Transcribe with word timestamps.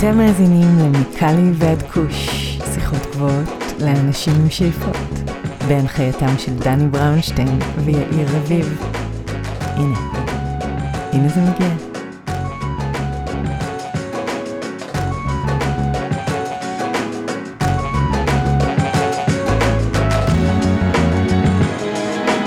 אתם 0.00 0.18
מאזינים 0.18 0.78
למיקלי 0.78 1.50
ועד 1.54 1.82
כוש, 1.82 2.28
שיחות 2.74 2.98
גבוהות 3.12 3.48
לאנשים 3.80 4.32
עם 4.40 4.50
שאיפות, 4.50 4.96
בהנחייתם 5.68 6.38
של 6.38 6.54
דני 6.54 6.88
בראונשטיין 6.88 7.58
ויאיר 7.84 8.28
רביב. 8.36 8.82
הנה, 9.60 9.98
הנה 11.12 11.28
זה 11.28 11.40
מגיע. 11.40 11.68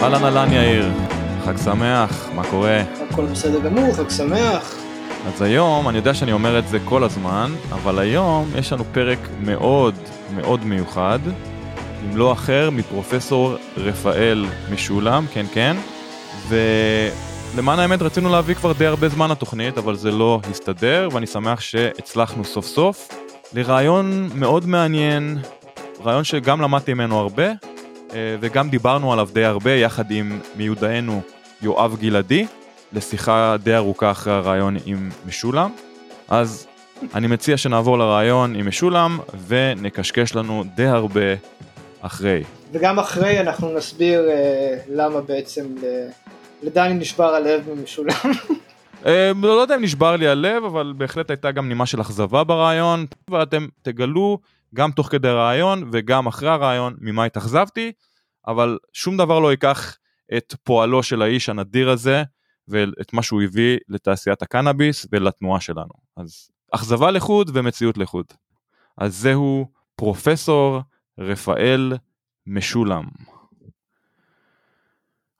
אהלן 0.01 0.23
אהלן 0.23 0.53
יאיר, 0.53 0.91
חג 1.45 1.57
שמח, 1.57 2.29
מה 2.35 2.43
קורה? 2.43 2.81
הכל 3.11 3.25
בסדר 3.25 3.59
גמור, 3.59 3.93
חג 3.93 4.09
שמח. 4.09 4.72
אז 5.27 5.41
היום, 5.41 5.89
אני 5.89 5.97
יודע 5.97 6.13
שאני 6.13 6.31
אומר 6.31 6.59
את 6.59 6.67
זה 6.67 6.77
כל 6.85 7.03
הזמן, 7.03 7.51
אבל 7.71 7.99
היום 7.99 8.51
יש 8.55 8.73
לנו 8.73 8.83
פרק 8.91 9.19
מאוד 9.41 9.95
מאוד 10.35 10.65
מיוחד, 10.65 11.19
אם 12.03 12.17
לא 12.17 12.33
אחר 12.33 12.69
מפרופסור 12.69 13.55
רפאל 13.77 14.45
משולם, 14.73 15.25
כן 15.33 15.45
כן, 15.53 15.77
ולמען 16.49 17.79
האמת 17.79 18.01
רצינו 18.01 18.29
להביא 18.29 18.55
כבר 18.55 18.73
די 18.73 18.85
הרבה 18.85 19.09
זמן 19.09 19.31
לתוכנית, 19.31 19.77
אבל 19.77 19.95
זה 19.95 20.11
לא 20.11 20.39
הסתדר, 20.51 21.09
ואני 21.11 21.27
שמח 21.27 21.59
שהצלחנו 21.59 22.45
סוף 22.45 22.65
סוף. 22.65 23.07
לרעיון 23.53 24.29
מאוד 24.35 24.67
מעניין, 24.67 25.37
רעיון 26.05 26.23
שגם 26.23 26.61
למדתי 26.61 26.93
ממנו 26.93 27.19
הרבה, 27.19 27.47
אה, 28.13 28.35
וגם 28.39 28.69
דיברנו 28.69 29.13
עליו 29.13 29.29
די 29.33 29.45
הרבה 29.45 29.71
יחד 29.71 30.11
עם 30.11 30.39
מיודענו 30.55 31.21
יואב 31.61 31.95
גלעדי, 31.99 32.45
לשיחה 32.93 33.55
די 33.63 33.75
ארוכה 33.75 34.11
אחרי 34.11 34.33
הרעיון 34.33 34.75
עם 34.85 35.09
משולם. 35.25 35.71
אז 36.29 36.67
אני 37.13 37.27
מציע 37.27 37.57
שנעבור 37.57 37.97
לרעיון 37.97 38.55
עם 38.55 38.67
משולם 38.67 39.19
ונקשקש 39.47 40.35
לנו 40.35 40.63
די 40.75 40.85
הרבה 40.85 41.35
אחרי. 42.01 42.43
וגם 42.71 42.99
אחרי 42.99 43.39
אנחנו 43.39 43.73
נסביר 43.73 44.29
אה, 44.29 44.77
למה 44.89 45.21
בעצם 45.21 45.65
לדני 46.63 46.93
נשבר 46.93 47.35
הלב 47.35 47.69
ממשולם. 47.73 48.15
אה, 49.05 49.31
לא 49.41 49.61
יודע 49.61 49.75
אם 49.75 49.81
נשבר 49.81 50.15
לי 50.15 50.27
הלב, 50.27 50.63
אבל 50.63 50.93
בהחלט 50.97 51.29
הייתה 51.29 51.51
גם 51.51 51.69
נימה 51.69 51.85
של 51.85 52.01
אכזבה 52.01 52.43
ברעיון, 52.43 53.05
ואתם 53.29 53.67
תגלו 53.81 54.39
גם 54.75 54.91
תוך 54.91 55.07
כדי 55.07 55.27
הרעיון 55.27 55.89
וגם 55.91 56.27
אחרי 56.27 56.49
הרעיון 56.49 56.95
ממה 57.01 57.25
התאכזבתי, 57.25 57.91
אבל 58.47 58.77
שום 58.93 59.17
דבר 59.17 59.39
לא 59.39 59.51
ייקח 59.51 59.97
את 60.37 60.55
פועלו 60.63 61.03
של 61.03 61.21
האיש 61.21 61.49
הנדיר 61.49 61.89
הזה 61.89 62.23
ואת 62.67 63.13
מה 63.13 63.23
שהוא 63.23 63.41
הביא 63.41 63.77
לתעשיית 63.89 64.41
הקנאביס 64.41 65.07
ולתנועה 65.11 65.61
שלנו. 65.61 65.93
אז 66.17 66.51
אכזבה 66.71 67.11
לחוד 67.11 67.51
ומציאות 67.53 67.97
לחוד. 67.97 68.25
אז 68.97 69.15
זהו 69.15 69.67
פרופסור 69.95 70.81
רפאל 71.19 71.93
משולם. 72.47 73.03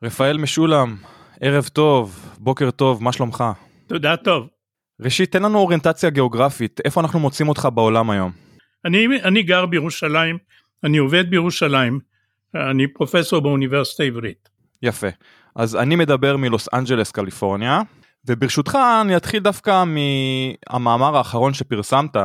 רפאל 0.03 0.37
משולם, 0.37 0.95
ערב 1.39 1.67
טוב, 1.67 2.35
בוקר 2.37 2.71
טוב, 2.71 3.03
מה 3.03 3.11
שלומך? 3.11 3.43
תודה 3.87 4.17
טוב. 4.17 4.47
ראשית, 5.01 5.31
תן 5.31 5.43
לנו 5.43 5.59
אוריינטציה 5.59 6.09
גיאוגרפית, 6.09 6.79
איפה 6.85 7.01
אנחנו 7.01 7.19
מוצאים 7.19 7.49
אותך 7.49 7.67
בעולם 7.73 8.09
היום? 8.09 8.31
אני, 8.85 9.07
אני 9.23 9.43
גר 9.43 9.65
בירושלים, 9.65 10.37
אני 10.83 10.97
עובד 10.97 11.29
בירושלים, 11.29 11.99
אני 12.55 12.87
פרופסור 12.87 13.39
באוניברסיטה 13.41 14.03
העברית. 14.03 14.49
יפה. 14.81 15.07
אז 15.55 15.75
אני 15.75 15.95
מדבר 15.95 16.37
מלוס 16.37 16.67
אנג'לס, 16.73 17.11
קליפורניה, 17.11 17.81
וברשותך 18.25 18.77
אני 19.01 19.17
אתחיל 19.17 19.39
דווקא 19.39 19.83
מהמאמר 19.83 21.17
האחרון 21.17 21.53
שפרסמת. 21.53 22.15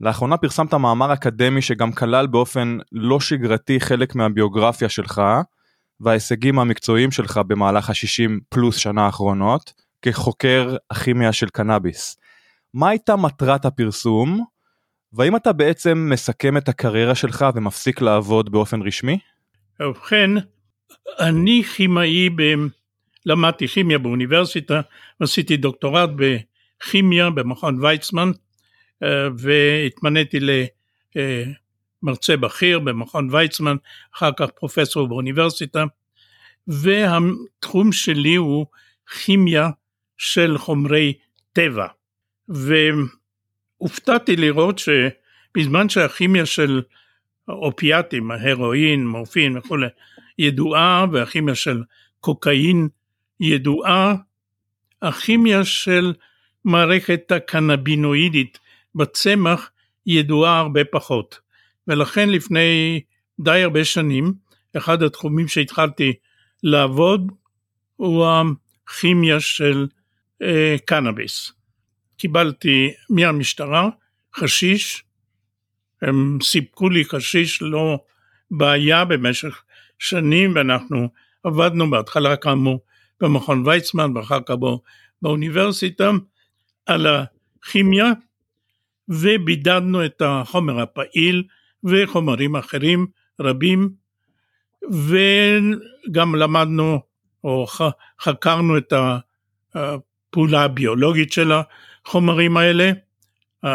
לאחרונה 0.00 0.36
פרסמת 0.36 0.74
מאמר 0.74 1.12
אקדמי 1.12 1.62
שגם 1.62 1.92
כלל 1.92 2.26
באופן 2.26 2.78
לא 2.92 3.20
שגרתי 3.20 3.80
חלק 3.80 4.14
מהביוגרפיה 4.14 4.88
שלך 4.88 5.22
וההישגים 6.00 6.58
המקצועיים 6.58 7.10
שלך 7.10 7.40
במהלך 7.46 7.90
ה-60 7.90 8.30
פלוס 8.48 8.76
שנה 8.76 9.06
האחרונות 9.06 9.72
כחוקר 10.02 10.76
הכימיה 10.90 11.32
של 11.32 11.48
קנאביס. 11.48 12.16
מה 12.74 12.88
הייתה 12.88 13.16
מטרת 13.16 13.64
הפרסום? 13.64 14.44
והאם 15.12 15.36
אתה 15.36 15.52
בעצם 15.52 16.08
מסכם 16.12 16.56
את 16.56 16.68
הקריירה 16.68 17.14
שלך 17.14 17.46
ומפסיק 17.54 18.00
לעבוד 18.00 18.52
באופן 18.52 18.82
רשמי? 18.82 19.18
ובכן, 19.80 20.30
אני 21.18 21.62
כימאי, 21.62 22.30
ב... 22.30 22.42
למדתי 23.26 23.68
כימיה 23.68 23.98
באוניברסיטה, 23.98 24.80
עשיתי 25.20 25.56
דוקטורט 25.56 26.10
בכימיה 26.16 27.30
במכון 27.30 27.84
ויצמן, 27.84 28.30
אה, 29.02 29.28
והתמניתי 29.38 30.38
למרצה 32.02 32.36
בכיר 32.36 32.78
במכון 32.78 33.28
ויצמן, 33.34 33.76
אחר 34.14 34.30
כך 34.36 34.50
פרופסור 34.50 35.08
באוניברסיטה, 35.08 35.84
והתחום 36.66 37.92
שלי 37.92 38.34
הוא 38.34 38.66
כימיה 39.24 39.68
של 40.18 40.58
חומרי 40.58 41.12
טבע. 41.52 41.86
והופתעתי 43.80 44.36
לראות 44.36 44.78
שבזמן 44.78 45.88
שהכימיה 45.88 46.46
של 46.46 46.82
אופיאטים, 47.48 48.30
הרואין, 48.30 49.06
מורפין 49.06 49.56
וכולי, 49.56 49.86
ידועה 50.38 51.06
והכימיה 51.12 51.54
של 51.54 51.82
קוקאין 52.20 52.88
ידועה, 53.40 54.14
הכימיה 55.02 55.64
של 55.64 56.12
מערכת 56.64 57.32
הקנבינואידית 57.32 58.58
בצמח 58.94 59.70
ידועה 60.06 60.58
הרבה 60.58 60.84
פחות. 60.84 61.38
ולכן 61.88 62.30
לפני 62.30 63.00
די 63.40 63.62
הרבה 63.62 63.84
שנים, 63.84 64.32
אחד 64.76 65.02
התחומים 65.02 65.48
שהתחלתי 65.48 66.12
לעבוד 66.62 67.32
הוא 67.96 68.26
הכימיה 68.26 69.40
של 69.40 69.86
אה, 70.42 70.76
קנאביס. 70.84 71.52
קיבלתי 72.16 72.92
מהמשטרה 73.10 73.88
חשיש, 74.34 75.04
הם 76.02 76.38
סיפקו 76.42 76.90
לי 76.90 77.04
חשיש 77.04 77.62
לא 77.62 77.98
בעיה 78.50 79.04
במשך 79.04 79.62
שנים 80.00 80.52
ואנחנו 80.54 81.08
עבדנו 81.44 81.90
בהתחלה 81.90 82.36
כאמור 82.36 82.80
במכון 83.20 83.66
ויצמן 83.66 84.16
ואחר 84.16 84.40
כך 84.46 84.54
באוניברסיטה 85.22 86.10
על 86.86 87.06
הכימיה 87.06 88.12
ובידדנו 89.08 90.04
את 90.04 90.22
החומר 90.24 90.80
הפעיל 90.80 91.42
וחומרים 91.84 92.56
אחרים 92.56 93.06
רבים 93.40 93.90
וגם 94.90 96.34
למדנו 96.34 97.00
או 97.44 97.66
חקרנו 98.20 98.78
את 98.78 98.92
הפעולה 99.74 100.62
הביולוגית 100.62 101.32
של 101.32 101.52
החומרים 102.04 102.56
האלה, 102.56 102.92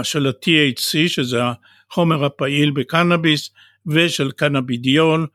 של 0.03 0.27
ה-THC 0.27 1.07
שזה 1.07 1.41
החומר 1.89 2.25
הפעיל 2.25 2.71
בקנאביס 2.71 3.49
ושל 3.87 4.31
קנאבידיול 4.31 5.21
אה, 5.21 5.27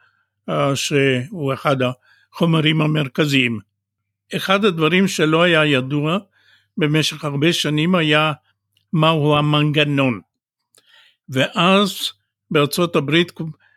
שהוא 0.75 1.55
אחד 1.55 1.77
החומרים 1.83 2.81
המרכזיים. 2.81 3.59
אחד 4.37 4.65
הדברים 4.65 5.09
שלא 5.09 5.43
היה 5.43 5.67
ידוע 5.67 6.19
במשך 6.77 7.25
הרבה 7.25 7.53
שנים 7.53 7.95
היה 7.95 8.33
מהו 8.93 9.37
המנגנון. 9.37 10.21
ואז 11.29 12.13
בארצות 12.51 12.97
הברית 12.97 13.33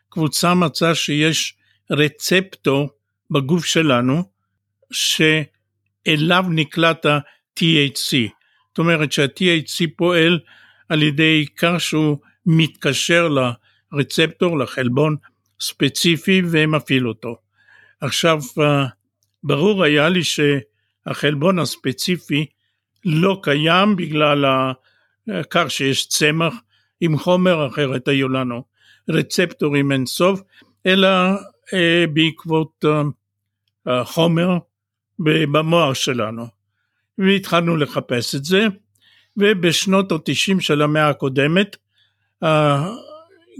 קבוצה 0.09 0.53
מצאה 0.53 0.95
שיש 0.95 1.55
רצפטור 1.91 2.89
בגוף 3.31 3.65
שלנו 3.65 4.23
שאליו 4.91 6.45
נקלט 6.49 7.05
ה-THC. 7.05 8.29
זאת 8.67 8.77
אומרת 8.77 9.11
שה-THC 9.11 9.85
פועל 9.95 10.39
על 10.89 11.03
ידי 11.03 11.45
כך 11.57 11.75
שהוא 11.79 12.17
מתקשר 12.45 13.29
לרצפטור, 13.91 14.59
לחלבון 14.59 15.15
ספציפי 15.59 16.41
ומפעיל 16.51 17.07
אותו. 17.07 17.35
עכשיו, 18.01 18.39
אה, 18.61 18.85
ברור 19.43 19.83
היה 19.83 20.09
לי 20.09 20.21
שהחלבון 20.23 21.59
הספציפי 21.59 22.45
לא 23.05 23.39
קיים 23.43 23.95
בגלל 23.95 24.45
כך 25.49 25.71
שיש 25.71 26.07
צמח 26.07 26.53
עם 27.01 27.17
חומר, 27.17 27.67
אחרת 27.67 28.07
היו 28.07 28.29
לנו 28.29 28.63
רצפטורים 29.09 29.91
אינסוף, 29.91 30.41
אלא 30.85 31.07
אה, 31.73 32.05
בעקבות 32.13 32.85
אה, 33.87 34.05
חומר 34.05 34.57
במוח 35.19 35.93
שלנו. 35.93 36.45
והתחלנו 37.17 37.77
לחפש 37.77 38.35
את 38.35 38.45
זה, 38.45 38.67
ובשנות 39.37 40.11
ה-90 40.11 40.59
של 40.59 40.81
המאה 40.81 41.09
הקודמת 41.09 41.75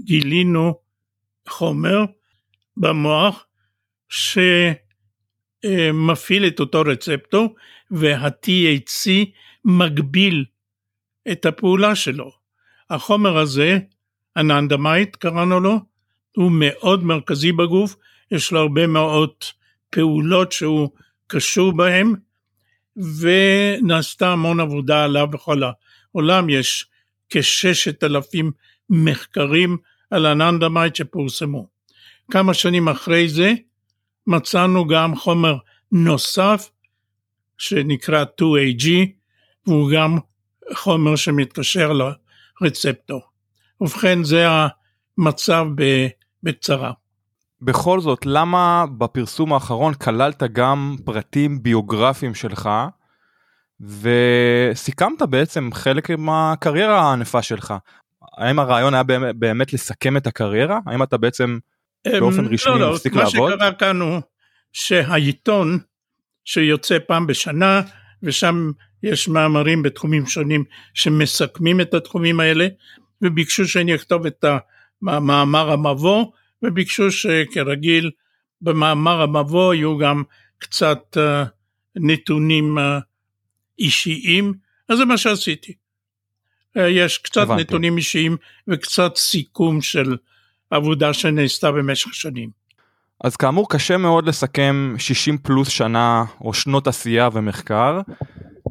גילינו 0.04 0.83
חומר 1.48 2.04
במוח 2.76 3.46
שמפעיל 5.64 6.46
את 6.46 6.60
אותו 6.60 6.80
רצפטור 6.80 7.54
וה-THC 7.90 9.10
מגביל 9.64 10.44
את 11.32 11.46
הפעולה 11.46 11.94
שלו. 11.94 12.32
החומר 12.90 13.38
הזה, 13.38 13.78
אננדמייט 14.36 15.16
קראנו 15.16 15.60
לו, 15.60 15.78
הוא 16.36 16.52
מאוד 16.54 17.04
מרכזי 17.04 17.52
בגוף, 17.52 17.96
יש 18.30 18.52
לו 18.52 18.60
הרבה 18.60 18.86
מאוד 18.86 19.30
פעולות 19.90 20.52
שהוא 20.52 20.90
קשור 21.26 21.72
בהן, 21.72 22.14
ונעשתה 23.20 24.32
המון 24.32 24.60
עבודה 24.60 25.04
עליו 25.04 25.26
בכל 25.26 25.62
העולם, 26.14 26.50
יש 26.50 26.86
כששת 27.30 28.04
אלפים 28.04 28.52
מחקרים 28.90 29.76
על 30.14 30.26
אננדמייט 30.26 30.96
שפורסמו. 30.96 31.66
כמה 32.30 32.54
שנים 32.54 32.88
אחרי 32.88 33.28
זה 33.28 33.52
מצאנו 34.26 34.86
גם 34.86 35.16
חומר 35.16 35.56
נוסף 35.92 36.70
שנקרא 37.58 38.24
2AG 38.24 38.88
והוא 39.66 39.90
גם 39.94 40.18
חומר 40.74 41.16
שמתקשר 41.16 41.92
לרצפטור. 42.60 43.20
ובכן 43.80 44.24
זה 44.24 44.46
המצב 45.18 45.66
בקצרה. 46.42 46.92
בכל 47.62 48.00
זאת, 48.00 48.26
למה 48.26 48.84
בפרסום 48.98 49.52
האחרון 49.52 49.94
כללת 49.94 50.42
גם 50.52 50.96
פרטים 51.04 51.62
ביוגרפיים 51.62 52.34
שלך 52.34 52.70
וסיכמת 53.80 55.22
בעצם 55.22 55.70
חלק 55.72 56.10
מהקריירה 56.10 57.00
הענפה 57.00 57.42
שלך? 57.42 57.74
האם 58.36 58.58
הרעיון 58.58 58.94
היה 58.94 59.02
באמת 59.32 59.72
לסכם 59.72 60.16
את 60.16 60.26
הקריירה? 60.26 60.78
האם 60.86 61.02
אתה 61.02 61.16
בעצם 61.16 61.58
באופן 62.06 62.46
רשמי 62.46 62.72
לא, 62.72 62.80
לא, 62.80 62.92
מפסיק 62.92 63.14
לעבוד? 63.14 63.50
מה 63.50 63.56
שקרה 63.56 63.72
כאן 63.72 64.00
הוא 64.00 64.20
שהעיתון 64.72 65.78
שיוצא 66.44 66.98
פעם 67.06 67.26
בשנה 67.26 67.82
ושם 68.22 68.70
יש 69.02 69.28
מאמרים 69.28 69.82
בתחומים 69.82 70.26
שונים 70.26 70.64
שמסכמים 70.94 71.80
את 71.80 71.94
התחומים 71.94 72.40
האלה 72.40 72.66
וביקשו 73.22 73.68
שאני 73.68 73.94
אכתוב 73.94 74.26
את 74.26 74.44
המאמר 75.02 75.70
המבוא 75.70 76.26
וביקשו 76.62 77.10
שכרגיל 77.10 78.10
במאמר 78.60 79.22
המבוא 79.22 79.74
יהיו 79.74 79.98
גם 79.98 80.22
קצת 80.58 81.16
uh, 81.16 81.48
נתונים 81.96 82.78
uh, 82.78 82.80
אישיים 83.78 84.54
אז 84.88 84.98
זה 84.98 85.04
מה 85.04 85.18
שעשיתי. 85.18 85.74
Uh, 86.78 86.80
יש 86.80 87.18
קצת 87.18 87.40
הבנתי. 87.40 87.62
נתונים 87.62 87.96
אישיים 87.96 88.36
וקצת 88.68 89.16
סיכום 89.16 89.80
של 89.80 90.16
עבודה 90.70 91.12
שנעשתה 91.12 91.72
במשך 91.72 92.14
שנים. 92.14 92.50
אז 93.24 93.36
כאמור 93.36 93.70
קשה 93.70 93.96
מאוד 93.96 94.28
לסכם 94.28 94.94
60 94.98 95.38
פלוס 95.38 95.68
שנה 95.68 96.24
או 96.40 96.54
שנות 96.54 96.86
עשייה 96.86 97.28
ומחקר 97.32 98.00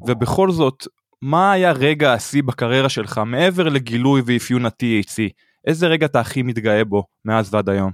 ובכל 0.07 0.51
זאת 0.51 0.87
מה 1.21 1.51
היה 1.51 1.71
רגע 1.71 2.13
השיא 2.13 2.43
בקריירה 2.43 2.89
שלך 2.89 3.21
מעבר 3.25 3.69
לגילוי 3.69 4.21
ואפיון 4.25 4.65
ה-THC? 4.65 5.29
איזה 5.67 5.87
רגע 5.87 6.05
אתה 6.05 6.19
הכי 6.19 6.41
מתגאה 6.41 6.83
בו 6.83 7.03
מאז 7.25 7.53
ועד 7.53 7.69
היום? 7.69 7.91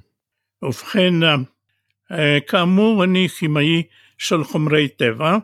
ובכן, 0.64 1.24
אה, 1.24 1.36
אה, 2.12 2.38
כאמור 2.48 3.04
אני 3.04 3.28
כימאי 3.30 3.84
של 4.18 4.44
חומרי 4.44 4.88
טבע 4.88 5.38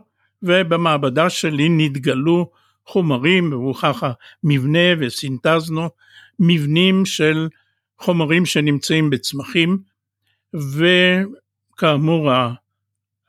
ובמעבדה 0.43 1.29
שלי 1.29 1.67
נתגלו 1.69 2.51
חומרים 2.85 3.51
והוכח 3.51 4.03
המבנה 4.03 4.79
וסינתזנו 4.99 5.89
מבנים 6.39 7.05
של 7.05 7.47
חומרים 7.99 8.45
שנמצאים 8.45 9.09
בצמחים 9.09 9.77
וכאמור 10.53 12.31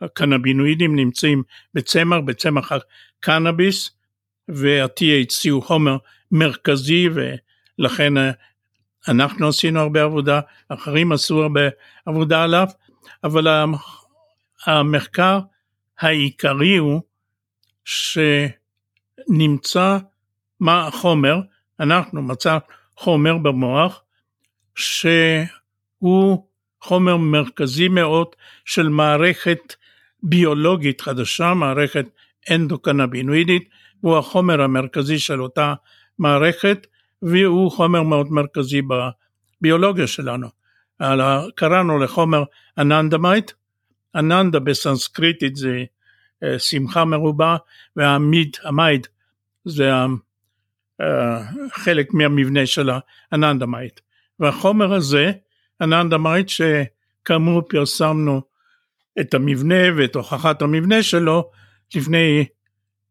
הקנבינואידים 0.00 0.96
נמצאים 0.96 1.42
בצמח, 1.74 2.18
בצמח 2.24 2.72
הקנאביס 2.72 3.90
וה-THC 4.48 5.50
הוא 5.50 5.62
חומר 5.62 5.96
מרכזי 6.30 7.08
ולכן 7.78 8.16
אה, 8.16 8.30
אנחנו 9.08 9.48
עשינו 9.48 9.80
הרבה 9.80 10.02
עבודה, 10.02 10.40
אחרים 10.68 11.12
עשו 11.12 11.42
הרבה 11.42 11.60
עבודה 12.06 12.42
עליו, 12.42 12.66
אבל 13.24 13.66
המחקר 14.66 15.40
העיקרי 15.98 16.76
הוא 16.76 17.00
שנמצא 19.28 19.98
מה 20.60 20.86
החומר, 20.86 21.40
אנחנו 21.80 22.22
מצא 22.22 22.58
חומר 22.96 23.38
במוח 23.38 24.02
שהוא 24.74 26.46
חומר 26.80 27.16
מרכזי 27.16 27.88
מאוד 27.88 28.26
של 28.64 28.88
מערכת 28.88 29.74
ביולוגית 30.22 31.00
חדשה, 31.00 31.54
מערכת 31.54 32.06
אנדוקנבינואידית, 32.50 33.68
הוא 34.00 34.16
החומר 34.18 34.62
המרכזי 34.62 35.18
של 35.18 35.42
אותה 35.42 35.74
מערכת 36.18 36.86
והוא 37.22 37.70
חומר 37.70 38.02
מאוד 38.02 38.32
מרכזי 38.32 38.82
בביולוגיה 38.82 40.06
שלנו. 40.06 40.48
קראנו 41.54 41.98
לחומר 41.98 42.44
אננדמיד, 42.78 43.52
אננדה 44.14 44.58
בסנסקריטית 44.58 45.56
זה 45.56 45.84
אה, 46.42 46.58
שמחה 46.58 47.04
מרובה 47.04 47.56
והאמיד, 47.96 48.56
האמיד 48.64 49.06
זה 49.66 49.90
אה, 51.00 51.42
חלק 51.72 52.14
מהמבנה 52.14 52.66
של 52.66 52.90
האננדמיד. 53.32 54.00
והחומר 54.40 54.94
הזה, 54.94 55.32
אננדמיד, 55.80 56.48
שכאמור 56.48 57.62
פרסמנו 57.68 58.40
את 59.20 59.34
המבנה 59.34 59.74
ואת 59.96 60.14
הוכחת 60.14 60.62
המבנה 60.62 61.02
שלו 61.02 61.50
לפני 61.94 62.44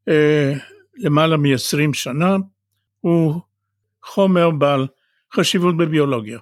אה, 0.10 0.54
למעלה 0.98 1.38
מ-20 1.38 1.94
שנה, 1.94 2.36
הוא 3.02 3.42
חומר 4.04 4.50
בעל 4.50 4.88
חשיבות 5.34 5.78
בביולוגיה. 5.78 6.40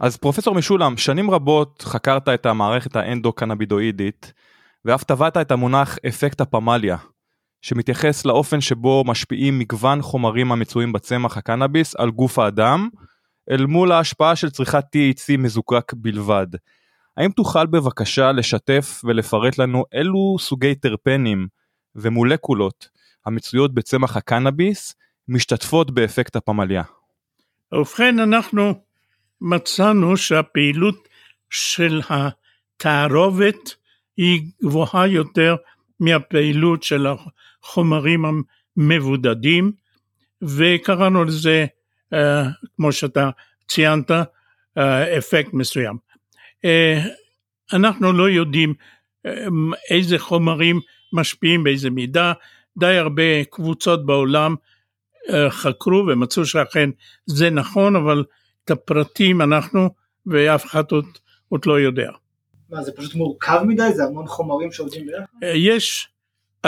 אז 0.00 0.16
פרופסור 0.16 0.54
משולם, 0.54 0.96
שנים 0.96 1.30
רבות 1.30 1.82
חקרת 1.82 2.28
את 2.28 2.46
המערכת 2.46 2.96
האנדו-קנבידואידית 2.96 4.32
ואף 4.84 5.04
טבעת 5.04 5.36
את 5.36 5.50
המונח 5.50 5.98
אפקט 6.08 6.40
הפמליה, 6.40 6.96
שמתייחס 7.62 8.24
לאופן 8.24 8.60
שבו 8.60 9.04
משפיעים 9.06 9.58
מגוון 9.58 10.02
חומרים 10.02 10.52
המצויים 10.52 10.92
בצמח 10.92 11.36
הקנאביס 11.36 11.96
על 11.96 12.10
גוף 12.10 12.38
האדם, 12.38 12.88
אל 13.50 13.66
מול 13.66 13.92
ההשפעה 13.92 14.36
של 14.36 14.50
צריכת 14.50 14.84
THC 14.96 15.36
מזוקק 15.38 15.92
בלבד. 15.96 16.46
האם 17.16 17.30
תוכל 17.30 17.66
בבקשה 17.66 18.32
לשתף 18.32 19.00
ולפרט 19.04 19.58
לנו 19.58 19.84
אילו 19.92 20.36
סוגי 20.40 20.74
טרפנים 20.74 21.46
ומולקולות 21.94 22.88
המצויות 23.26 23.74
בצמח 23.74 24.16
הקנאביס 24.16 24.94
משתתפות 25.28 25.90
באפקט 25.90 26.36
הפמליה? 26.36 26.82
ובכן 27.72 28.18
אנחנו 28.18 28.74
מצאנו 29.40 30.16
שהפעילות 30.16 31.08
של 31.50 32.00
התערובת 32.08 33.74
היא 34.16 34.42
גבוהה 34.62 35.06
יותר 35.06 35.56
מהפעילות 36.00 36.82
של 36.82 37.06
החומרים 37.68 38.24
המבודדים 38.76 39.72
וקראנו 40.42 41.24
לזה 41.24 41.66
אה, 42.12 42.42
כמו 42.76 42.92
שאתה 42.92 43.30
ציינת, 43.68 44.10
אה, 44.78 45.18
אפקט 45.18 45.52
מסוים. 45.52 45.96
אה, 46.64 47.00
אנחנו 47.72 48.12
לא 48.12 48.30
יודעים 48.30 48.74
איזה 49.90 50.18
חומרים 50.18 50.80
משפיעים 51.12 51.64
באיזה 51.64 51.90
מידה, 51.90 52.32
די 52.78 52.96
הרבה 52.96 53.44
קבוצות 53.44 54.06
בעולם 54.06 54.54
חקרו 55.48 56.04
ומצאו 56.08 56.44
שאכן 56.44 56.90
זה 57.26 57.50
נכון, 57.50 57.96
אבל 57.96 58.24
את 58.64 58.70
הפרטים 58.70 59.42
אנחנו 59.42 59.90
ואף 60.26 60.66
אחד 60.66 60.84
עוד, 60.90 61.04
עוד 61.48 61.66
לא 61.66 61.80
יודע. 61.80 62.10
מה 62.70 62.82
זה 62.82 62.92
פשוט 62.92 63.14
מורכב 63.14 63.60
מדי? 63.66 63.92
זה 63.92 64.04
המון 64.04 64.26
חומרים 64.26 64.72
שעובדים 64.72 65.06
ביחד? 65.06 65.24
יש 65.54 66.08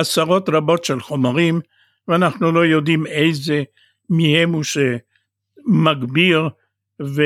עשרות 0.00 0.48
רבות 0.48 0.84
של 0.84 1.00
חומרים 1.00 1.60
ואנחנו 2.08 2.52
לא 2.52 2.66
יודעים 2.66 3.06
איזה 3.06 3.62
מהם 4.10 4.52
הוא 4.52 4.62
ש... 4.62 4.78
מגביר 5.66 6.48
ו, 7.02 7.22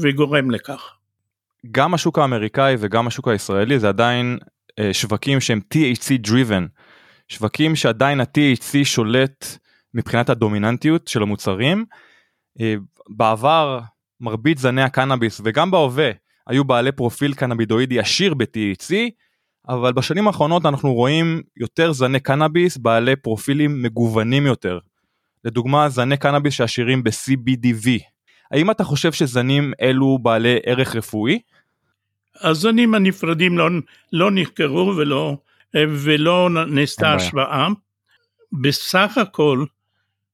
וגורם 0.00 0.50
לכך. 0.50 0.94
גם 1.70 1.94
השוק 1.94 2.18
האמריקאי 2.18 2.74
וגם 2.78 3.06
השוק 3.06 3.28
הישראלי 3.28 3.78
זה 3.78 3.88
עדיין 3.88 4.38
אה, 4.78 4.94
שווקים 4.94 5.40
שהם 5.40 5.60
THC 5.74 6.26
driven, 6.28 6.62
שווקים 7.28 7.76
שעדיין 7.76 8.20
ה-THC 8.20 8.84
שולט 8.84 9.46
מבחינת 9.94 10.30
הדומיננטיות 10.30 11.08
של 11.08 11.22
המוצרים. 11.22 11.84
אה, 12.60 12.74
בעבר 13.08 13.80
מרבית 14.20 14.58
זני 14.58 14.82
הקנאביס 14.82 15.40
וגם 15.44 15.70
בהווה 15.70 16.10
היו 16.46 16.64
בעלי 16.64 16.92
פרופיל 16.92 17.34
קנאבידואידי 17.34 17.98
עשיר 17.98 18.34
ב-THC, 18.34 18.94
אבל 19.68 19.92
בשנים 19.92 20.26
האחרונות 20.26 20.66
אנחנו 20.66 20.94
רואים 20.94 21.42
יותר 21.56 21.92
זני 21.92 22.20
קנאביס 22.20 22.76
בעלי 22.76 23.16
פרופילים 23.16 23.82
מגוונים 23.82 24.46
יותר. 24.46 24.78
לדוגמה 25.44 25.88
זני 25.88 26.16
קנאביס 26.16 26.54
שעשירים 26.54 27.04
ב-CBDV. 27.04 27.88
האם 28.50 28.70
אתה 28.70 28.84
חושב 28.84 29.12
שזנים 29.12 29.72
אלו 29.80 30.18
בעלי 30.22 30.58
ערך 30.66 30.96
רפואי? 30.96 31.38
הזנים 32.40 32.94
הנפרדים 32.94 33.58
לא, 33.58 33.68
לא 34.12 34.30
נחקרו 34.30 34.94
ולא, 34.96 35.36
ולא 35.74 36.50
נעשתה 36.66 37.14
השוואה. 37.14 37.68
בסך 38.62 39.18
הכל 39.18 39.64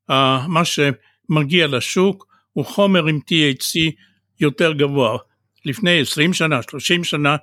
מה 0.08 0.62
מגיע 1.28 1.66
לשוק 1.66 2.26
הוא 2.52 2.64
חומר 2.64 3.06
עם 3.06 3.18
THC 3.18 3.92
יותר 4.40 4.72
גבוה. 4.72 5.18
לפני 5.64 6.00
20 6.00 6.32
שנה, 6.32 6.62
30 6.62 7.04
שנה, 7.04 7.36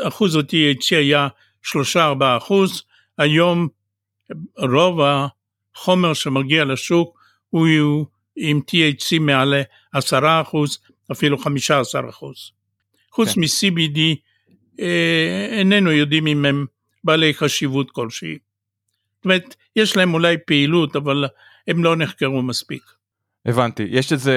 אחוז 0.00 0.36
ה-THC 0.36 0.96
היה 0.96 1.28
3-4 1.66 1.98
אחוז, 2.36 2.82
היום 3.18 3.68
רוב 4.58 5.00
החומר 5.00 6.14
שמגיע 6.14 6.64
לשוק 6.64 7.18
הוא 7.50 8.06
עם 8.36 8.60
THC 8.70 9.18
מעל 9.20 9.54
10 9.92 10.42
אחוז, 10.42 10.78
אפילו 11.12 11.38
15 11.38 12.10
אחוז. 12.10 12.50
חוץ 13.12 13.28
כן. 13.34 13.40
מ-CBD 13.40 13.98
אה, 14.80 15.46
איננו 15.50 15.92
יודעים 15.92 16.26
אם 16.26 16.44
הם 16.44 16.66
בעלי 17.04 17.34
חשיבות 17.34 17.90
כלשהי. 17.90 18.38
זאת 19.16 19.24
אומרת, 19.24 19.56
יש 19.76 19.96
להם 19.96 20.14
אולי 20.14 20.36
פעילות, 20.46 20.96
אבל 20.96 21.24
הם 21.68 21.84
לא 21.84 21.96
נחקרו 21.96 22.42
מספיק. 22.42 22.82
הבנתי. 23.48 23.86
יש 23.90 24.12
איזה 24.12 24.34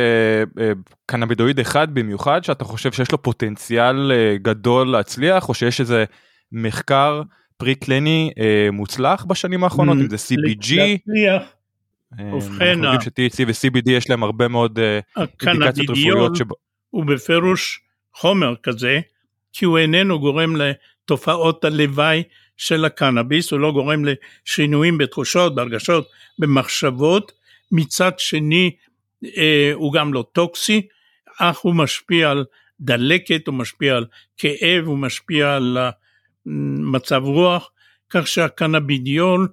אה, 0.59 0.71
קנבידואיד 1.05 1.59
אחד 1.59 1.93
במיוחד 1.93 2.43
שאתה 2.43 2.63
חושב 2.63 2.91
שיש 2.91 3.11
לו 3.11 3.21
פוטנציאל 3.21 4.11
אה, 4.11 4.37
גדול 4.41 4.91
להצליח, 4.91 5.49
או 5.49 5.53
שיש 5.53 5.79
איזה 5.79 6.05
מחקר 6.51 7.21
פרי 7.57 7.75
קליני 7.75 8.31
אה, 8.39 8.71
מוצלח 8.71 9.25
בשנים 9.25 9.63
האחרונות, 9.63 9.97
אם 9.97 10.09
זה 10.09 10.15
CBG? 10.15 10.75
להצליח. 10.75 11.43
ובכן, 12.33 12.83
אנחנו 12.83 13.09
יודעים 13.09 13.29
ש-THC 13.29 13.43
ו-CBD 13.47 13.91
יש 13.91 14.09
להם 14.09 14.23
הרבה 14.23 14.47
מאוד 14.47 14.79
אינדיקציות 15.17 15.89
רפואיות. 15.89 16.35
שבו... 16.35 16.55
הוא 16.89 17.05
בפירוש 17.05 17.81
חומר 18.13 18.55
כזה, 18.63 18.99
כי 19.53 19.65
הוא 19.65 19.77
איננו 19.77 20.19
גורם 20.19 20.55
לתופעות 20.55 21.65
הלוואי 21.65 22.23
של 22.57 22.85
הקנאביס, 22.85 23.51
הוא 23.51 23.59
לא 23.59 23.71
גורם 23.71 24.03
לשינויים 24.05 24.97
בתחושות, 24.97 25.55
בהרגשות, 25.55 26.09
במחשבות, 26.39 27.31
מצד 27.71 28.11
שני 28.17 28.71
הוא 29.73 29.93
גם 29.93 30.13
לא 30.13 30.25
טוקסי, 30.31 30.87
אך 31.39 31.57
הוא 31.57 31.75
משפיע 31.75 32.31
על 32.31 32.45
דלקת, 32.79 33.47
הוא 33.47 33.55
משפיע 33.55 33.95
על 33.95 34.05
כאב, 34.37 34.85
הוא 34.85 34.97
משפיע 34.97 35.55
על 35.55 35.77
מצב 36.91 37.21
רוח, 37.23 37.71
כך 38.09 38.27
שהקנאבידיול 38.27 39.47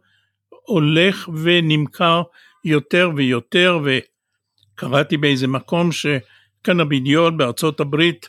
הולך 0.48 1.28
ונמכר 1.42 2.22
יותר 2.64 3.10
ויותר, 3.16 3.78
וקראתי 3.84 5.16
באיזה 5.16 5.46
מקום 5.46 5.90
שקנאבידיול 5.92 7.36
בארצות 7.36 7.80
הברית 7.80 8.28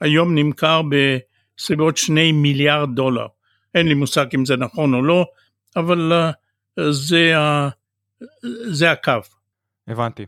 היום 0.00 0.34
נמכר 0.34 0.82
בסביבות 0.88 1.96
שני 1.96 2.32
מיליארד 2.32 2.94
דולר. 2.94 3.26
אין 3.74 3.88
לי 3.88 3.94
מושג 3.94 4.26
אם 4.34 4.44
זה 4.44 4.56
נכון 4.56 4.94
או 4.94 5.02
לא, 5.02 5.26
אבל 5.76 6.12
אה, 6.12 6.30
זה, 6.92 7.34
זה 8.70 8.90
הקו. 8.90 9.12
הבנתי. 9.88 10.26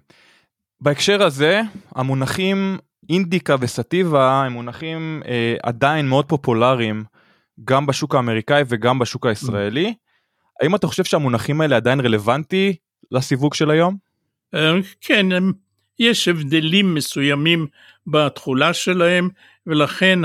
בהקשר 0.81 1.23
הזה, 1.23 1.61
המונחים 1.95 2.79
אינדיקה 3.11 3.57
וסטיבה 3.61 4.43
הם 4.47 4.53
מונחים 4.53 5.23
אה, 5.27 5.55
עדיין 5.63 6.09
מאוד 6.09 6.29
פופולריים 6.29 7.05
גם 7.65 7.87
בשוק 7.87 8.15
האמריקאי 8.15 8.63
וגם 8.69 8.99
בשוק 8.99 9.27
הישראלי. 9.27 9.95
האם 10.61 10.75
אתה 10.75 10.87
חושב 10.87 11.05
שהמונחים 11.05 11.61
האלה 11.61 11.77
עדיין 11.77 12.01
רלוונטי 12.01 12.77
לסיווג 13.13 13.55
של 13.55 13.71
היום? 13.71 13.97
אה, 14.55 14.73
כן, 15.01 15.27
יש 15.99 16.29
הבדלים 16.29 16.95
מסוימים 16.95 17.67
בתכולה 18.07 18.73
שלהם, 18.73 19.29
ולכן 19.67 20.19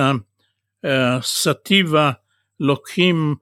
הסטיבה 0.84 2.12
לוקחים 2.60 3.36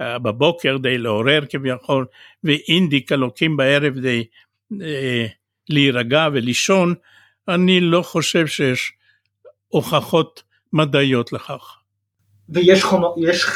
אה, 0.00 0.18
בבוקר 0.18 0.76
די 0.76 0.98
לעורר 0.98 1.44
כביכול, 1.48 2.06
ואינדיקה 2.44 3.16
לוקחים 3.16 3.56
בערב 3.56 3.98
די 3.98 4.24
אה, 4.82 5.26
להירגע 5.68 6.28
ולישון, 6.32 6.94
אני 7.48 7.80
לא 7.80 8.02
חושב 8.02 8.46
שיש 8.46 8.92
הוכחות 9.68 10.42
מדעיות 10.72 11.32
לכך. 11.32 11.76
ויש 12.48 12.84
חומר, 12.84 13.08
יש 13.18 13.46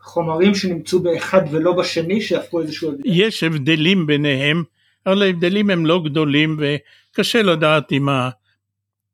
חומרים 0.00 0.54
שנמצאו 0.54 1.02
באחד 1.02 1.40
ולא 1.50 1.72
בשני 1.72 2.20
שהפכו 2.20 2.60
איזשהו 2.60 2.90
הבדל? 2.90 3.02
יש 3.04 3.42
הבדלים 3.42 4.06
ביניהם, 4.06 4.64
אבל 5.06 5.22
ההבדלים 5.22 5.70
הם 5.70 5.86
לא 5.86 6.02
גדולים 6.04 6.60
וקשה 6.60 7.42
לדעת 7.42 7.92
אם 7.92 8.08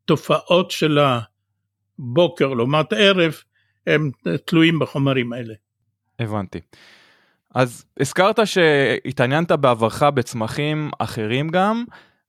התופעות 0.05 0.71
של 0.71 0.99
הבוקר 1.99 2.49
לעומת 2.49 2.93
ערב 2.93 3.35
הם 3.87 4.11
תלויים 4.45 4.79
בחומרים 4.79 5.33
האלה. 5.33 5.55
הבנתי. 6.19 6.61
אז 7.55 7.85
הזכרת 8.01 8.39
שהתעניינת 8.45 9.53
בעברך 9.53 10.03
בצמחים 10.03 10.91
אחרים 10.99 11.49
גם, 11.49 11.85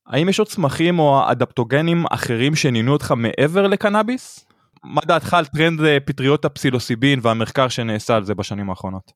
האם 0.10 0.30
יש 0.30 0.40
עוד 0.40 0.48
צמחים 0.48 1.00
או 1.00 1.32
אדפטוגנים 1.32 2.06
אחרים 2.12 2.56
שנינו 2.56 2.94
אותך 2.94 3.14
מעבר 3.18 3.68
לקנאביס? 3.68 4.46
מה 4.84 5.02
דעתך 5.06 5.34
על 5.34 5.46
טרנד 5.46 5.82
אה, 5.82 5.98
פטריות 6.06 6.46
הפסילוסיבין 6.46 7.20
והמחקר 7.22 7.68
שנעשה 7.68 8.16
על 8.16 8.24
זה 8.24 8.36
בשנים 8.36 8.70
האחרונות? 8.70 9.12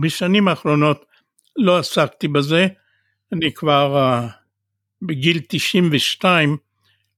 בשנים 0.00 0.48
האחרונות 0.48 1.04
לא 1.56 1.78
עסקתי 1.78 2.28
בזה, 2.28 2.66
אני 3.32 3.52
כבר 3.52 3.96
uh, 3.96 4.00
בגיל 5.02 5.40
92, 5.48 6.56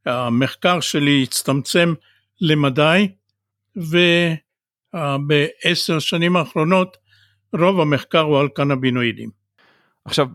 המחקר 0.07 0.81
שלי 0.81 1.23
הצטמצם 1.23 1.95
למדי, 2.41 3.09
ובעשר 3.77 3.97
uh, 5.97 6.01
שנים 6.01 6.37
האחרונות 6.37 6.97
רוב 7.53 7.81
המחקר 7.81 8.21
הוא 8.21 8.39
על 8.39 8.49
קנבינואידים. 8.49 9.31
עכשיו, 10.05 10.27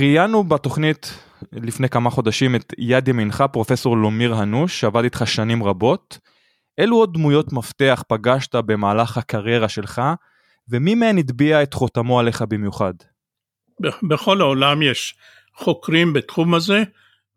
ראיינו 0.00 0.44
בתוכנית 0.44 1.27
לפני 1.52 1.88
כמה 1.88 2.10
חודשים 2.10 2.54
את 2.54 2.74
יד 2.78 3.08
ימינך 3.08 3.44
פרופסור 3.52 3.96
לומיר 3.96 4.34
הנוש 4.34 4.80
שעבד 4.80 5.04
איתך 5.04 5.22
שנים 5.26 5.64
רבות. 5.64 6.18
אילו 6.78 6.96
עוד 6.96 7.14
דמויות 7.14 7.52
מפתח 7.52 8.02
פגשת 8.08 8.54
במהלך 8.54 9.16
הקריירה 9.16 9.68
שלך 9.68 10.02
ומי 10.68 10.94
מהן 10.94 11.18
הטביע 11.18 11.62
את 11.62 11.74
חותמו 11.74 12.20
עליך 12.20 12.42
במיוחד? 12.42 12.94
בכל 14.02 14.40
העולם 14.40 14.82
יש 14.82 15.14
חוקרים 15.54 16.12
בתחום 16.12 16.54
הזה. 16.54 16.82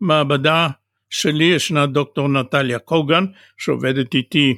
מעבדה 0.01 0.68
שלי 1.10 1.44
ישנה 1.44 1.86
דוקטור 1.86 2.27
נטליה 2.27 2.80
קוגן 2.80 3.25
שעובדת 3.58 4.13
איתי 4.13 4.56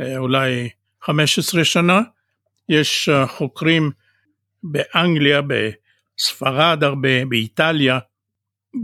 אה, 0.00 0.18
אולי 0.18 0.68
15 1.02 1.64
שנה. 1.64 2.00
יש 2.68 3.08
אה, 3.08 3.26
חוקרים 3.26 3.90
באנגליה, 4.62 5.40
בספרד 5.42 6.84
הרבה, 6.84 7.24
באיטליה, 7.24 7.98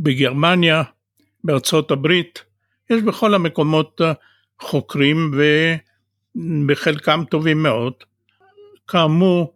בגרמניה, 0.03 0.83
בארצות 1.45 1.91
הברית, 1.91 2.45
יש 2.91 3.03
בכל 3.03 3.35
המקומות 3.35 4.01
אה, 4.01 4.13
חוקרים 4.61 5.35
ובחלקם 6.37 7.25
טובים 7.31 7.63
מאוד. 7.63 7.93
כאמור, 8.89 9.55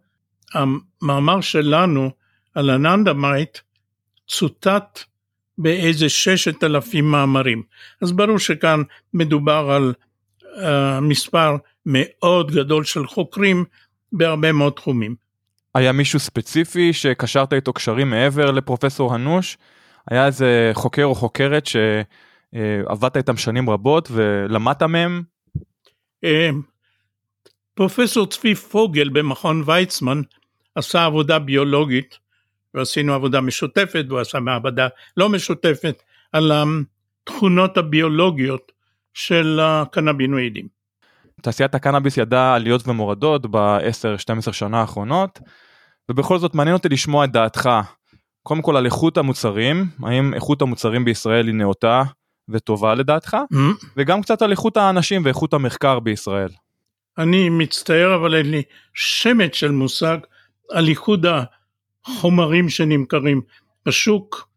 המאמר 0.53 1.41
שלנו 1.41 2.11
על 2.55 2.69
האננדמיד 2.69 3.57
צוטט 4.27 4.99
באיזה 5.57 6.09
ששת 6.09 6.63
אלפים 6.63 7.11
מאמרים. 7.11 7.63
אז 8.01 8.11
ברור 8.11 8.39
שכאן 8.39 8.81
מדובר 9.13 9.71
על 9.71 9.93
אה, 10.43 10.59
מספר 11.01 11.55
מאוד 11.85 12.51
גדול 12.51 12.83
של 12.83 13.07
חוקרים 13.07 13.65
בהרבה 14.11 14.51
מאוד 14.51 14.73
תחומים. 14.73 15.15
היה 15.75 15.91
מישהו 15.91 16.19
ספציפי 16.19 16.93
שקשרת 16.93 17.53
איתו 17.53 17.73
קשרים 17.73 18.09
מעבר 18.09 18.51
לפרופסור 18.51 19.13
הנוש? 19.13 19.57
היה 20.09 20.25
איזה 20.25 20.71
חוקר 20.73 21.05
או 21.05 21.15
חוקרת 21.15 21.65
שעבדת 21.65 23.17
איתם 23.17 23.37
שנים 23.37 23.69
רבות 23.69 24.09
ולמדת 24.11 24.83
מהם? 24.83 25.23
אה, 26.23 26.49
פרופסור 27.73 28.25
צבי 28.27 28.55
פוגל 28.55 29.09
במכון 29.09 29.63
ויצמן 29.65 30.21
עשה 30.75 31.05
עבודה 31.05 31.39
ביולוגית 31.39 32.17
ועשינו 32.73 33.13
עבודה 33.13 33.41
משותפת 33.41 34.05
והוא 34.07 34.19
עשה 34.19 34.39
מעבדה 34.39 34.87
לא 35.17 35.29
משותפת 35.29 36.03
על 36.31 36.51
התכונות 36.51 37.77
הביולוגיות 37.77 38.71
של 39.13 39.59
הקנבינואידים. 39.61 40.67
תעשיית 41.41 41.75
הקנאביס 41.75 42.17
ידעה 42.17 42.55
עליות 42.55 42.87
ומורדות 42.87 43.45
ב-10-12 43.51 44.51
שנה 44.51 44.81
האחרונות 44.81 45.39
ובכל 46.09 46.39
זאת 46.39 46.55
מעניין 46.55 46.75
אותי 46.75 46.89
לשמוע 46.89 47.25
את 47.25 47.31
דעתך 47.31 47.69
קודם 48.43 48.61
כל 48.61 48.77
על 48.77 48.85
איכות 48.85 49.17
המוצרים, 49.17 49.85
האם 50.03 50.33
איכות 50.33 50.61
המוצרים 50.61 51.05
בישראל 51.05 51.47
היא 51.47 51.55
נאותה 51.55 52.03
וטובה 52.49 52.95
לדעתך, 52.95 53.37
mm-hmm. 53.53 53.85
וגם 53.97 54.21
קצת 54.21 54.41
על 54.41 54.51
איכות 54.51 54.77
האנשים 54.77 55.25
ואיכות 55.25 55.53
המחקר 55.53 55.99
בישראל. 55.99 56.49
אני 57.17 57.49
מצטער 57.49 58.15
אבל 58.15 58.35
אין 58.35 58.51
לי 58.51 58.61
שמץ 58.93 59.55
של 59.55 59.71
מושג 59.71 60.17
על 60.71 60.87
איחוד 60.87 61.25
החומרים 62.05 62.69
שנמכרים 62.69 63.41
בשוק. 63.85 64.49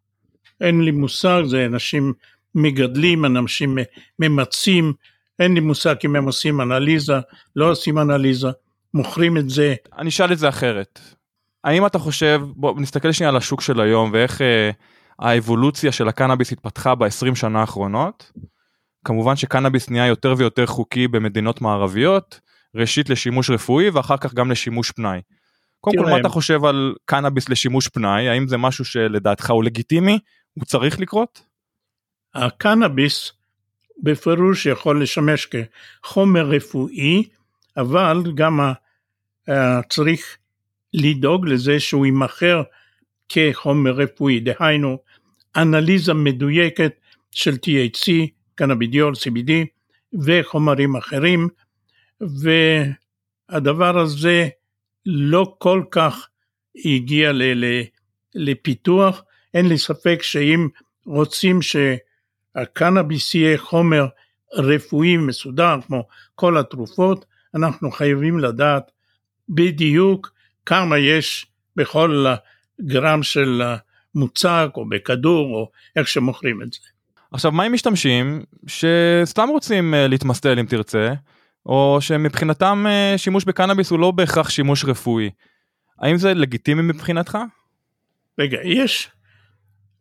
אין 0.61 0.83
לי 0.83 0.91
מושג, 0.91 1.43
זה 1.47 1.67
אנשים 1.67 2.13
מגדלים, 2.55 3.25
אנשים 3.25 3.79
ממצים, 4.19 4.93
אין 5.39 5.55
לי 5.55 5.61
מושג 5.61 5.95
אם 6.05 6.17
הם 6.17 6.25
עושים 6.25 6.61
אנליזה, 6.61 7.19
לא 7.57 7.71
עושים 7.71 7.99
אנליזה, 7.99 8.49
מוכרים 8.95 9.37
את 9.37 9.51
זה. 9.51 9.75
אני 9.99 10.09
אשאל 10.09 10.33
את 10.33 10.39
זה 10.39 10.49
אחרת. 10.49 11.01
האם 11.65 11.87
אתה 11.87 11.99
חושב, 11.99 12.43
בוא 12.57 12.81
נסתכל 12.81 13.13
שנייה 13.13 13.31
על 13.31 13.37
השוק 13.37 13.61
של 13.61 13.81
היום 13.81 14.11
ואיך 14.13 14.41
אה, 14.43 14.71
האבולוציה 15.19 15.93
של 15.93 16.09
הקנאביס 16.09 16.53
התפתחה 16.53 16.95
ב-20 16.95 17.35
שנה 17.35 17.61
האחרונות. 17.61 18.33
כמובן 19.05 19.37
שקנאביס 19.37 19.91
נהיה 19.91 20.07
יותר 20.07 20.35
ויותר 20.37 20.67
חוקי 20.67 21.09
במדינות 21.09 21.61
מערביות, 21.61 22.41
ראשית 22.75 23.11
לשימוש 23.11 23.51
רפואי 23.51 23.91
ואחר 23.91 24.17
כך 24.17 24.35
גם 24.35 24.51
לשימוש 24.51 24.91
פנאי. 24.91 25.21
קודם 25.81 25.97
כל, 26.05 26.11
מה 26.11 26.19
אתה 26.21 26.29
חושב 26.29 26.65
על 26.65 26.95
קנאביס 27.05 27.49
לשימוש 27.49 27.89
פנאי? 27.89 28.29
האם 28.29 28.49
זה 28.49 28.57
משהו 28.57 28.85
שלדעתך 28.85 29.51
הוא 29.51 29.65
לגיטימי? 29.65 30.19
הוא 30.55 30.65
צריך 30.65 31.01
לקרות? 31.01 31.43
הקנאביס 32.35 33.33
בפירוש 34.03 34.67
יכול 34.67 35.03
לשמש 35.03 35.47
כחומר 35.47 36.47
רפואי, 36.47 37.29
אבל 37.77 38.33
גם 38.35 38.61
צריך 39.89 40.37
לדאוג 40.95 41.47
לזה 41.47 41.81
שהוא 41.81 42.07
יימכר 42.07 42.63
כחומר 43.29 43.91
רפואי, 43.91 44.41
דהיינו 44.41 44.99
אנליזה 45.57 46.15
מדויקת 46.15 46.93
של 47.31 47.55
THC, 47.55 48.13
קנאבידיול, 48.55 49.15
CBD 49.15 49.51
וחומרים 50.25 50.97
אחרים, 50.97 51.49
והדבר 52.21 53.99
הזה 53.99 54.49
לא 55.07 55.55
כל 55.59 55.83
כך 55.91 56.29
הגיע 56.85 57.33
לפיתוח, 58.35 59.23
אין 59.55 59.69
לי 59.69 59.79
ספק 59.79 60.19
שאם 60.23 60.69
רוצים 61.07 61.61
שהקנאביס 61.63 63.35
יהיה 63.35 63.59
חומר 63.59 64.07
רפואי 64.55 65.17
מסודר 65.17 65.77
כמו 65.87 66.05
כל 66.35 66.59
התרופות, 66.59 67.25
אנחנו 67.55 67.91
חייבים 67.91 68.39
לדעת 68.39 68.91
בדיוק 69.49 70.33
כמה 70.67 70.99
יש 70.99 71.47
בכל 71.77 72.27
גרם 72.81 73.23
של 73.23 73.63
מוצק 74.15 74.69
או 74.77 74.89
בכדור 74.89 75.55
או 75.55 75.71
איך 75.97 76.09
שמוכרים 76.09 76.63
את 76.63 76.73
זה. 76.73 76.79
עכשיו 77.33 77.53
מה 77.53 77.65
עם 77.65 77.73
משתמשים 77.73 78.43
שסתם 78.67 79.49
רוצים 79.49 79.95
אה, 79.95 80.09
להתמסטל 80.09 80.59
אם 80.59 80.67
תרצה 80.67 81.13
או 81.67 81.99
שמבחינתם 82.01 82.85
אה, 82.89 83.15
שימוש 83.17 83.45
בקנאביס 83.45 83.91
הוא 83.91 83.99
לא 83.99 84.11
בהכרח 84.11 84.51
שימוש 84.51 84.85
רפואי. 84.85 85.31
האם 86.01 86.17
זה 86.17 86.35
לגיטימי 86.35 86.83
מבחינתך? 86.83 87.39
רגע, 88.39 88.59
יש 88.65 89.09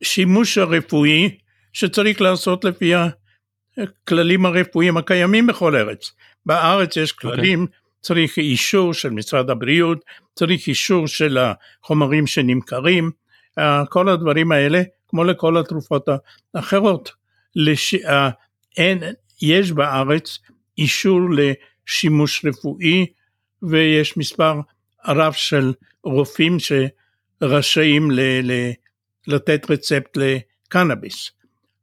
שימוש 0.03 0.58
הרפואי 0.58 1.38
שצריך 1.74 2.22
לעשות 2.22 2.65
לפי 2.65 2.94
הכללים 3.77 4.46
הרפואיים 4.46 4.98
הקיימים 4.98 5.48
בכל 5.48 5.75
ארץ. 5.75 6.12
בארץ 6.46 6.98
יש 6.98 7.12
אוקיי. 7.12 7.32
כללים, 7.32 7.65
okay. 7.70 7.80
צריך 8.01 8.38
אישור 8.38 8.93
של 8.93 9.10
משרד 9.10 9.50
הבריאות, 9.50 10.05
צריך 10.36 10.67
אישור 10.67 11.08
של 11.08 11.38
החומרים 11.38 12.27
שנמכרים, 12.27 13.12
אה, 13.60 13.84
כל 13.89 14.10
הדברים 14.10 14.51
האלה, 14.51 14.81
כמו 15.08 15.24
לכל 15.24 15.58
התרופות 15.58 16.08
האחרות. 16.53 17.12
לש... 17.55 17.96
אה, 17.96 18.29
אין, 18.77 19.03
יש 19.41 19.72
בארץ 19.72 20.39
אישור 20.77 21.20
לשימוש 21.31 22.46
רפואי 22.46 23.05
ויש 23.63 24.17
מספר 24.17 24.60
רב 25.08 25.34
של 25.34 25.74
רופאים 26.03 26.58
שרשאים 26.60 28.12
ל, 28.12 28.20
ל, 28.43 28.72
לתת 29.27 29.72
רצפט 29.72 30.17
לקנאביס. 30.17 31.31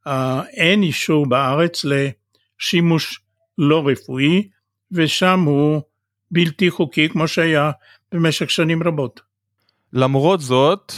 Uh, 0.08 0.10
אין 0.52 0.82
אישור 0.82 1.26
בארץ 1.26 1.84
לשימוש 1.84 3.20
לא 3.58 3.88
רפואי 3.88 4.48
ושם 4.92 5.40
הוא 5.40 5.82
בלתי 6.30 6.70
חוקי 6.70 7.08
כמו 7.08 7.28
שהיה 7.28 7.70
במשך 8.12 8.50
שנים 8.50 8.82
רבות. 8.82 9.20
למרות 9.92 10.40
זאת 10.40 10.92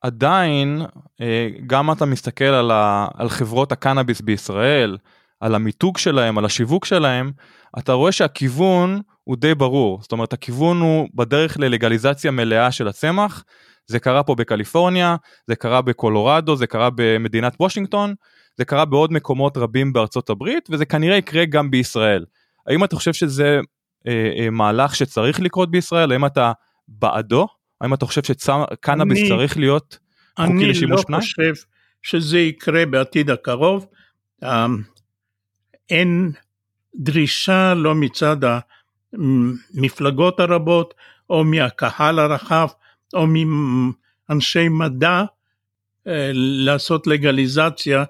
עדיין 0.00 0.82
אה, 1.20 1.48
גם 1.66 1.92
אתה 1.92 2.04
מסתכל 2.04 2.44
על, 2.44 2.70
ה, 2.70 3.08
על 3.14 3.28
חברות 3.28 3.72
הקנאביס 3.72 4.20
בישראל 4.20 4.96
על 5.40 5.54
המיתוג 5.54 5.98
שלהם, 5.98 6.38
על 6.38 6.44
השיווק 6.44 6.84
שלהם, 6.84 7.32
אתה 7.78 7.92
רואה 7.92 8.12
שהכיוון 8.12 9.00
הוא 9.24 9.36
די 9.36 9.54
ברור. 9.54 9.98
זאת 10.02 10.12
אומרת, 10.12 10.32
הכיוון 10.32 10.80
הוא 10.80 11.08
בדרך 11.14 11.58
ללגליזציה 11.58 12.30
מלאה 12.30 12.72
של 12.72 12.88
הצמח. 12.88 13.44
זה 13.86 13.98
קרה 13.98 14.22
פה 14.22 14.34
בקליפורניה, 14.34 15.16
זה 15.46 15.56
קרה 15.56 15.82
בקולורדו, 15.82 16.56
זה 16.56 16.66
קרה 16.66 16.88
במדינת 16.94 17.56
וושינגטון, 17.60 18.14
זה 18.56 18.64
קרה 18.64 18.84
בעוד 18.84 19.12
מקומות 19.12 19.56
רבים 19.56 19.92
בארצות 19.92 20.30
הברית, 20.30 20.68
וזה 20.70 20.84
כנראה 20.84 21.16
יקרה 21.16 21.44
גם 21.44 21.70
בישראל. 21.70 22.24
האם 22.66 22.84
אתה 22.84 22.96
חושב 22.96 23.12
שזה 23.12 23.60
מהלך 24.52 24.96
שצריך 24.96 25.40
לקרות 25.40 25.70
בישראל? 25.70 26.12
האם 26.12 26.26
אתה 26.26 26.52
בעדו? 26.88 27.46
האם 27.80 27.94
אתה 27.94 28.06
חושב 28.06 28.22
שקנאביס 28.22 29.28
צריך 29.28 29.56
להיות 29.56 29.98
חוקי 30.36 30.66
לשימוש 30.66 31.04
פנאי? 31.04 31.18
אני 31.18 31.24
לא 31.48 31.52
חושב 31.54 31.64
שזה 32.02 32.38
יקרה 32.38 32.86
בעתיד 32.86 33.30
הקרוב. 33.30 33.86
אמ, 34.44 34.82
אין 35.90 36.32
דרישה 36.94 37.74
לא 37.74 37.94
מצד 37.94 38.36
המפלגות 39.12 40.40
הרבות 40.40 40.94
או 41.30 41.44
מהקהל 41.44 42.18
הרחב 42.18 42.68
או 43.14 43.26
מאנשי 43.26 44.68
מדע 44.68 45.24
אה, 46.06 46.30
לעשות 46.34 47.06
לגליזציה 47.06 48.04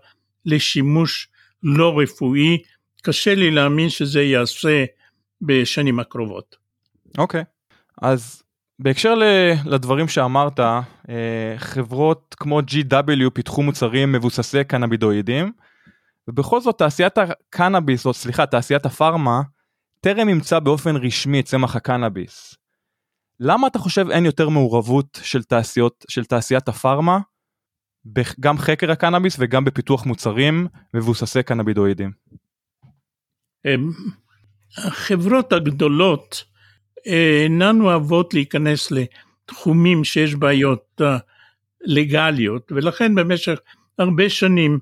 לשימוש 0.46 1.28
לא 1.62 1.98
רפואי. 1.98 2.58
קשה 3.02 3.34
לי 3.34 3.50
להאמין 3.50 3.90
שזה 3.90 4.22
ייעשה 4.22 4.84
בשנים 5.42 6.00
הקרובות. 6.00 6.56
אוקיי, 7.18 7.40
okay. 7.40 7.44
אז 8.02 8.42
בהקשר 8.78 9.14
לדברים 9.64 10.08
שאמרת, 10.08 10.60
אה, 10.60 11.54
חברות 11.56 12.34
כמו 12.38 12.60
GW 12.60 13.30
פיתחו 13.34 13.62
מוצרים 13.62 14.12
מבוססי 14.12 14.64
קנבידואידים. 14.64 15.52
ובכל 16.28 16.60
זאת 16.60 16.78
תעשיית 16.78 17.18
הקנאביס, 17.18 18.06
או 18.06 18.14
סליחה, 18.14 18.46
תעשיית 18.46 18.86
הפארמה, 18.86 19.42
טרם 20.00 20.28
אימצה 20.28 20.60
באופן 20.60 20.96
רשמי 20.96 21.40
את 21.40 21.44
צמח 21.44 21.76
הקנאביס. 21.76 22.54
למה 23.40 23.66
אתה 23.66 23.78
חושב 23.78 24.10
אין 24.10 24.24
יותר 24.24 24.48
מעורבות 24.48 25.20
של 25.22 25.42
תעשיות, 25.42 26.04
של 26.08 26.24
תעשיית 26.24 26.68
הפארמה, 26.68 27.18
גם 28.40 28.58
חקר 28.58 28.90
הקנאביס 28.90 29.36
וגם 29.38 29.64
בפיתוח 29.64 30.06
מוצרים 30.06 30.66
מבוססי 30.94 31.42
קנאבידואידים? 31.42 32.10
החברות 34.76 35.52
הגדולות 35.52 36.44
אה, 37.06 37.40
אינן 37.42 37.80
אוהבות 37.80 38.34
להיכנס 38.34 38.92
לתחומים 38.92 40.04
שיש 40.04 40.34
בעיות 40.34 41.00
אה, 41.00 41.18
לגליות, 41.80 42.72
ולכן 42.72 43.14
במשך 43.14 43.58
הרבה 43.98 44.28
שנים 44.28 44.78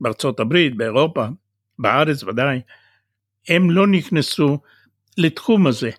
בארצות 0.00 0.40
הברית, 0.40 0.76
באירופה, 0.76 1.26
בארץ 1.78 2.22
ודאי, 2.22 2.60
הם 3.48 3.70
לא 3.70 3.86
נכנסו 3.86 4.58
לתחום 5.18 5.66
הזה. 5.66 5.90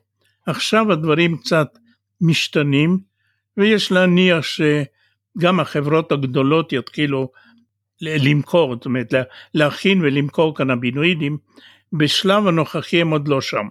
עכשיו 0.45 0.91
הדברים 0.91 1.37
קצת 1.37 1.77
משתנים, 2.21 2.99
ויש 3.57 3.91
להניח 3.91 4.45
שגם 4.45 5.59
החברות 5.59 6.11
הגדולות 6.11 6.73
יתחילו 6.73 7.31
למכור, 8.01 8.75
זאת 8.75 8.85
אומרת 8.85 9.13
להכין 9.53 10.01
ולמכור 10.01 10.55
קנבינואידים, 10.55 11.37
בשלב 11.93 12.47
הנוכחי 12.47 13.01
הם 13.01 13.09
עוד 13.09 13.27
לא 13.27 13.41
שם. 13.41 13.67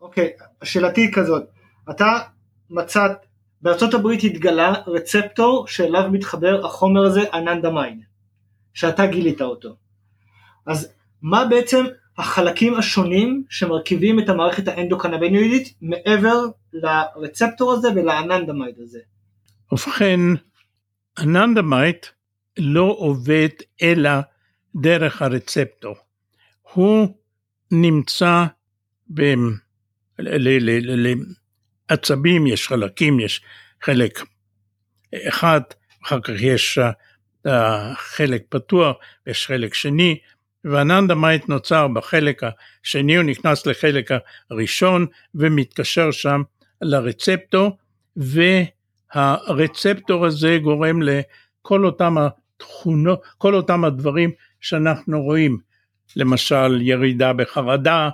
אוקיי, 0.00 0.30
okay, 0.38 0.44
השאלתי 0.62 1.00
היא 1.00 1.12
כזאת, 1.12 1.42
אתה 1.90 2.18
מצאת, 2.70 3.12
בארצות 3.62 3.94
הברית 3.94 4.24
התגלה 4.24 4.74
רצפטור 4.86 5.66
שאליו 5.66 6.08
מתחבר 6.12 6.66
החומר 6.66 7.02
הזה 7.04 7.22
אננדמיין. 7.34 8.00
שאתה 8.74 9.06
גילית 9.06 9.40
אותו. 9.40 9.76
אז 10.66 10.92
מה 11.22 11.44
בעצם 11.44 11.84
החלקים 12.18 12.74
השונים 12.74 13.44
שמרכיבים 13.50 14.20
את 14.20 14.28
המערכת 14.28 14.68
האנדוקנבינואידית 14.68 15.74
מעבר 15.82 16.38
לרצפטור 16.72 17.72
הזה 17.72 17.88
ולאננדמייד 17.88 18.74
הזה? 18.78 18.98
ובכן, 19.72 20.20
אננדמייד 21.18 21.96
לא 22.58 22.94
עובד 22.98 23.48
אלא 23.82 24.10
דרך 24.76 25.22
הרצפטור. 25.22 25.94
הוא 26.72 27.08
נמצא 27.72 28.44
לעצבים, 31.90 32.46
יש 32.46 32.68
חלקים, 32.68 33.20
יש 33.20 33.42
חלק 33.82 34.20
אחד, 35.28 35.60
אחר 36.04 36.20
כך 36.20 36.32
יש 36.40 36.78
חלק 37.94 38.42
פתוח, 38.48 38.96
יש 39.26 39.46
חלק 39.46 39.74
שני, 39.74 40.18
והננדמייט 40.64 41.48
נוצר 41.48 41.88
בחלק 41.88 42.42
השני, 42.82 43.16
הוא 43.16 43.24
נכנס 43.24 43.66
לחלק 43.66 44.10
הראשון 44.50 45.06
ומתקשר 45.34 46.10
שם 46.10 46.42
לרצפטור, 46.82 47.76
והרצפטור 49.14 50.26
הזה 50.26 50.58
גורם 50.62 51.02
לכל 51.02 51.84
אותם 51.84 52.16
התכונות, 52.18 53.22
כל 53.38 53.54
אותם 53.54 53.84
הדברים 53.84 54.30
שאנחנו 54.60 55.22
רואים, 55.22 55.58
למשל 56.16 56.82
ירידה 56.82 57.32
בחרדה, 57.32 58.08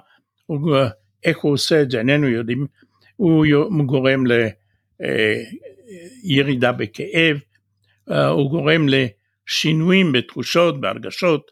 איך 1.25 1.39
הוא 1.39 1.53
עושה 1.53 1.83
את 1.83 1.91
זה 1.91 1.99
איננו 1.99 2.29
יודעים, 2.29 2.67
הוא 3.17 3.85
גורם 3.87 4.25
לירידה 6.25 6.73
בכאב, 6.73 7.37
הוא 8.07 8.51
גורם 8.51 8.87
שינויים 9.47 10.13
בתחושות, 10.13 10.81
בהרגשות, 10.81 11.51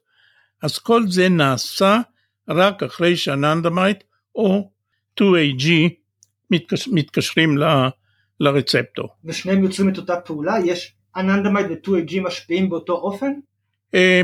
אז 0.63 0.79
כל 0.79 1.03
זה 1.09 1.29
נעשה 1.29 2.01
רק 2.49 2.83
אחרי 2.83 3.17
שהאננדמיד 3.17 4.05
או 4.35 4.71
2AG 5.21 5.69
מתקש, 6.51 6.89
מתקשרים 6.89 7.59
ל, 7.59 7.65
לרצפטור. 8.41 9.09
ושניהם 9.25 9.65
יוצרים 9.65 9.89
את 9.89 9.97
אותה 9.99 10.17
פעולה? 10.17 10.57
יש 10.65 10.95
אננדמיד 11.17 11.89
ו-2AG 11.89 12.21
משפיעים 12.21 12.69
באותו 12.69 12.93
אופן? 12.93 13.33
אה, 13.95 14.23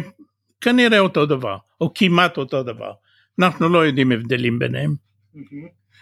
כנראה 0.60 0.98
אותו 0.98 1.26
דבר, 1.26 1.56
או 1.80 1.94
כמעט 1.94 2.36
אותו 2.36 2.62
דבר. 2.62 2.92
אנחנו 3.38 3.68
לא 3.68 3.86
יודעים 3.86 4.12
הבדלים 4.12 4.58
ביניהם. 4.58 4.94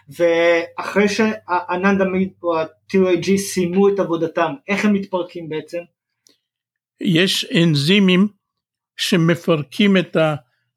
ואחרי 0.09 1.09
שהאננדמיד 1.09 2.43
או 2.43 2.59
ה-2AG 2.59 3.37
סיימו 3.37 3.89
את 3.89 3.99
עבודתם, 3.99 4.53
איך 4.69 4.85
הם 4.85 4.93
מתפרקים 4.93 5.49
בעצם? 5.49 5.79
יש 7.01 7.47
אנזימים 7.63 8.29
שמפרקים 8.97 9.97
את 9.97 10.17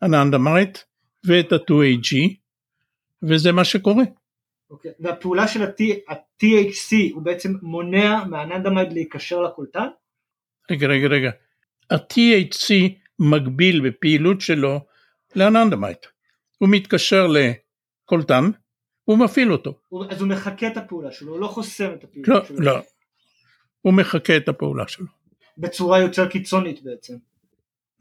האננדמיד 0.01 0.77
ואת 1.25 1.51
ה-2AG, 1.51 2.17
וזה 3.23 3.51
מה 3.51 3.63
שקורה. 3.63 4.03
אוקיי, 4.69 4.91
והפעולה 4.99 5.47
של 5.47 5.63
ה-THC 5.63 6.95
הוא 7.13 7.21
בעצם 7.21 7.53
מונע 7.61 8.23
מהאננדמיד 8.23 8.93
להיקשר 8.93 9.41
לקולטן? 9.41 9.87
רגע, 10.71 10.87
רגע, 10.87 11.07
רגע. 11.07 11.31
ה-THC 11.91 12.73
מגביל 13.19 13.89
בפעילות 13.89 14.41
שלו 14.41 14.79
לאננדמיד. 15.35 15.97
הוא 16.57 16.69
מתקשר 16.69 17.27
לקולטן, 17.27 18.51
הוא 19.03 19.17
מפעיל 19.17 19.51
אותו. 19.51 19.73
אז 20.09 20.21
הוא 20.21 20.29
מחקה 20.29 20.67
את 20.67 20.77
הפעולה 20.77 21.11
שלו, 21.11 21.31
הוא 21.31 21.39
לא 21.39 21.47
חוסם 21.47 21.93
את 21.93 22.03
הפעילות 22.03 22.27
לא, 22.27 22.45
שלו. 22.45 22.59
לא. 22.59 22.81
הוא 23.81 23.93
מחקה 23.93 24.37
את 24.37 24.49
הפעולה 24.49 24.87
שלו. 24.87 25.05
בצורה 25.57 25.99
יותר 25.99 26.27
קיצונית 26.27 26.83
בעצם. 26.83 27.13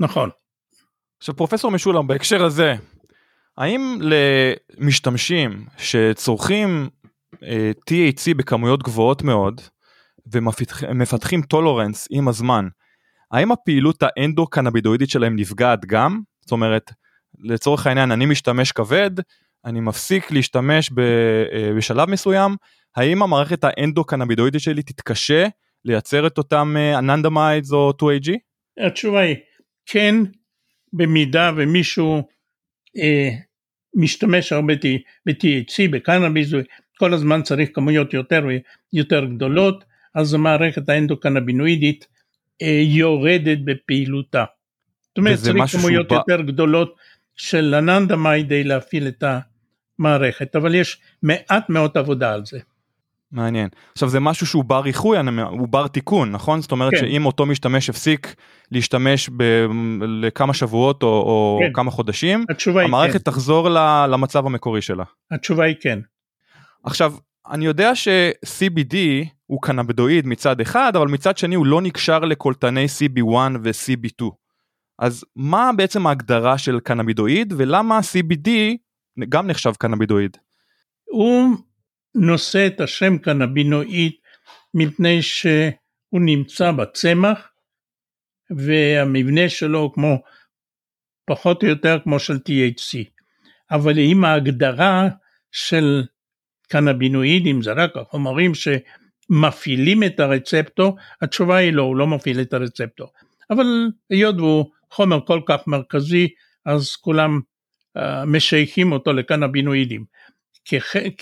נכון. 0.01 0.31
עכשיו 1.19 1.37
פרופסור 1.37 1.71
משולם 1.71 2.07
בהקשר 2.07 2.45
הזה 2.45 2.75
האם 3.59 3.99
למשתמשים 4.01 5.67
שצורכים 5.79 6.89
אה, 7.43 7.71
THC 7.91 8.35
בכמויות 8.37 8.83
גבוהות 8.83 9.23
מאוד 9.23 9.61
ומפתחים 10.33 11.43
טולורנס 11.43 12.09
עם 12.11 12.29
הזמן, 12.29 12.69
האם 13.33 13.53
הפעילות 13.53 14.03
האנדו-קנבידואידית 14.03 15.11
שלהם 15.11 15.37
נפגעת 15.37 15.85
גם? 15.85 16.21
זאת 16.41 16.53
אומרת, 16.53 16.91
לצורך 17.39 17.87
העניין 17.87 18.11
אני 18.11 18.27
משתמש 18.27 18.73
כבד, 18.73 19.11
אני 19.65 19.81
מפסיק 19.81 20.31
להשתמש 20.31 20.91
ב, 20.95 21.01
אה, 21.01 21.73
בשלב 21.77 22.11
מסוים, 22.11 22.57
האם 22.97 23.23
המערכת 23.23 23.65
האנדו-קנבידואידית 23.65 24.61
שלי 24.61 24.83
תתקשה 24.83 25.47
לייצר 25.85 26.27
את 26.27 26.39
אותם 26.39 26.77
אננדמיידס 26.99 27.73
או 27.73 27.91
2AG? 27.91 28.31
התשובה 28.87 29.21
היא 29.21 29.37
כן, 29.87 30.15
במידה 30.93 31.53
ומישהו 31.57 32.23
אה, 32.99 33.29
משתמש 33.95 34.53
הרבה 34.53 34.75
ב-THC, 35.27 35.91
בקנאביס, 35.91 36.49
כל 36.99 37.15
הזמן 37.15 37.43
צריך 37.43 37.69
כמויות 37.75 38.15
יותר 38.15 38.47
ויותר 38.93 39.25
גדולות, 39.25 39.85
אז 40.15 40.35
המערכת 40.35 40.89
האנדוקנבינואידית 40.89 42.07
אה, 42.63 42.83
יורדת 42.85 43.59
בפעילותה. 43.65 44.45
זאת 45.09 45.19
אומרת 45.19 45.39
צריך 45.39 45.77
כמויות 45.77 46.09
בא... 46.09 46.17
יותר 46.17 46.43
גדולות 46.43 46.97
של 47.41 47.75
אננדמאי 47.75 48.43
כדי 48.47 48.65
להפעיל 48.65 49.09
את 49.09 49.25
המערכת, 49.99 50.57
אבל 50.57 50.75
יש 50.75 51.01
מעט 51.23 51.69
מאוד 51.69 51.99
עבודה 51.99 52.33
על 52.33 52.47
זה. 52.47 52.59
מעניין. 53.33 53.69
עכשיו 53.93 54.09
זה 54.09 54.21
משהו 54.21 54.47
שהוא 54.47 54.65
בר 54.65 54.87
איחוי, 54.87 55.19
הוא 55.51 55.69
בר 55.69 55.87
תיקון, 55.87 56.31
נכון? 56.31 56.61
זאת 56.61 56.73
אומרת 56.73 56.91
כן. 56.91 56.99
שאם 57.01 57.27
אותו 57.27 57.47
משתמש 57.47 57.91
הפסיק 57.91 58.35
להשתמש 58.73 59.31
ב- 59.37 59.67
לכמה 60.07 60.55
שבועות 60.55 61.03
או, 61.03 61.09
או 61.09 61.61
כן. 61.63 61.73
כמה 61.73 61.91
חודשים, 61.91 62.45
המערכת 62.85 63.13
כן. 63.13 63.19
תחזור 63.19 63.69
למצב 64.09 64.47
המקורי 64.47 64.83
שלה. 64.83 65.05
התשובה 65.31 65.65
היא 65.65 65.77
כן. 65.81 65.99
עכשיו, 66.85 67.15
אני 67.51 67.67
יודע 67.67 67.95
ש-CBD 67.95 68.97
הוא 69.47 69.63
קנבדואיד 69.63 70.27
מצד 70.27 70.61
אחד, 70.61 70.97
אבל 70.97 71.09
מצד 71.09 71.39
שני 71.39 71.55
הוא 71.55 71.67
לא 71.67 71.81
נקשר 71.83 72.19
לקולטני 72.19 72.87
CB1 72.87 73.35
ו-CB2. 73.63 74.40
אז 75.01 75.25
מה 75.37 75.71
בעצם 75.77 76.07
ההגדרה 76.07 76.59
של 76.59 76.81
קנבידואיד 76.81 77.53
ולמה 77.57 78.01
CBD 78.01 78.51
גם 79.29 79.47
נחשב 79.47 79.73
קנבידואיד? 79.79 80.37
הוא 81.05 81.57
נושא 82.15 82.67
את 82.67 82.81
השם 82.81 83.19
קנבינואיד 83.19 84.13
מפני 84.75 85.23
שהוא 85.23 86.21
נמצא 86.21 86.73
בצמח 86.73 87.49
והמבנה 88.51 89.49
שלו 89.49 89.93
כמו 89.93 90.23
פחות 91.25 91.63
או 91.63 91.69
יותר 91.69 91.99
כמו 92.05 92.19
של 92.19 92.35
THC 92.37 92.99
אבל 93.71 93.99
עם 93.99 94.25
ההגדרה 94.25 95.09
של 95.53 96.03
קנבינואידים 96.69 97.63
זה 97.63 97.73
רק 97.73 97.97
החומרים 97.97 98.53
שמפעילים 98.55 100.03
את 100.03 100.21
הרצפטור 100.21 100.97
התשובה 101.23 101.57
היא 101.57 101.73
לא 101.73 101.83
הוא 101.83 101.97
לא 101.97 102.07
מפעיל 102.07 102.41
את 102.41 102.53
הרצפטור 102.53 103.09
אבל 103.51 103.67
היות 104.11 104.37
והוא 104.37 104.71
חומר 104.91 105.27
כל 105.27 105.41
כך 105.47 105.67
מרכזי 105.67 106.29
אז 106.67 106.97
כולם 106.97 107.41
uh, 107.99 108.01
משייכים 108.27 108.93
אותו 108.93 109.13
לקנבינואידים 109.13 110.05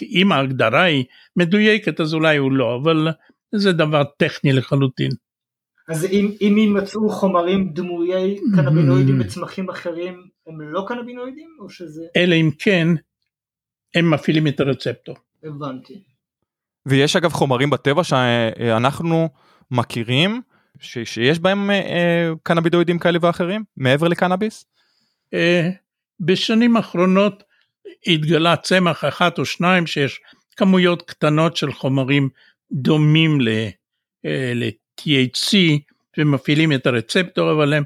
אם 0.02 0.32
ההגדרה 0.32 0.82
היא 0.82 1.04
מדויקת 1.36 2.00
אז 2.00 2.14
אולי 2.14 2.36
הוא 2.36 2.52
לא, 2.52 2.78
אבל 2.82 3.08
זה 3.54 3.72
דבר 3.72 4.04
טכני 4.04 4.52
לחלוטין. 4.52 5.10
אז 5.88 6.04
אם, 6.04 6.30
אם 6.40 6.58
יימצאו 6.58 7.08
חומרים 7.08 7.72
דמויי 7.72 8.40
קנבינואידים 8.56 9.18
בצמחים 9.18 9.68
אחרים 9.68 10.26
הם 10.46 10.60
לא 10.60 10.84
קנבינואידים 10.88 11.56
או 11.60 11.68
שזה... 11.68 12.02
אלא 12.16 12.34
אם 12.34 12.50
כן 12.58 12.88
הם 13.94 14.10
מפעילים 14.10 14.46
את 14.46 14.60
הרצפטור. 14.60 15.16
הבנתי. 15.44 16.02
ויש 16.86 17.16
אגב 17.16 17.32
חומרים 17.32 17.70
בטבע 17.70 18.04
שאנחנו 18.04 19.28
מכירים 19.70 20.42
ש, 20.80 20.98
שיש 20.98 21.38
בהם 21.38 21.70
אה, 21.70 22.30
קנבידואידים 22.42 22.98
כאלה 22.98 23.18
ואחרים 23.22 23.64
מעבר 23.76 24.08
לקנאביס? 24.08 24.64
אה, 25.34 25.68
בשנים 26.20 26.76
האחרונות 26.76 27.42
התגלה 28.06 28.56
צמח 28.56 29.04
אחת 29.04 29.38
או 29.38 29.44
שניים 29.44 29.86
שיש 29.86 30.20
כמויות 30.56 31.02
קטנות 31.02 31.56
של 31.56 31.72
חומרים 31.72 32.28
דומים 32.72 33.40
ל-THC 33.40 35.54
אה, 35.54 35.76
ומפעילים 36.18 36.72
את 36.72 36.86
הרצפטור 36.86 37.52
אבל 37.52 37.74
הם 37.74 37.84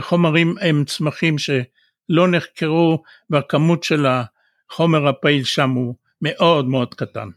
חומרים 0.00 0.54
הם 0.60 0.84
צמחים 0.84 1.36
שלא 1.38 2.28
נחקרו 2.30 3.02
והכמות 3.30 3.84
של 3.84 4.06
החומר 4.06 5.08
הפעיל 5.08 5.44
שם 5.44 5.70
הוא 5.70 5.94
מאוד 6.22 6.68
מאוד 6.68 6.94
קטן. 6.94 7.28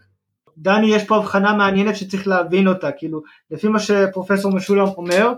דני 0.57 0.95
יש 0.95 1.03
פה 1.03 1.17
הבחנה 1.17 1.53
מעניינת 1.53 1.95
שצריך 1.95 2.27
להבין 2.27 2.67
אותה 2.67 2.91
כאילו 2.91 3.21
לפי 3.51 3.67
מה 3.67 3.79
שפרופסור 3.79 4.51
משולם 4.51 4.87
אומר 4.97 5.33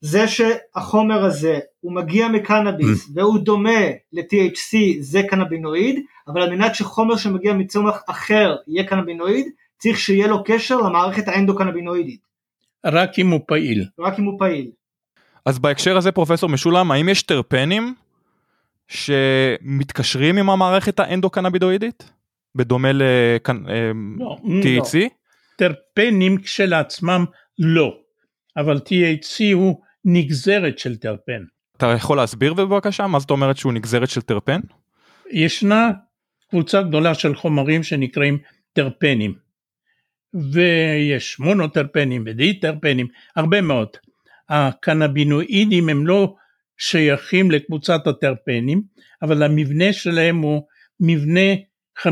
זה 0.00 0.24
שהחומר 0.28 1.24
הזה 1.24 1.58
הוא 1.80 1.92
מגיע 1.92 2.28
מקנאביס 2.28 3.06
mm. 3.06 3.10
והוא 3.14 3.38
דומה 3.38 3.80
ל-THC 4.12 4.76
זה 5.00 5.22
קנבינואיד, 5.30 6.00
אבל 6.28 6.42
על 6.42 6.50
מנת 6.50 6.74
שחומר 6.74 7.16
שמגיע 7.16 7.52
מצומח 7.52 8.02
אחר 8.06 8.56
יהיה 8.66 8.86
קנבינואיד, 8.86 9.46
צריך 9.78 9.98
שיהיה 9.98 10.26
לו 10.26 10.44
קשר 10.44 10.76
למערכת 10.76 11.28
האנדוקנבינואידית. 11.28 12.20
רק 12.84 13.18
אם 13.18 13.30
הוא 13.30 13.40
פעיל. 13.46 13.84
רק 13.98 14.18
אם 14.18 14.24
הוא 14.24 14.38
פעיל. 14.38 14.70
אז 15.46 15.58
בהקשר 15.58 15.96
הזה 15.96 16.12
פרופסור 16.12 16.48
משולם, 16.48 16.90
האם 16.90 17.08
יש 17.08 17.22
טרפנים 17.22 17.94
שמתקשרים 18.88 20.38
עם 20.38 20.50
המערכת 20.50 21.00
האנדוקנבינואידית? 21.00 22.12
בדומה 22.54 22.92
ל-THC? 22.92 23.48
לא, 24.18 24.36
לא. 24.48 25.08
טרפנים 25.56 26.38
כשלעצמם 26.38 27.24
לא, 27.58 27.96
אבל 28.56 28.76
THC 28.76 29.54
הוא 29.54 29.80
נגזרת 30.04 30.78
של 30.78 30.96
טרפן. 30.96 31.42
אתה 31.76 31.86
יכול 31.86 32.16
להסביר 32.16 32.54
בבקשה 32.54 33.06
מה 33.06 33.18
זאת 33.18 33.30
אומרת 33.30 33.56
שהוא 33.56 33.72
נגזרת 33.72 34.10
של 34.10 34.20
טרפן? 34.20 34.60
ישנה 35.30 35.90
קבוצה 36.50 36.82
גדולה 36.82 37.14
של 37.14 37.34
חומרים 37.34 37.82
שנקראים 37.82 38.38
טרפנים 38.72 39.34
ויש 40.52 41.40
מונוטרפנים 41.40 42.24
ודיטרפנים 42.26 43.06
הרבה 43.36 43.60
מאוד. 43.60 43.88
הקנבינואידים 44.48 45.88
הם 45.88 46.06
לא 46.06 46.34
שייכים 46.76 47.50
לקבוצת 47.50 48.06
הטרפנים 48.06 48.82
אבל 49.22 49.42
המבנה 49.42 49.92
שלהם 49.92 50.36
הוא 50.36 50.62
מבנה 51.00 51.54
50% 51.98 52.02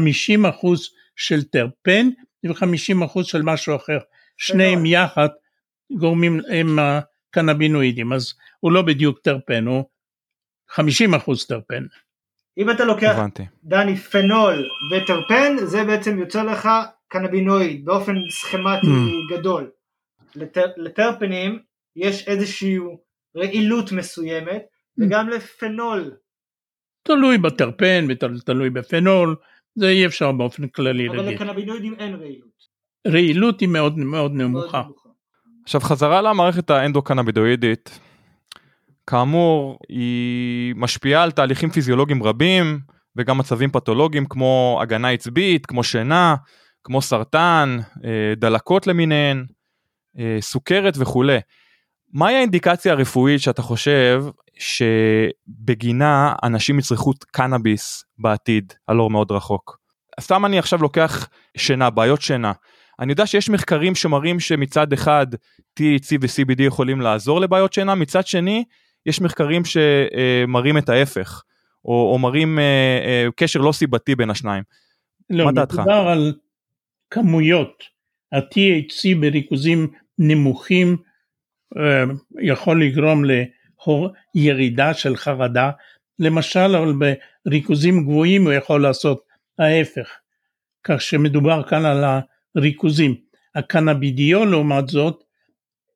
של 1.17 1.43
טרפן 1.43 2.09
ו-50% 2.45 3.23
של 3.23 3.43
משהו 3.43 3.77
אחר. 3.77 3.99
שניהם 4.37 4.87
יחד 4.87 5.29
גורמים 5.93 6.41
הם 6.49 6.79
קנבינואידים, 7.31 8.13
אז 8.13 8.35
הוא 8.61 8.73
לא 8.73 8.83
בדיוק 8.83 9.19
טרפן, 9.19 9.67
הוא 9.67 9.85
50 10.69 11.15
אחוז 11.15 11.47
טרפן. 11.47 11.85
אם 12.59 12.71
אתה 12.71 12.85
לוקח, 12.85 13.15
הבנתי. 13.17 13.43
דני, 13.65 13.97
פנול 13.97 14.69
וטרפן, 14.93 15.57
זה 15.65 15.85
בעצם 15.85 16.19
יוצא 16.19 16.43
לך 16.43 16.69
קנבינואיד 17.09 17.85
באופן 17.85 18.15
סכמטי 18.31 18.87
mm. 18.87 19.37
גדול. 19.37 19.71
לטר, 20.35 20.67
לטרפנים 20.77 21.59
יש 21.97 22.29
איזשהו 22.29 23.01
רעילות 23.37 23.93
מסוימת, 23.93 24.63
וגם 24.99 25.29
לפנול. 25.29 26.17
תלוי 27.03 27.39
בטרפן 27.39 28.07
ותלוי 28.09 28.71
בפנול, 28.71 29.37
זה 29.75 29.89
אי 29.89 30.07
אפשר 30.07 30.33
באופן 30.33 30.69
כללי 30.69 31.09
אבל 31.09 31.17
להגיד. 31.17 31.41
לקנבינואידים 31.41 31.95
אין 31.99 32.15
רעילות. 32.15 32.51
רעילות 33.07 33.61
היא 33.61 33.69
מאוד 33.69 33.99
מאוד 33.99 34.33
נמוכה. 34.33 34.83
עכשיו 35.65 35.81
חזרה 35.81 36.23
למערכת 36.23 36.71
האנדוקנבידואידית, 36.71 38.01
כאמור 39.07 39.79
היא 39.89 40.75
משפיעה 40.77 41.23
על 41.23 41.31
תהליכים 41.31 41.71
פיזיולוגיים 41.71 42.23
רבים 42.23 42.81
וגם 43.17 43.39
מצבים 43.39 43.71
פתולוגיים 43.71 44.27
כמו 44.27 44.79
הגנה 44.83 45.11
עצבית, 45.11 45.67
כמו 45.67 45.85
שינה, 45.85 46.37
כמו 46.85 47.03
סרטן, 47.03 47.77
אה, 48.05 48.35
דלקות 48.37 48.87
למיניהן, 48.87 49.45
אה, 50.19 50.37
סוכרת 50.41 50.95
וכולי. 50.99 51.39
מהי 52.13 52.35
האינדיקציה 52.35 52.93
הרפואית 52.93 53.41
שאתה 53.41 53.63
חושב 53.63 54.25
שבגינה 54.59 56.35
אנשים 56.43 56.79
יצרכו 56.79 57.13
קנאביס 57.31 58.05
בעתיד 58.19 58.73
הלא 58.89 59.11
מאוד 59.11 59.33
רחוק? 59.33 59.79
סתם 60.21 60.47
אני 60.47 60.59
עכשיו 60.59 60.83
לוקח 60.83 61.29
שינה, 61.57 61.91
בעיות 61.91 62.23
שינה. 62.23 62.53
אני 63.01 63.13
יודע 63.13 63.27
שיש 63.27 63.51
מחקרים 63.51 63.95
שמראים 63.95 64.41
שמצד 64.41 64.93
אחד 64.93 65.27
THC 65.81 66.17
ו-CBD 66.21 66.63
יכולים 66.63 67.01
לעזור 67.01 67.41
לבעיות 67.41 67.73
שינה, 67.73 67.95
מצד 67.95 68.27
שני 68.27 68.65
יש 69.07 69.21
מחקרים 69.21 69.63
שמראים 69.65 70.79
את 70.79 70.89
ההפך, 70.89 71.43
או, 71.85 72.13
או 72.13 72.19
מראים 72.19 72.59
אה, 72.59 72.65
אה, 73.05 73.29
קשר 73.37 73.61
לא 73.61 73.73
סיבתי 73.73 74.15
בין 74.15 74.31
השניים. 74.31 74.63
לא, 75.31 75.45
מה 75.45 75.53
דעתך? 75.53 75.75
מדובר 75.75 75.93
על 76.09 76.33
כמויות. 77.11 77.85
ה-THC 78.33 79.21
בריכוזים 79.21 79.87
נמוכים 80.19 80.97
יכול 82.41 82.85
לגרום 82.85 83.23
לירידה 84.35 84.95
של 84.95 85.17
חרדה, 85.17 85.71
למשל 86.19 86.77
אבל 86.77 86.95
בריכוזים 87.47 88.03
גבוהים 88.03 88.45
הוא 88.45 88.53
יכול 88.53 88.83
לעשות 88.83 89.23
ההפך, 89.59 90.09
כך 90.85 91.01
שמדובר 91.01 91.63
כאן 91.69 91.85
על 91.85 92.05
הריכוזים. 92.57 93.31
הקנבידיול 93.55 94.51
לעומת 94.51 94.89
זאת 94.89 95.25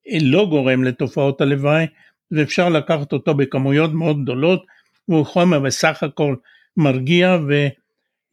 אה, 0.09 0.19
לא 0.23 0.47
גורם 0.51 0.85
לתופעות 0.85 1.41
הלוואי 1.41 1.87
ואפשר 2.31 2.69
לקחת 2.69 3.13
אותו 3.13 3.35
בכמויות 3.35 3.93
מאוד 3.93 4.23
גדולות 4.23 4.65
והוא 5.09 5.27
חומר 5.27 5.61
בסך 5.61 6.03
הכל 6.03 6.37
מרגיע 6.77 7.39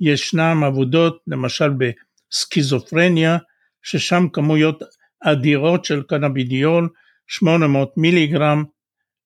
וישנם 0.02 0.64
עבודות 0.66 1.22
למשל 1.28 1.70
בסכיזופרניה 1.70 3.38
ששם 3.84 4.28
כמויות 4.34 4.84
אדירות 5.24 5.86
של 5.86 6.04
קנבידיול 6.04 6.90
800 7.32 7.98
מיליגרם 7.98 8.63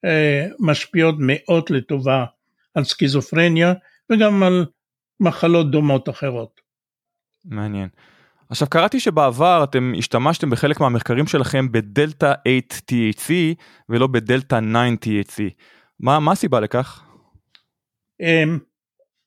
אה, 0.05 0.47
משפיעות 0.59 1.15
מאוד 1.19 1.63
לטובה 1.69 2.25
על 2.73 2.83
סכיזופרניה 2.83 3.73
וגם 4.11 4.43
על 4.43 4.65
מחלות 5.19 5.71
דומות 5.71 6.09
אחרות. 6.09 6.61
מעניין. 7.45 7.89
עכשיו 8.49 8.67
קראתי 8.69 8.99
שבעבר 8.99 9.63
אתם 9.63 9.93
השתמשתם 9.97 10.49
בחלק 10.49 10.79
מהמחקרים 10.79 11.27
שלכם 11.27 11.71
בדלתא 11.71 12.33
8 12.43 12.59
THC 12.91 13.31
ולא 13.89 14.07
בדלתא 14.07 14.59
9 14.59 15.09
THC. 15.09 15.41
מה, 15.99 16.19
מה 16.19 16.31
הסיבה 16.31 16.59
לכך? 16.59 17.03
אמ, 18.21 18.59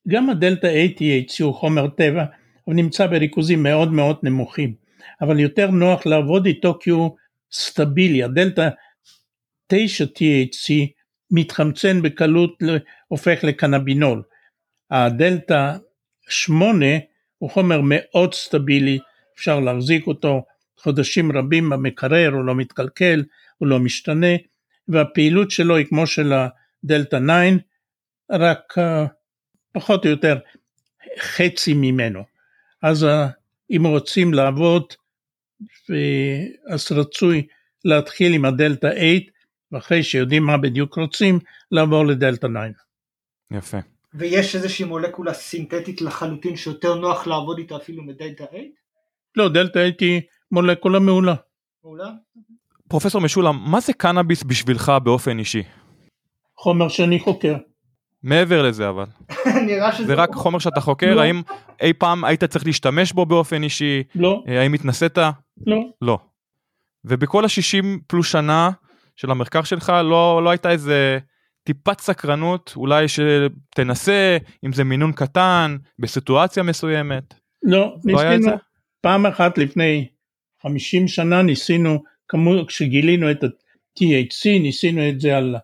גם 0.09 0.31
הדלתא 0.31 0.67
ATH 0.67 1.43
הוא 1.43 1.55
חומר 1.55 1.89
טבע, 1.89 2.25
הוא 2.65 2.75
נמצא 2.75 3.07
בריכוזים 3.07 3.63
מאוד 3.63 3.93
מאוד 3.93 4.17
נמוכים, 4.23 4.75
אבל 5.21 5.41
יותר 5.41 5.71
נוח 5.71 6.07
לעבוד 6.07 6.47
איתו 6.47 6.79
כי 6.81 6.91
הוא 6.91 7.17
סטבילי, 7.53 8.23
הדלתא 8.23 8.69
9 9.67 10.05
THC 10.05 10.73
מתחמצן 11.31 12.03
בקלות, 12.03 12.63
הופך 13.09 13.45
לקנבינול. 13.45 14.23
הדלתא 14.91 15.77
8 16.29 16.87
הוא 17.39 17.51
חומר 17.51 17.81
מאוד 17.85 18.35
סטבילי, 18.35 18.99
אפשר 19.35 19.61
להחזיק 19.61 20.07
אותו 20.07 20.45
חודשים 20.79 21.33
רבים 21.33 21.71
במקרר, 21.71 22.31
הוא 22.33 22.45
לא 22.45 22.55
מתקלקל, 22.55 23.25
הוא 23.59 23.69
לא 23.69 23.79
משתנה, 23.79 24.37
והפעילות 24.89 25.51
שלו 25.51 25.77
היא 25.77 25.87
כמו 25.87 26.07
של 26.07 26.33
הדלתא 26.33 27.19
9, 27.19 27.57
רק 28.31 28.79
uh, 28.79 29.09
פחות 29.73 30.05
או 30.05 30.11
יותר 30.11 30.39
חצי 31.19 31.75
ממנו. 31.75 32.25
אז 32.83 33.05
uh, 33.05 33.07
אם 33.71 33.87
רוצים 33.87 34.35
לעבוד, 34.35 34.85
אז 36.69 36.93
רצוי 36.93 37.47
להתחיל 37.85 38.35
עם 38.35 38.45
הדלתא 38.45 38.91
8, 38.95 39.09
ואחרי 39.73 40.03
שיודעים 40.03 40.43
מה 40.43 40.57
בדיוק 40.59 40.99
רוצים, 40.99 41.39
לעבור 41.71 42.07
לדלתא 42.07 42.47
9. 42.47 43.59
יפה. 43.59 43.79
ויש 44.15 44.57
איזושהי 44.57 44.85
מולקולה 44.85 45.35
סינתטית 45.35 46.01
לחלוטין 46.01 46.57
שיותר 46.57 46.95
נוח 46.95 47.27
לעבוד 47.27 47.59
איתה 47.59 47.77
אפילו 47.77 48.03
מדלתא 48.03 48.45
8? 48.51 48.65
לא, 49.37 49.49
דלתא 49.49 49.79
8 49.79 49.93
היא 50.01 50.21
מולקולה 50.53 50.99
מעולה. 50.99 51.35
מעולה? 51.85 52.11
פרופסור 52.89 53.21
משולם, 53.21 53.71
מה 53.71 53.81
זה 53.81 53.93
קנאביס 53.93 54.43
בשבילך 54.43 54.93
באופן 55.05 55.39
אישי? 55.39 55.63
חומר 56.57 56.89
שאני 56.89 57.19
חוקר. 57.19 57.57
מעבר 58.23 58.63
לזה 58.63 58.89
אבל. 58.89 59.05
נראה 59.67 59.93
שזה... 59.93 60.07
זה 60.07 60.15
רק 60.15 60.35
חומר 60.35 60.59
שאתה 60.59 60.81
חוקר, 60.81 61.15
לא. 61.15 61.21
האם 61.21 61.43
אי 61.83 61.93
פעם 61.93 62.25
היית 62.25 62.45
צריך 62.45 62.67
להשתמש 62.67 63.13
בו 63.13 63.27
באופן 63.27 63.63
אישי? 63.63 64.03
לא, 64.15 64.43
אה, 64.49 64.61
האם 64.61 64.73
התנסית? 64.73 65.19
לא, 65.67 65.81
לא. 66.03 66.19
ובכל 67.05 67.45
ה-60 67.45 67.85
פלוס 68.07 68.33
שנה 68.33 68.71
של 69.17 69.31
המחקר 69.31 69.63
שלך 69.63 69.93
לא, 70.05 70.41
לא 70.45 70.51
הייתה 70.51 70.71
איזה 70.71 71.19
טיפת 71.65 72.01
סקרנות, 72.01 72.73
אולי 72.77 73.07
שתנסה, 73.09 74.39
אם 74.67 74.73
זה 74.73 74.85
מינון 74.85 75.13
קטן, 75.13 75.77
בסיטואציה 75.99 76.63
מסוימת? 76.63 77.35
לא, 77.63 77.79
לא 77.79 77.97
ניסינו, 78.05 78.43
זה? 78.43 78.51
פעם 79.01 79.27
אחת 79.27 79.59
לפני 79.59 80.09
50 80.63 81.09
שנה 81.09 81.43
ניסינו, 81.43 82.03
כמו 82.29 82.67
כשגילינו 82.67 83.31
את 83.31 83.45
ה-THC, 83.45 84.61
ניסינו 84.61 85.09
את 85.09 85.21
זה 85.21 85.37
על 85.37 85.57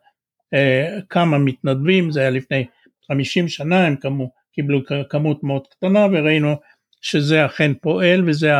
כמה 1.09 1.39
מתנדבים, 1.39 2.11
זה 2.11 2.21
היה 2.21 2.31
לפני 2.31 2.65
50 3.09 3.49
שנה, 3.49 3.87
הם 3.87 3.97
כמו, 3.97 4.31
קיבלו 4.53 4.81
כמות 5.11 5.45
מאוד 5.45 5.67
קטנה 5.67 6.07
וראינו 6.13 6.57
שזה 7.01 7.47
אכן 7.47 7.73
פועל 7.75 8.29
וזה 8.29 8.53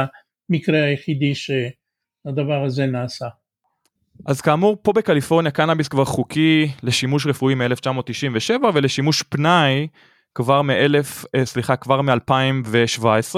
המקרה 0.51 0.85
היחידי 0.85 1.33
שהדבר 1.35 2.65
הזה 2.65 2.87
נעשה. 2.87 3.29
אז 4.27 4.41
כאמור, 4.41 4.77
פה 4.83 4.93
בקליפורניה 4.93 5.51
קנאביס 5.51 5.89
כבר 5.89 6.05
חוקי 6.05 6.69
לשימוש 6.83 7.27
רפואי 7.27 7.55
מ-1997 7.55 8.65
ולשימוש 8.75 9.23
פנאי 9.23 9.87
כבר 10.35 10.63
מ-1000, 10.63 11.27
אה, 11.35 11.47
סליחה, 11.47 11.77
כבר 11.77 12.03
מ-2017. 12.03 13.37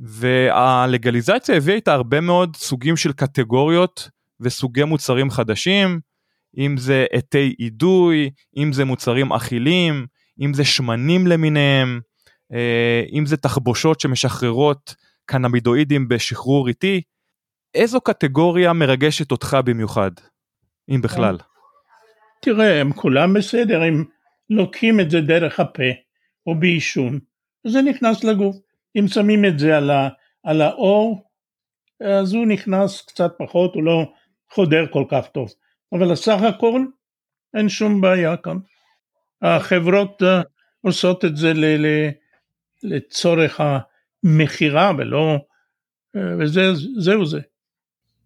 והלגליזציה 0.00 1.56
הביאה 1.56 1.76
איתה 1.76 1.92
הרבה 1.92 2.20
מאוד 2.20 2.56
סוגים 2.56 2.96
של 2.96 3.12
קטגוריות 3.12 4.10
וסוגי 4.40 4.84
מוצרים 4.84 5.30
חדשים, 5.30 6.00
אם 6.58 6.76
זה 6.76 7.06
עטי 7.12 7.54
אידוי, 7.58 8.30
אם 8.56 8.72
זה 8.72 8.84
מוצרים 8.84 9.32
אכילים, 9.32 10.06
אם 10.40 10.54
זה 10.54 10.64
שמנים 10.64 11.26
למיניהם, 11.26 12.00
אה, 12.52 13.02
אם 13.12 13.26
זה 13.26 13.36
תחבושות 13.36 14.00
שמשחררות 14.00 14.94
קנבידואידים 15.24 16.08
בשחרור 16.08 16.68
איטי. 16.68 17.02
איזו 17.74 18.00
קטגוריה 18.00 18.72
מרגשת 18.72 19.32
אותך 19.32 19.56
במיוחד, 19.64 20.10
אם 20.88 21.00
בכלל? 21.02 21.38
תראה, 22.42 22.80
הם 22.80 22.92
כולם 22.92 23.34
בסדר, 23.34 23.82
הם 23.82 24.04
לוקחים 24.50 25.00
את 25.00 25.10
זה 25.10 25.20
דרך 25.20 25.60
הפה 25.60 25.90
או 26.46 26.60
בעישון, 26.60 27.18
זה 27.66 27.82
נכנס 27.82 28.24
לגוף. 28.24 28.56
אם 28.98 29.08
שמים 29.08 29.44
את 29.44 29.58
זה 29.58 29.76
על, 29.76 29.90
ה, 29.90 30.08
על 30.42 30.62
האור, 30.62 31.26
אז 32.00 32.34
הוא 32.34 32.46
נכנס 32.46 33.02
קצת 33.02 33.32
פחות, 33.38 33.74
הוא 33.74 33.82
לא 33.82 34.12
חודר 34.52 34.86
כל 34.92 35.04
כך 35.10 35.26
טוב. 35.26 35.48
אבל 35.92 36.12
בסך 36.12 36.38
הכל 36.48 36.84
אין 37.56 37.68
שום 37.68 38.00
בעיה 38.00 38.36
כאן. 38.36 38.56
החברות 39.42 40.22
אה, 40.22 40.42
עושות 40.80 41.24
את 41.24 41.36
זה 41.36 41.52
ל, 41.52 41.64
ל, 41.64 42.10
לצורך 42.82 43.60
המכירה 43.60 44.92
ולא... 44.98 45.36
אה, 46.16 46.36
וזהו 46.38 47.26
זה. 47.26 47.40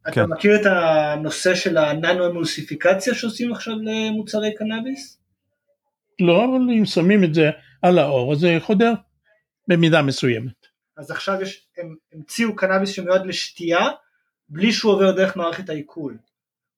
אתה 0.02 0.10
כן. 0.12 0.24
מכיר 0.24 0.60
את 0.60 0.66
הנושא 0.66 1.54
של 1.54 1.76
הננו 1.76 2.26
אמולסיפיקציה 2.26 3.14
שעושים 3.14 3.52
עכשיו 3.52 3.74
למוצרי 3.82 4.54
קנאביס? 4.54 5.20
לא, 6.20 6.44
אבל 6.44 6.70
אם 6.78 6.84
שמים 6.84 7.24
את 7.24 7.34
זה 7.34 7.50
על 7.82 7.98
האור, 7.98 8.32
אז 8.32 8.38
זה 8.38 8.56
חודר 8.60 8.92
במידה 9.68 10.02
מסוימת. 10.02 10.66
אז 10.96 11.10
עכשיו 11.10 11.42
יש, 11.42 11.66
הם 11.78 11.96
המציאו 12.12 12.56
קנאביס 12.56 12.90
שמיועד 12.90 13.26
לשתייה 13.26 13.88
בלי 14.48 14.72
שהוא 14.72 14.92
עובר 14.92 15.12
דרך 15.12 15.36
מערכת 15.36 15.68
העיכול. 15.68 16.18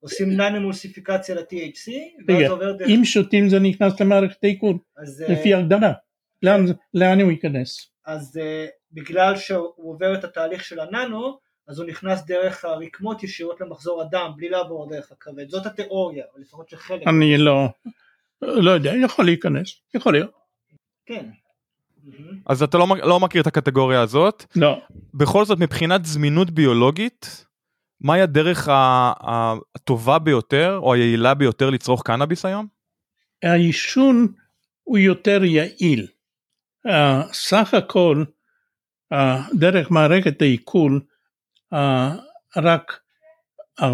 עושים 0.03 0.31
ננו 0.31 0.57
אמולסיפיקציה 0.57 1.35
ל-THC 1.35 1.91
ואז 2.29 2.51
עובר 2.51 2.73
דרך... 2.73 2.89
אם 2.89 3.05
שותים 3.05 3.49
זה 3.49 3.59
נכנס 3.59 4.01
למערכת 4.01 4.45
העיכול, 4.45 4.79
אה, 4.99 5.33
לפי 5.33 5.55
הגדרה. 5.55 5.93
לאן, 6.95 7.21
הוא 7.21 7.31
ייכנס? 7.31 7.89
אז 8.07 8.37
uh, 8.37 8.71
בגלל 8.93 9.37
שהוא 9.37 9.69
עובר 9.77 10.15
את 10.15 10.25
התהליך 10.25 10.65
של 10.65 10.81
הננו, 10.81 11.39
אז 11.69 11.79
הוא 11.79 11.87
נכנס 11.87 12.25
דרך 12.25 12.65
הרקמות 12.65 13.23
ישירות 13.23 13.61
למחזור 13.61 14.03
הדם, 14.03 14.31
בלי 14.37 14.49
לעבור 14.49 14.91
דרך 14.91 15.13
הכבד. 15.13 15.49
זאת 15.49 15.67
התיאוריה, 15.67 16.25
או 16.35 16.41
לפחות 16.41 16.69
של 16.69 16.77
חלק. 16.77 17.09
אני 17.09 17.39
לא, 17.39 17.69
לא 18.43 18.71
יודע, 18.71 18.93
יכול 19.05 19.25
להיכנס, 19.25 19.81
יכול 19.95 20.13
להיות. 20.13 20.31
כן. 21.07 21.27
אז 22.47 22.63
אתה 22.63 22.79
לא, 22.79 22.87
לא 23.03 23.21
מכיר 23.21 23.43
את 23.43 23.47
הקטגוריה 23.47 24.01
הזאת. 24.01 24.45
לא. 24.57 24.81
בכל 25.15 25.45
זאת, 25.45 25.59
מבחינת 25.59 26.05
זמינות 26.05 26.51
ביולוגית, 26.51 27.47
מהי 28.03 28.21
הדרך 28.21 28.69
הטובה 29.75 30.19
ביותר 30.19 30.79
או 30.83 30.95
היעילה 30.95 31.35
ביותר 31.35 31.71
לצרוך 31.71 32.03
קנאביס 32.03 32.45
היום? 32.45 32.67
העישון 33.43 34.33
הוא 34.83 34.99
יותר 34.99 35.45
יעיל. 35.45 36.07
סך 37.33 37.75
הכל, 37.75 38.25
דרך 39.55 39.91
מערכת 39.91 40.43
העיכול, 40.43 41.01
רק 42.57 43.01
4-5 43.81 43.85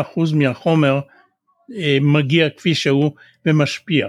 אחוז 0.00 0.32
מהחומר 0.32 1.00
אה, 1.76 1.98
מגיע 2.00 2.50
כפי 2.50 2.74
שהוא 2.74 3.12
ומשפיע. 3.46 4.08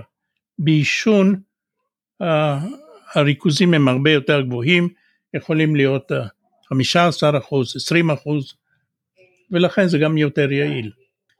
בעישון 0.59 1.41
הריכוזים 3.13 3.73
הם 3.73 3.87
הרבה 3.87 4.11
יותר 4.11 4.41
גבוהים, 4.41 4.89
יכולים 5.33 5.75
להיות 5.75 6.11
15 6.69 7.37
אחוז, 7.37 7.75
20 7.75 8.11
אחוז, 8.11 8.53
ולכן 9.55 9.87
זה 9.87 9.97
גם 9.97 10.17
יותר 10.17 10.51
יעיל, 10.51 10.91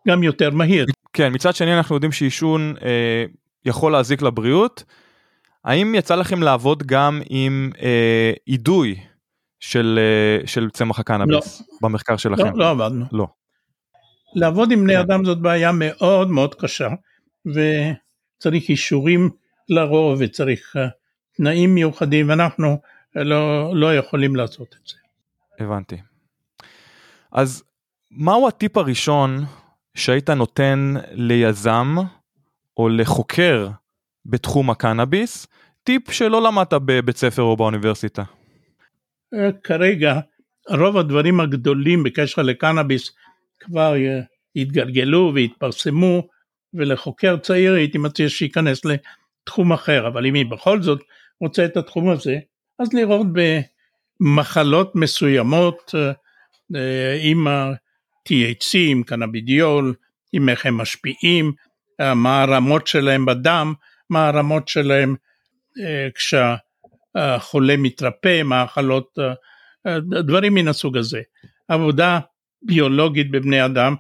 גם 0.08 0.24
יותר 0.24 0.50
מהיר. 0.50 0.86
כן, 1.14 1.34
מצד 1.34 1.56
שני 1.56 1.78
אנחנו 1.78 1.96
יודעים 1.96 2.12
שעישון 2.12 2.76
אה, 2.82 3.26
יכול 3.66 3.92
להזיק 3.92 4.22
לבריאות. 4.22 4.84
האם 5.66 5.96
יצא 5.96 6.16
לכם 6.16 6.44
לעבוד 6.44 6.84
גם 6.84 7.22
עם 7.30 7.72
אה, 7.82 8.34
אידוי 8.48 8.96
של, 9.60 10.00
אה, 10.02 10.48
של 10.48 10.70
צמח 10.70 11.00
הקנאביס 11.00 11.62
לא. 11.62 11.78
במחקר 11.82 12.18
שלכם? 12.18 12.44
לא, 12.44 12.58
לא 12.58 12.70
עבדנו. 12.70 13.06
לא. 13.12 13.28
לעבוד 14.36 14.72
עם 14.72 14.84
בני 14.84 14.94
כן. 14.94 15.00
אדם 15.00 15.26
זאת 15.26 15.42
בעיה 15.42 15.72
מאוד 15.74 16.30
מאוד 16.30 16.56
קשה, 16.56 16.90
וצריך 17.46 18.70
אישורים 18.70 19.30
לרוב 19.70 20.18
וצריך 20.22 20.76
אה, 20.78 20.88
תנאים 21.38 21.76
מיוחדים, 21.76 22.30
ואנחנו 22.30 22.82
לא, 23.16 23.72
לא 23.76 23.96
יכולים 23.96 24.36
לעשות 24.36 24.76
את 24.82 24.88
זה. 24.88 24.96
הבנתי. 25.60 25.98
אז 27.32 27.64
מהו 28.18 28.48
הטיפ 28.48 28.78
הראשון 28.78 29.46
שהיית 29.96 30.30
נותן 30.30 30.94
ליזם 31.12 31.96
או 32.78 32.90
לחוקר 32.90 33.70
בתחום 34.26 34.70
הקנאביס, 34.70 35.48
טיפ 35.84 36.12
שלא 36.12 36.44
למדת 36.44 36.74
בבית 36.74 37.18
ספר 37.18 37.42
או 37.42 37.58
באוניברסיטה? 37.58 38.24
אה, 39.34 39.50
כרגע 39.64 40.20
רוב 40.70 40.98
הדברים 40.98 41.40
הגדולים 41.40 42.04
בקשר 42.04 42.42
לקנאביס 42.42 43.12
כבר 43.60 43.96
אה, 43.96 44.20
התגלגלו 44.56 45.32
והתפרסמו 45.36 46.28
ולחוקר 46.74 47.38
צעיר 47.38 47.74
הייתי 47.74 47.98
מציע 47.98 48.30
שייכנס 48.30 48.82
לתחום 48.86 49.74
אחר 49.74 50.08
אבל 50.08 50.26
אם 50.26 50.34
היא 50.34 50.46
בכל 50.46 50.82
זאת 50.82 51.02
רוצה 51.42 51.66
את 51.66 51.78
התחום 51.78 52.10
הזה 52.10 52.38
אז 52.80 52.94
לראות 52.94 53.28
במחלות 54.22 54.96
מסוימות 54.96 55.96
אה, 56.76 57.14
עם 58.30 58.42
ה-THC, 58.42 58.78
עם 58.78 59.04
קנאבידיול, 59.04 59.94
עם 60.34 60.50
איך 60.50 60.66
הם 60.66 60.78
משפיעים, 60.78 61.52
מה 62.16 62.42
הרמות 62.42 62.88
שלהם 62.88 63.26
בדם, 63.26 63.74
מה 64.10 64.28
הרמות 64.28 64.68
שלהם 64.68 65.16
כשהחולה 66.16 67.78
מתרפא, 67.78 68.42
מחלות, 68.44 69.18
דברים 70.08 70.54
מן 70.54 70.68
הסוג 70.68 70.98
הזה. 70.98 71.22
עבודה 71.68 72.20
ביולוגית 72.62 73.32
בבני 73.32 73.66
אדם 73.66 73.96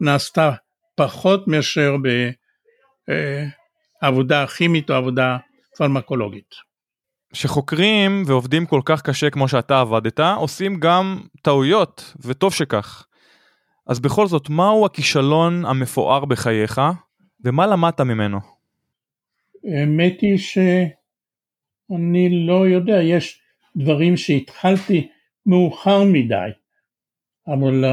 נעשתה 0.00 0.52
פחות 0.96 1.48
מאשר 1.48 1.96
בעבודה 4.02 4.46
כימית 4.46 4.90
או 4.90 4.94
עבודה 4.94 5.36
פרמקולוגית. 5.78 6.54
שחוקרים 7.32 8.22
ועובדים 8.26 8.66
כל 8.66 8.80
כך 8.84 9.02
קשה 9.02 9.30
כמו 9.30 9.48
שאתה 9.48 9.80
עבדת, 9.80 10.20
עושים 10.20 10.80
גם 10.80 11.20
טעויות, 11.42 12.14
וטוב 12.24 12.54
שכך. 12.54 13.04
אז 13.88 14.00
בכל 14.00 14.26
זאת, 14.26 14.48
מהו 14.48 14.86
הכישלון 14.86 15.64
המפואר 15.64 16.24
בחייך, 16.24 16.80
ומה 17.44 17.66
למדת 17.66 18.00
ממנו? 18.00 18.38
האמת 19.64 20.20
היא 20.20 20.38
שאני 20.38 22.46
לא 22.46 22.68
יודע, 22.68 23.02
יש 23.02 23.40
דברים 23.76 24.16
שהתחלתי 24.16 25.08
מאוחר 25.46 26.04
מדי, 26.04 26.48
אבל 27.48 27.84
אה, 27.84 27.88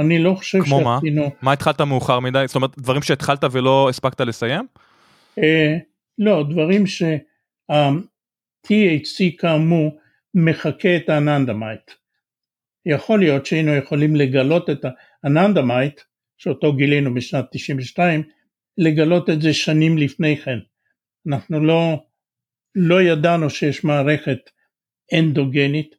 אני 0.00 0.18
לא 0.18 0.34
חושב 0.34 0.58
כמו 0.58 0.76
שעשינו... 0.76 1.22
כמו 1.22 1.30
מה? 1.30 1.36
מה 1.42 1.52
התחלת 1.52 1.80
מאוחר 1.80 2.20
מדי? 2.20 2.44
זאת 2.46 2.56
אומרת, 2.56 2.78
דברים 2.78 3.02
שהתחלת 3.02 3.44
ולא 3.52 3.88
הספקת 3.88 4.20
לסיים? 4.20 4.66
אה, 5.40 5.42
לא, 6.18 6.44
דברים 6.50 6.86
שה-THC 6.86 7.76
כאמור 9.38 9.98
מחקה 10.34 10.96
את 10.96 11.08
האננדמיד. 11.08 11.90
יכול 12.86 13.18
להיות 13.18 13.46
שהיינו 13.46 13.74
יכולים 13.74 14.16
לגלות 14.16 14.70
את 14.70 14.84
האננדמיד, 15.24 16.00
שאותו 16.38 16.72
גילינו 16.72 17.14
בשנת 17.14 17.44
92, 17.52 18.22
לגלות 18.78 19.30
את 19.30 19.42
זה 19.42 19.52
שנים 19.52 19.98
לפני 19.98 20.36
כן. 20.36 20.58
אנחנו 21.28 21.64
לא, 21.64 22.04
לא 22.74 23.02
ידענו 23.02 23.50
שיש 23.50 23.84
מערכת 23.84 24.38
אנדוגנית, 25.18 25.94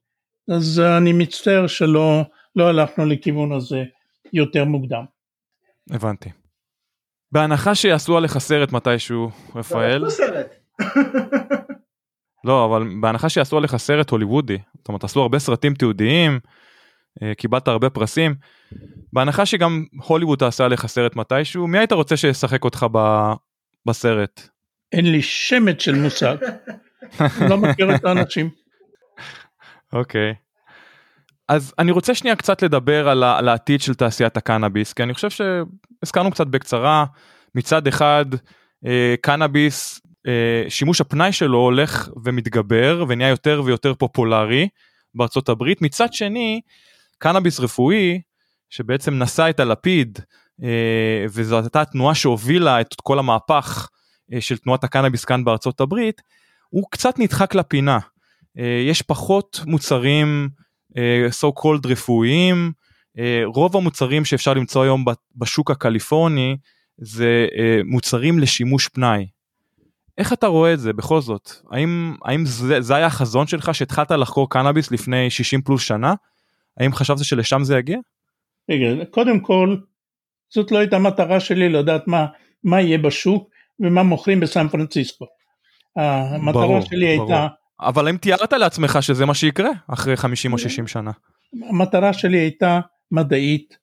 אז 0.56 0.82
אני 0.98 1.14
מצטער 1.14 1.68
שלא 1.68 2.22
לא 2.56 2.68
הלכנו 2.68 3.06
לכיוון 3.06 3.52
הזה 3.52 3.84
יותר 4.34 4.66
מוקדם. 4.66 5.04
הבנתי. 5.90 6.30
בהנחה 7.32 7.76
שיעשו 7.76 8.18
עליך 8.18 8.38
סרט 8.38 8.72
מתישהו, 8.72 9.30
רפאל. 9.56 9.98
לא 9.98 10.10
סרט. 10.10 10.56
לא, 12.44 12.66
אבל 12.66 12.88
בהנחה 13.02 13.30
שיעשו 13.30 13.58
עליך 13.58 13.76
סרט 13.76 14.10
הוליוודי, 14.10 14.58
זאת 14.78 14.88
אומרת, 14.88 15.04
עשו 15.04 15.22
הרבה 15.22 15.40
סרטים 15.40 15.74
תיעודיים, 15.74 16.40
קיבלת 17.38 17.67
הרבה 17.67 17.89
פרסים, 17.89 18.36
בהנחה 19.13 19.45
שגם 19.45 19.86
הוליווד 20.08 20.39
תעשה 20.39 20.65
עליך 20.65 20.86
סרט 20.86 21.15
מתישהו, 21.15 21.67
מי 21.67 21.78
היית 21.78 21.91
רוצה 21.91 22.17
שישחק 22.17 22.63
אותך 22.63 22.86
ב... 22.91 22.99
בסרט? 23.86 24.49
אין 24.91 25.12
לי 25.12 25.21
שמץ 25.21 25.82
של 25.82 25.95
מושג, 25.95 26.38
לא 27.49 27.58
מכיר 27.58 27.95
את 27.95 28.06
האנשים. 28.06 28.49
אוקיי. 29.93 30.32
okay. 30.32 30.45
אז 31.47 31.73
אני 31.80 31.91
רוצה 31.91 32.15
שנייה 32.15 32.36
קצת 32.36 32.62
לדבר 32.62 33.10
על, 33.10 33.23
על 33.23 33.49
העתיד 33.49 33.82
של 33.82 33.93
תעשיית 33.93 34.38
הקנאביס, 34.38 34.93
כי 34.93 35.04
אני 35.04 35.13
חושב 35.13 35.30
שהזכרנו 35.30 36.32
קצת 36.32 36.47
בקצרה, 36.47 37.06
מצד 37.56 37.88
אחד 37.88 38.25
אה, 38.86 39.15
קנאביס, 39.21 40.01
אה, 40.28 40.63
שימוש 40.69 41.01
הפנאי 41.01 41.32
שלו 41.32 41.58
הולך 41.58 42.10
ומתגבר 42.23 43.06
ונהיה 43.08 43.30
יותר 43.30 43.62
ויותר 43.65 43.93
פופולרי 43.93 44.67
בארצות 45.15 45.49
הברית, 45.49 45.82
מצד 45.82 46.13
שני 46.13 46.62
קנאביס 47.17 47.60
רפואי 47.60 48.21
שבעצם 48.69 49.13
נשא 49.13 49.49
את 49.49 49.60
הלפיד 49.60 50.19
אה, 50.63 51.25
וזו 51.30 51.60
הייתה 51.60 51.82
התנועה 51.82 52.15
שהובילה 52.15 52.82
את 52.82 52.95
כל 53.04 53.19
המהפך 53.19 53.89
אה, 54.34 54.41
של 54.41 54.58
תנועת 54.58 54.84
הקנאביס 54.84 55.25
כאן 55.25 55.43
בארצות 55.43 55.82
הברית, 55.82 56.21
הוא 56.69 56.84
קצת 56.91 57.19
נדחק 57.19 57.56
לפינה. 57.56 57.99
אה, 58.58 58.84
יש 58.89 59.01
פחות 59.01 59.60
מוצרים 59.65 60.49
so 61.41 61.47
called 61.62 61.88
רפואיים, 61.88 62.71
רוב 63.45 63.78
המוצרים 63.78 64.25
שאפשר 64.25 64.54
למצוא 64.54 64.84
היום 64.84 65.06
בשוק 65.36 65.71
הקליפורני 65.71 66.58
זה 66.97 67.47
מוצרים 67.86 68.39
לשימוש 68.39 68.88
פנאי. 68.88 69.28
איך 70.18 70.34
אתה 70.34 70.47
רואה 70.47 70.74
את 70.74 70.80
זה 70.80 70.93
בכל 70.93 71.22
זאת? 71.22 71.51
האם, 71.72 72.16
האם 72.26 72.45
זה, 72.45 72.82
זה 72.82 72.95
היה 72.95 73.05
החזון 73.05 73.47
שלך 73.47 73.76
שהתחלת 73.76 74.11
לחקור 74.11 74.49
קנאביס 74.49 74.91
לפני 74.91 75.30
60 75.30 75.61
פלוס 75.61 75.82
שנה? 75.82 76.13
האם 76.80 76.93
חשבת 76.93 77.17
שלשם 77.23 77.63
זה 77.63 77.78
יגיע? 77.78 77.97
רגע, 78.71 79.05
קודם 79.05 79.39
כל, 79.39 79.78
זאת 80.53 80.71
לא 80.71 80.78
הייתה 80.78 80.99
מטרה 80.99 81.39
שלי 81.39 81.69
לדעת 81.69 82.07
מה, 82.07 82.26
מה 82.63 82.82
יהיה 82.82 82.97
בשוק 82.97 83.49
ומה 83.80 84.03
מוכרים 84.03 84.39
בסן 84.39 84.67
פרנסיסקו. 84.67 85.26
המטרה 85.95 86.61
ברור, 86.61 86.82
שלי 86.82 87.17
ברור. 87.17 87.32
הייתה... 87.32 87.47
אבל 87.80 88.07
האם 88.07 88.17
תיארת 88.17 88.53
לעצמך 88.53 88.97
שזה 89.01 89.26
מה 89.26 89.34
שיקרה 89.34 89.69
אחרי 89.88 90.17
50 90.17 90.53
או 90.53 90.57
60 90.57 90.88
שנה? 90.88 91.11
המטרה 91.69 92.13
שלי 92.13 92.38
הייתה 92.38 92.80
מדעית, 93.11 93.78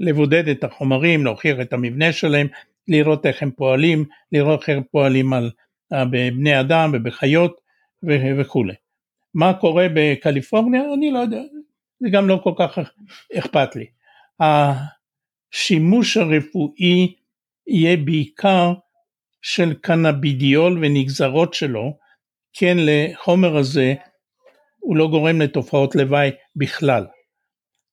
לבודד 0.00 0.48
את 0.48 0.64
החומרים, 0.64 1.24
להוכיח 1.24 1.56
את 1.60 1.72
המבנה 1.72 2.12
שלהם, 2.12 2.46
לראות 2.88 3.26
איך 3.26 3.42
הם 3.42 3.50
פועלים, 3.50 4.04
לראות 4.32 4.60
איך 4.60 4.68
הם 4.68 4.82
פועלים 4.90 5.32
על, 5.32 5.50
בבני 5.92 6.60
אדם 6.60 6.90
ובחיות 6.94 7.60
וכולי. 8.38 8.74
מה 9.34 9.54
קורה 9.54 9.86
בקליפורניה? 9.94 10.82
אני 10.94 11.10
לא 11.10 11.18
יודע, 11.18 11.40
זה 12.00 12.08
גם 12.12 12.28
לא 12.28 12.40
כל 12.44 12.52
כך 12.58 12.78
אכפת 13.38 13.76
לי. 13.76 13.86
השימוש 14.40 16.16
הרפואי 16.16 17.14
יהיה 17.66 17.96
בעיקר 17.96 18.72
של 19.42 19.74
קנבידיול 19.74 20.78
ונגזרות 20.82 21.54
שלו, 21.54 21.96
כן 22.52 22.76
לחומר 22.80 23.56
הזה 23.56 23.94
הוא 24.78 24.96
לא 24.96 25.08
גורם 25.08 25.40
לתופעות 25.40 25.94
לוואי 25.94 26.30
בכלל. 26.56 27.06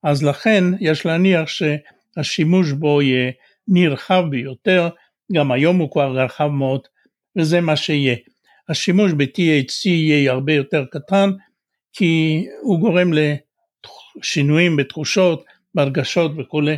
אז 0.04 0.24
לכן 0.24 0.64
יש 0.80 1.06
להניח 1.06 1.50
שהשימוש 1.50 2.72
בו 2.72 3.02
יהיה 3.02 3.32
נרחב 3.68 4.24
ביותר, 4.30 4.90
גם 5.32 5.52
היום 5.52 5.78
הוא 5.78 5.92
כבר 5.92 6.18
רחב 6.18 6.48
מאוד, 6.48 6.82
וזה 7.36 7.62
מה 7.62 7.76
שיהיה. 7.76 8.16
השימוש 8.70 9.12
ב-THC 9.12 9.90
יהיה 9.90 10.32
הרבה 10.32 10.54
יותר 10.54 10.86
קטן, 10.92 11.30
כי 11.94 12.46
הוא 12.62 12.80
גורם 12.80 13.14
לשינויים 14.18 14.76
בתחושות, 14.76 15.44
בהרגשות 15.76 16.32
וכולי, 16.38 16.78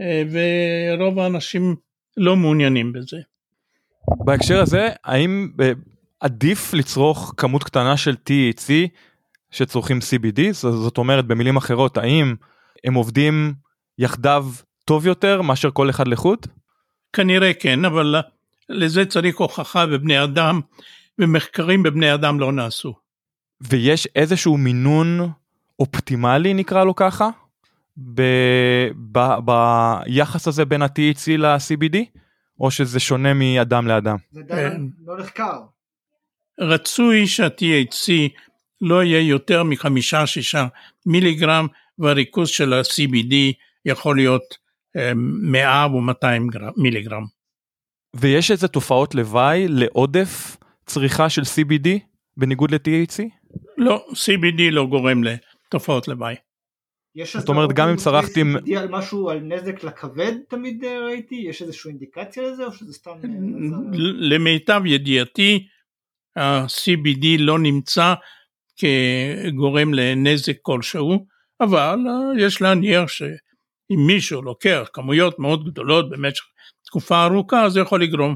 אה, 0.00 0.22
ורוב 0.32 1.18
האנשים 1.18 1.76
לא 2.16 2.36
מעוניינים 2.36 2.92
בזה. 2.92 3.16
בהקשר 4.24 4.60
הזה, 4.60 4.88
האם 5.04 5.50
אה, 5.60 5.72
עדיף 6.20 6.74
לצרוך 6.74 7.34
כמות 7.36 7.64
קטנה 7.64 7.96
של 7.96 8.14
THC 8.28 8.70
שצורכים 9.50 9.98
CBD? 9.98 10.52
זאת 10.52 10.98
אומרת, 10.98 11.26
במילים 11.26 11.56
אחרות, 11.56 11.96
האם 11.96 12.34
הם 12.84 12.94
עובדים 12.94 13.54
יחדיו 13.98 14.46
טוב 14.84 15.06
יותר 15.06 15.42
מאשר 15.42 15.70
כל 15.70 15.90
אחד 15.90 16.08
לחוד? 16.08 16.38
כנראה 17.12 17.54
כן, 17.54 17.84
אבל 17.84 18.14
לזה 18.68 19.06
צריך 19.06 19.36
הוכחה 19.36 19.86
בבני 19.86 20.24
אדם, 20.24 20.60
ומחקרים 21.18 21.82
בבני 21.82 22.14
אדם 22.14 22.40
לא 22.40 22.52
נעשו. 22.52 22.94
ויש 23.60 24.08
איזשהו 24.16 24.56
מינון 24.56 25.30
אופטימלי 25.78 26.54
נקרא 26.54 26.84
לו 26.84 26.94
ככה? 26.94 27.28
ב- 28.14 28.88
ב- 29.12 29.38
ביחס 29.44 30.48
הזה 30.48 30.64
בין 30.64 30.82
ה-THC 30.82 31.36
ל-CBD? 31.38 31.96
או 32.60 32.70
שזה 32.70 33.00
שונה 33.00 33.34
מאדם 33.34 33.86
לאדם? 33.86 34.16
זה 34.30 34.40
עדיין 34.40 34.90
לא 35.06 35.18
נחקר. 35.18 35.60
רצוי 36.60 37.26
שה-THC 37.26 38.12
לא 38.80 39.04
יהיה 39.04 39.20
יותר 39.28 39.62
מחמישה 39.62 40.26
שישה 40.26 40.66
מיליגרם 41.06 41.66
והריכוז 41.98 42.48
של 42.48 42.72
ה-CBD 42.72 43.34
יכול 43.84 44.16
להיות 44.16 44.42
100 45.42 45.84
או 45.84 46.00
200 46.00 46.48
מיליגרם. 46.76 47.22
ויש 48.16 48.50
איזה 48.50 48.68
תופעות 48.68 49.14
לוואי 49.14 49.68
לעודף 49.68 50.56
צריכה 50.86 51.28
של 51.28 51.42
CBD 51.42 51.88
בניגוד 52.36 52.70
ל-THC? 52.70 53.22
לא, 53.78 54.06
CBD 54.12 54.62
לא 54.70 54.86
גורם 54.86 55.24
לתופעות 55.66 56.08
לוואי. 56.08 56.34
יש 57.16 57.36
זאת 57.36 57.48
אומרת, 57.48 57.72
גם 57.72 57.88
אם 57.88 57.96
צרכתי... 57.96 58.40
על 58.76 58.88
משהו, 58.88 59.30
על 59.30 59.38
נזק 59.38 59.84
לכבד 59.84 60.32
תמיד 60.48 60.84
אה, 60.84 60.98
ראיתי? 60.98 61.34
יש 61.34 61.62
איזושהי 61.62 61.90
אינדיקציה 61.90 62.42
לזה 62.42 62.64
או 62.64 62.72
שזה 62.72 62.92
סתם... 62.92 63.10
אה, 63.10 63.28
למיטב 64.18 64.82
ידיעתי, 64.84 65.66
ה-CBD 66.36 67.26
לא 67.38 67.58
נמצא 67.58 68.14
כגורם 68.76 69.94
לנזק 69.94 70.56
כלשהו, 70.62 71.26
אבל 71.60 71.98
אה, 72.08 72.44
יש 72.44 72.62
להניח 72.62 73.08
שאם 73.08 74.06
מישהו 74.06 74.42
לוקח 74.42 74.88
כמויות 74.92 75.38
מאוד 75.38 75.70
גדולות 75.70 76.10
במשך 76.10 76.44
תקופה 76.86 77.24
ארוכה, 77.24 77.68
זה 77.68 77.80
יכול 77.80 78.02
לגרום, 78.02 78.34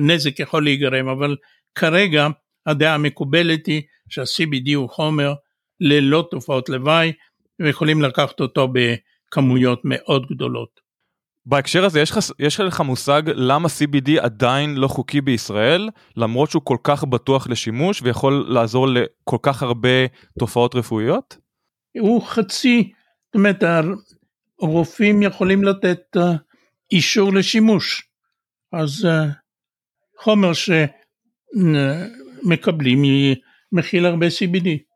נזק 0.00 0.38
יכול 0.38 0.64
להיגרם, 0.64 1.08
אבל 1.08 1.36
כרגע 1.74 2.26
הדעה 2.66 2.94
המקובלת 2.94 3.66
היא 3.66 3.82
שה-CBD 4.08 4.74
הוא 4.74 4.88
חומר 4.88 5.34
ללא 5.82 6.28
תופעות 6.30 6.68
לוואי, 6.68 7.12
ויכולים 7.60 8.02
לקחת 8.02 8.40
אותו 8.40 8.68
בכמויות 8.72 9.80
מאוד 9.84 10.26
גדולות. 10.26 10.80
בהקשר 11.46 11.84
הזה 11.84 12.00
יש 12.00 12.10
לך, 12.10 12.18
יש 12.38 12.60
לך 12.60 12.80
מושג 12.80 13.22
למה 13.26 13.68
CBD 13.68 14.10
עדיין 14.20 14.74
לא 14.74 14.88
חוקי 14.88 15.20
בישראל 15.20 15.88
למרות 16.16 16.50
שהוא 16.50 16.62
כל 16.64 16.76
כך 16.84 17.04
בטוח 17.04 17.48
לשימוש 17.48 18.02
ויכול 18.02 18.44
לעזור 18.48 18.88
לכל 18.88 19.36
כך 19.42 19.62
הרבה 19.62 20.06
תופעות 20.38 20.74
רפואיות? 20.74 21.36
הוא 22.00 22.22
חצי, 22.22 22.92
זאת 23.26 23.34
אומרת 23.34 23.62
הרופאים 24.62 25.22
יכולים 25.22 25.64
לתת 25.64 26.16
uh, 26.16 26.20
אישור 26.92 27.32
לשימוש 27.32 28.08
אז 28.72 29.04
uh, 29.04 29.08
חומר 30.18 30.50
שמקבלים 32.42 33.02
מכיל 33.72 34.06
הרבה 34.06 34.26
CBD. 34.26 34.91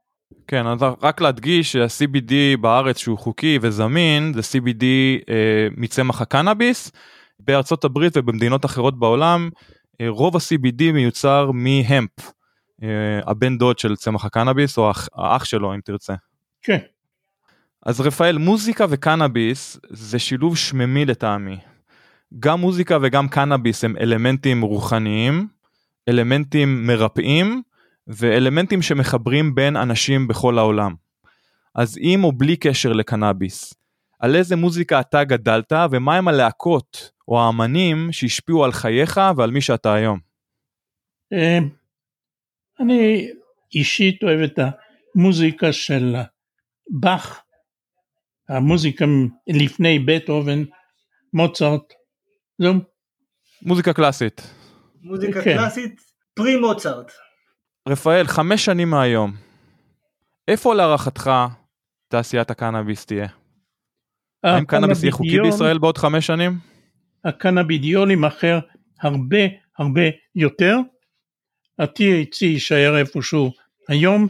כן, 0.46 0.66
אז 0.66 0.78
רק 1.02 1.20
להדגיש 1.20 1.72
שה-CBD 1.72 2.32
בארץ 2.60 2.98
שהוא 2.98 3.18
חוקי 3.18 3.58
וזמין 3.62 4.32
זה 4.34 4.40
CBD 4.40 4.84
אה, 5.28 5.68
מצמח 5.76 6.20
הקנאביס. 6.20 6.92
בארצות 7.38 7.84
הברית 7.84 8.16
ובמדינות 8.16 8.64
אחרות 8.64 8.98
בעולם 8.98 9.50
אה, 10.00 10.08
רוב 10.08 10.36
ה-CBD 10.36 10.92
מיוצר 10.92 11.50
מהמפ, 11.50 12.32
אה, 12.82 13.20
הבן 13.26 13.58
דוד 13.58 13.78
של 13.78 13.96
צמח 13.96 14.24
הקנאביס 14.24 14.78
או 14.78 14.88
האח, 14.88 15.08
האח 15.14 15.44
שלו 15.44 15.74
אם 15.74 15.80
תרצה. 15.84 16.14
כן. 16.62 16.78
אז 17.86 18.00
רפאל, 18.00 18.38
מוזיקה 18.38 18.86
וקנאביס 18.90 19.78
זה 19.90 20.18
שילוב 20.18 20.56
שממי 20.56 21.04
לטעמי. 21.04 21.58
גם 22.38 22.60
מוזיקה 22.60 22.98
וגם 23.02 23.28
קנאביס 23.28 23.84
הם 23.84 23.96
אלמנטים 24.00 24.62
רוחניים, 24.62 25.48
אלמנטים 26.08 26.86
מרפאים, 26.86 27.62
ואלמנטים 28.06 28.82
שמחברים 28.82 29.54
בין 29.54 29.76
אנשים 29.76 30.28
בכל 30.28 30.58
העולם. 30.58 30.94
אז 31.74 31.98
עם 32.00 32.24
או 32.24 32.32
בלי 32.32 32.56
קשר 32.56 32.92
לקנאביס, 32.92 33.74
על 34.20 34.36
איזה 34.36 34.56
מוזיקה 34.56 35.00
אתה 35.00 35.24
גדלת 35.24 35.72
ומה 35.90 36.16
הם 36.16 36.28
הלהקות 36.28 37.10
או 37.28 37.40
האמנים 37.40 38.12
שהשפיעו 38.12 38.64
על 38.64 38.72
חייך 38.72 39.20
ועל 39.36 39.50
מי 39.50 39.60
שאתה 39.60 39.94
היום? 39.94 40.18
אה, 41.32 41.58
אני 42.80 43.28
אישית 43.74 44.22
אוהב 44.22 44.40
את 44.40 44.58
המוזיקה 45.14 45.72
של 45.72 46.16
באך, 47.00 47.40
המוזיקה 48.48 49.04
לפני 49.48 49.98
בטהובן, 49.98 50.64
מוצרט, 51.32 51.92
זהו. 52.58 52.74
מוזיקה 53.62 53.92
קלאסית. 53.92 54.42
מוזיקה 55.02 55.42
כן. 55.42 55.56
קלאסית 55.56 56.00
פרי 56.34 56.56
מוצרט. 56.56 57.12
רפאל, 57.88 58.26
חמש 58.26 58.64
שנים 58.64 58.90
מהיום, 58.90 59.32
איפה 60.48 60.74
להערכתך 60.74 61.30
תעשיית 62.08 62.50
הקנאביס 62.50 63.06
תהיה? 63.06 63.26
האם 64.44 64.64
קנאביס 64.64 65.02
יהיה 65.02 65.12
חוקי 65.12 65.40
בישראל 65.40 65.78
בעוד 65.78 65.98
חמש 65.98 66.26
שנים? 66.26 66.58
הקנאבידיול 67.24 68.10
יימכר 68.10 68.58
הרבה 69.02 69.38
הרבה 69.78 70.02
יותר, 70.34 70.76
ה-THC 71.78 72.44
יישאר 72.44 72.98
איפשהו 72.98 73.52
היום, 73.88 74.28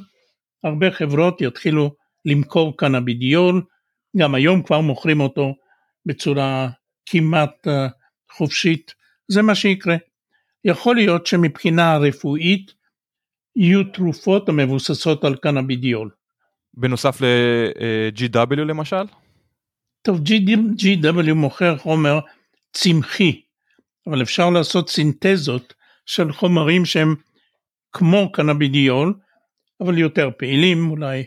הרבה 0.65 0.91
חברות 0.91 1.41
יתחילו 1.41 1.95
למכור 2.25 2.77
קנאבידיול, 2.77 3.63
גם 4.17 4.35
היום 4.35 4.63
כבר 4.63 4.81
מוכרים 4.81 5.21
אותו 5.21 5.55
בצורה 6.07 6.69
כמעט 7.07 7.67
uh, 7.67 7.71
חופשית, 8.33 8.95
זה 9.29 9.43
מה 9.43 9.55
שיקרה. 9.55 9.97
יכול 10.65 10.97
להיות 10.97 11.27
שמבחינה 11.27 11.99
רפואית 11.99 12.76
יהיו 13.57 13.85
תרופות 13.85 14.49
המבוססות 14.49 15.25
על 15.25 15.37
קנאבידיול. 15.37 16.11
בנוסף 16.75 17.21
ל-GW 17.21 18.55
למשל? 18.55 19.05
טוב, 20.03 20.21
GW 20.77 21.33
מוכר 21.35 21.79
חומר 21.79 22.19
צמחי, 22.73 23.41
אבל 24.07 24.23
אפשר 24.23 24.51
לעשות 24.51 24.91
סינתזות 24.91 25.75
של 26.07 26.33
חומרים 26.33 26.85
שהם 26.85 27.15
כמו 27.93 28.33
קנאבידיול, 28.33 29.15
אבל 29.81 29.99
יותר 29.99 30.31
פעילים, 30.39 30.91
אולי 30.91 31.25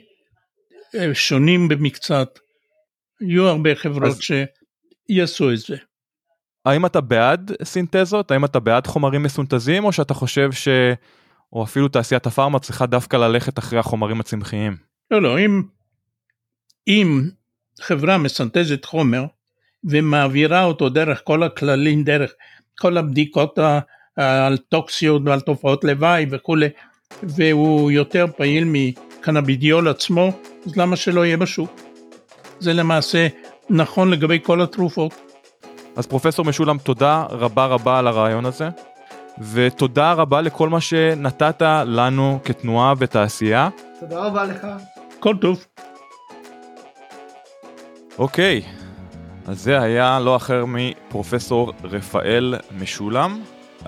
אה, 0.96 1.16
שונים 1.16 1.68
במקצת. 1.68 2.40
יהיו 3.22 3.48
הרבה 3.48 3.76
חברות 3.76 4.10
אז... 4.10 4.20
שיעשו 4.20 5.52
את 5.54 5.58
זה. 5.58 5.78
האם 6.66 6.86
אתה 6.86 7.02
בעד 7.02 7.52
סינתזות? 7.64 8.32
האם 8.32 8.46
אתה 8.46 8.60
בעד 8.60 8.88
חומרים 8.88 9.24
מסונתזים 9.24 9.86
או 9.86 9.92
שאתה 9.92 10.14
חושב 10.14 10.52
ש... 10.52 10.68
או 11.54 11.64
אפילו 11.64 11.88
תעשיית 11.88 12.26
הפארמה 12.28 12.60
צריכה 12.60 12.86
דווקא 12.86 13.18
ללכת 13.18 13.60
אחרי 13.60 13.80
החומרים 13.80 14.20
הצמחיים. 14.20 14.78
לא, 15.12 15.22
לא, 15.22 15.39
אם, 15.39 15.64
אם 16.88 17.30
חברה 17.82 18.18
מסנטזת 18.18 18.86
חומר 18.86 19.26
ומעבירה 19.84 20.64
אותו 20.64 20.89
דרך 20.89 21.22
כל 21.24 21.43
הכללים, 21.43 22.04
דרך 22.04 22.32
כל 22.80 22.97
הבדיקות 22.97 23.60
על 24.16 24.58
טוקסיות 24.58 25.22
ועל 25.26 25.39
תופעות 25.39 25.84
לוואי 25.84 26.26
וכולי, 26.30 26.70
והוא 27.24 27.91
יותר 27.91 28.26
פעיל 28.38 28.64
מקנבידיול 28.68 29.88
עצמו, 29.88 30.32
אז 30.66 30.78
למה 30.78 30.95
שלא 30.95 31.26
יהיה 31.26 31.38
בשוק? 31.38 31.82
זה 32.60 32.74
למעשה 32.74 33.28
נכון 33.70 34.12
לגבי 34.12 34.39
כל 34.43 34.62
התרופות. 34.62 35.14
אז 35.95 36.08
פרופסור 36.08 36.45
משולם, 36.45 36.78
תודה 36.78 37.26
רבה 37.30 37.66
רבה 37.66 38.00
על 38.00 38.08
הרעיון 38.08 38.45
הזה. 38.45 38.70
ותודה 39.42 40.14
רבה 40.14 40.42
לכל 40.42 40.70
מה 40.70 40.82
שנתת 40.82 41.62
לנו 41.86 42.40
כתנועה 42.44 42.94
ותעשייה. 42.98 43.70
תודה 44.00 44.20
רבה 44.20 44.44
לך. 44.44 44.68
כל 45.20 45.36
טוב. 45.42 45.66
אוקיי, 48.18 48.62
אז 49.48 49.62
זה 49.62 49.82
היה 49.82 50.20
לא 50.20 50.36
אחר 50.36 50.66
מפרופסור 50.68 51.74
רפאל 51.84 52.56
משולם. 52.80 53.42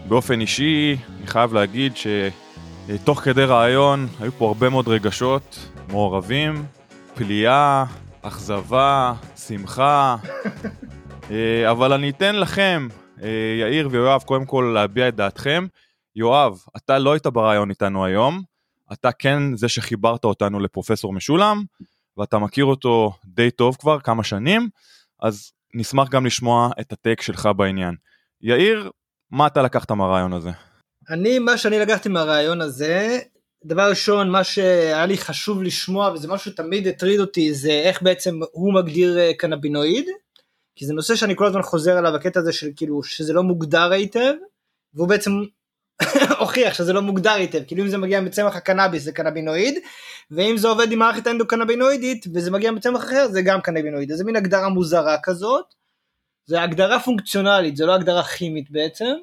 באופן 0.07 0.41
אישי, 0.41 0.97
אני 1.19 1.27
חייב 1.27 1.53
להגיד 1.53 1.93
שתוך 1.95 3.19
כדי 3.19 3.43
רעיון 3.43 4.07
היו 4.19 4.31
פה 4.31 4.47
הרבה 4.47 4.69
מאוד 4.69 4.87
רגשות 4.87 5.59
מעורבים, 5.89 6.65
פליאה, 7.15 7.85
אכזבה, 8.21 9.13
שמחה, 9.47 10.15
אה, 11.31 11.71
אבל 11.71 11.93
אני 11.93 12.09
אתן 12.09 12.35
לכם, 12.35 12.87
יאיר 13.59 13.87
ויואב, 13.91 14.23
קודם 14.23 14.45
כל 14.45 14.71
להביע 14.75 15.07
את 15.07 15.15
דעתכם. 15.15 15.67
יואב, 16.15 16.59
אתה 16.77 16.99
לא 16.99 17.13
היית 17.13 17.27
ברעיון 17.27 17.69
איתנו 17.69 18.05
היום, 18.05 18.41
אתה 18.93 19.11
כן 19.11 19.55
זה 19.55 19.69
שחיברת 19.69 20.25
אותנו 20.25 20.59
לפרופסור 20.59 21.13
משולם, 21.13 21.63
ואתה 22.17 22.39
מכיר 22.39 22.65
אותו 22.65 23.13
די 23.25 23.51
טוב 23.51 23.75
כבר 23.79 23.99
כמה 23.99 24.23
שנים, 24.23 24.69
אז 25.21 25.51
נשמח 25.73 26.09
גם 26.09 26.25
לשמוע 26.25 26.69
את 26.79 26.93
הטייק 26.93 27.21
שלך 27.21 27.49
בעניין. 27.57 27.95
יאיר, 28.41 28.91
מה 29.31 29.47
אתה 29.47 29.61
לקחת 29.61 29.91
מהרעיון 29.91 30.33
הזה? 30.33 30.49
אני, 31.09 31.39
מה 31.39 31.57
שאני 31.57 31.79
לקחתי 31.79 32.09
מהרעיון 32.09 32.61
הזה, 32.61 33.19
דבר 33.65 33.89
ראשון, 33.89 34.29
מה 34.29 34.43
שהיה 34.43 35.05
לי 35.05 35.17
חשוב 35.17 35.63
לשמוע, 35.63 36.11
וזה 36.11 36.27
משהו 36.27 36.51
שתמיד 36.51 36.87
הטריד 36.87 37.19
אותי, 37.19 37.53
זה 37.53 37.71
איך 37.71 38.01
בעצם 38.01 38.39
הוא 38.51 38.73
מגדיר 38.73 39.19
אה, 39.19 39.31
קנבינואיד, 39.37 40.05
כי 40.75 40.85
זה 40.85 40.93
נושא 40.93 41.15
שאני 41.15 41.35
כל 41.35 41.45
הזמן 41.45 41.61
חוזר 41.61 41.97
עליו, 41.97 42.15
הקטע 42.15 42.39
הזה 42.39 42.53
של 42.53 42.67
כאילו, 42.75 43.03
שזה 43.03 43.33
לא 43.33 43.43
מוגדר 43.43 43.91
היטב, 43.91 44.33
והוא 44.93 45.07
בעצם 45.07 45.31
הוכיח 46.39 46.73
שזה 46.73 46.93
לא 46.93 47.01
מוגדר 47.01 47.31
היטב, 47.31 47.63
כאילו 47.67 47.83
אם 47.83 47.87
זה 47.87 47.97
מגיע 47.97 48.21
מצמח 48.21 48.55
הקנאביס 48.55 49.03
זה 49.03 49.11
קנבינואיד, 49.11 49.79
ואם 50.31 50.57
זה 50.57 50.67
עובד 50.67 50.91
עם 50.91 50.99
מערכת 50.99 51.27
האנדוקנבינואידית 51.27 52.25
וזה 52.33 52.51
מגיע 52.51 52.71
מצמח 52.71 53.03
אחר 53.03 53.27
זה 53.27 53.41
גם 53.41 53.61
קנבינואיד, 53.61 54.11
זה 54.11 54.23
מין 54.23 54.35
הגדרה 54.35 54.69
מוזרה 54.69 55.17
כזאת, 55.23 55.65
זה 56.45 56.61
הגדרה 56.61 56.99
פונקציונלית, 56.99 57.77
זה 57.77 57.85
לא 57.85 57.95
הגדרה 57.95 58.23
כימית 58.23 58.71
בעצם. 58.71 59.13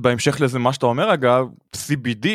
בהמשך 0.00 0.40
לזה 0.40 0.58
מה 0.58 0.72
שאתה 0.72 0.86
אומר 0.86 1.14
אגב, 1.14 1.46
CBD, 1.76 2.28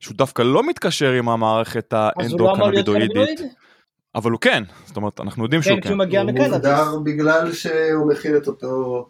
שהוא 0.00 0.16
דווקא 0.16 0.42
לא 0.42 0.68
מתקשר 0.68 1.12
עם 1.12 1.28
המערכת 1.28 1.92
לא 1.92 1.98
האנדוקנבידואידית? 1.98 3.40
אבל 4.14 4.30
הוא 4.30 4.40
כן, 4.40 4.62
זאת 4.86 4.96
אומרת 4.96 5.20
אנחנו 5.20 5.44
יודעים 5.44 5.62
שהוא 5.62 5.74
כן, 5.74 5.80
כן. 5.80 5.84
כשהוא 5.84 5.98
מגיע 5.98 6.20
הוא 6.20 6.30
מקנאביס. 6.30 6.52
מוגדר 6.52 6.98
בגלל 7.04 7.52
שהוא 7.52 8.08
מכיל 8.08 8.36
את 8.36 8.46
אותו 8.46 9.06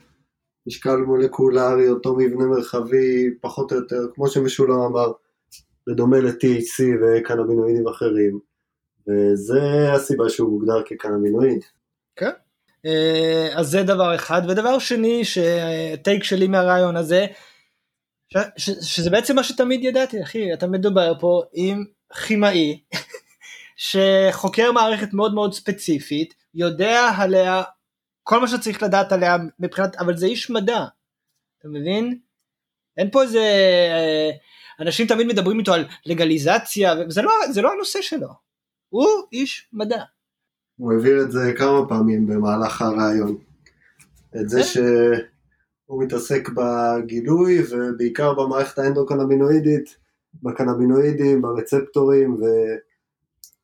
משקל 0.66 0.96
מולקולרי, 0.96 1.88
אותו 1.88 2.16
מבנה 2.16 2.44
מרחבי, 2.44 3.30
פחות 3.40 3.72
או 3.72 3.76
יותר, 3.76 4.06
כמו 4.14 4.28
שמשולם 4.28 4.80
אמר, 4.80 5.12
בדומה 5.86 6.20
ל-THC 6.20 6.82
וקנבינואידים 7.02 7.88
אחרים. 7.88 8.38
וזה 9.08 9.92
הסיבה 9.92 10.28
שהוא 10.28 10.50
מוגדר 10.50 10.82
כקנבינואיד. 10.86 11.64
אה, 12.86 13.48
אז 13.54 13.66
זה 13.66 13.82
דבר 13.82 14.14
אחד, 14.14 14.42
ודבר 14.48 14.78
שני, 14.78 15.24
שהטייק 15.24 16.24
שלי 16.24 16.48
מהרעיון 16.48 16.96
הזה, 16.96 17.26
ש, 18.28 18.36
ש, 18.56 18.70
שזה 18.70 19.10
בעצם 19.10 19.36
מה 19.36 19.44
שתמיד 19.44 19.84
ידעתי, 19.84 20.22
אחי, 20.22 20.52
אתה 20.52 20.66
מדבר 20.66 21.12
פה 21.20 21.42
עם 21.52 21.84
כימאי, 22.26 22.80
שחוקר 23.76 24.72
מערכת 24.72 25.12
מאוד 25.12 25.34
מאוד 25.34 25.54
ספציפית, 25.54 26.34
יודע 26.54 27.10
עליה 27.18 27.62
כל 28.22 28.40
מה 28.40 28.48
שצריך 28.48 28.82
לדעת 28.82 29.12
עליה 29.12 29.36
מבחינת, 29.58 29.96
אבל 29.96 30.16
זה 30.16 30.26
איש 30.26 30.50
מדע, 30.50 30.84
אתה 31.58 31.68
מבין? 31.68 32.18
אין 32.96 33.10
פה 33.10 33.22
איזה, 33.22 33.38
אה, 33.38 34.30
אנשים 34.80 35.06
תמיד 35.06 35.26
מדברים 35.26 35.58
איתו 35.58 35.74
על 35.74 35.88
לגליזציה, 36.06 36.94
וזה 37.08 37.22
לא, 37.22 37.30
זה 37.50 37.62
לא 37.62 37.72
הנושא 37.72 38.02
שלו, 38.02 38.28
הוא 38.88 39.08
איש 39.32 39.68
מדע. 39.72 40.02
הוא 40.76 40.92
העביר 40.92 41.22
את 41.22 41.32
זה 41.32 41.52
כמה 41.58 41.88
פעמים 41.88 42.26
במהלך 42.26 42.82
הרעיון. 42.82 43.38
את 44.40 44.48
זה 44.48 44.58
כן. 44.58 44.64
שהוא 44.64 46.04
מתעסק 46.04 46.48
בגילוי 46.48 47.62
ובעיקר 47.70 48.34
במערכת 48.34 48.78
האנדוקנבינואידית, 48.78 49.96
בקנבינואידים, 50.42 51.42
ברצפטורים 51.42 52.36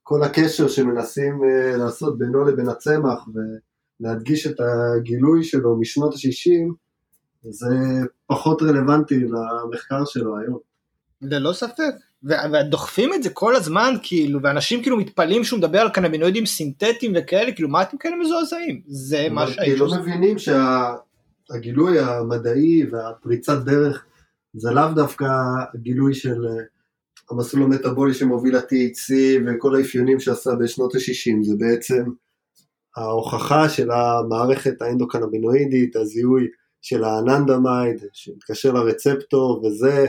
וכל 0.08 0.22
הקשר 0.22 0.68
שמנסים 0.68 1.40
אה, 1.44 1.76
לעשות 1.76 2.18
בינו 2.18 2.44
לבין 2.44 2.68
הצמח 2.68 3.28
ולהדגיש 4.00 4.46
את 4.46 4.56
הגילוי 4.60 5.44
שלו 5.44 5.80
משנות 5.80 6.14
ה-60, 6.14 6.72
זה 7.50 7.76
פחות 8.26 8.62
רלוונטי 8.62 9.20
למחקר 9.20 10.04
שלו 10.04 10.38
היום. 10.38 10.58
ללא 11.22 11.52
ספק. 11.52 11.94
ודוחפים 12.22 13.14
את 13.14 13.22
זה 13.22 13.30
כל 13.30 13.56
הזמן, 13.56 13.94
כאילו, 14.02 14.42
ואנשים 14.42 14.82
כאילו 14.82 14.96
מתפלאים 14.96 15.44
שהוא 15.44 15.58
מדבר 15.58 15.78
על 15.78 15.90
קנבינואידים 15.90 16.46
סינתטיים 16.46 17.12
וכאלה, 17.16 17.52
כאילו, 17.52 17.68
מה 17.68 17.82
אתם 17.82 17.96
כאלה 17.96 18.16
מזועזעים? 18.16 18.82
זה 18.86 19.28
מה 19.30 19.46
שהאיש 19.46 19.68
כאילו 19.68 19.84
עושה. 19.84 19.98
מבינים 19.98 20.36
שהגילוי 20.38 22.00
המדעי 22.00 22.86
והפריצת 22.90 23.58
דרך 23.64 24.04
זה 24.54 24.70
לאו 24.70 24.92
דווקא 24.94 25.26
הגילוי 25.74 26.14
של 26.14 26.46
אה, 26.46 26.64
המסלול 27.30 27.64
המטאבולי 27.64 28.14
שמוביל 28.14 28.56
ל-THC 28.56 29.14
וכל 29.46 29.76
האפיונים 29.76 30.20
שעשה 30.20 30.50
בשנות 30.60 30.94
ה-60, 30.94 31.42
זה 31.42 31.54
בעצם 31.58 32.04
ההוכחה 32.96 33.68
של 33.68 33.90
המערכת 33.90 34.82
האנדוקנבינואידית, 34.82 35.96
הזיהוי 35.96 36.46
של 36.82 37.04
האננדמייד 37.04 38.04
שמתקשר 38.12 38.72
לרצפטור, 38.72 39.64
וזה 39.64 40.06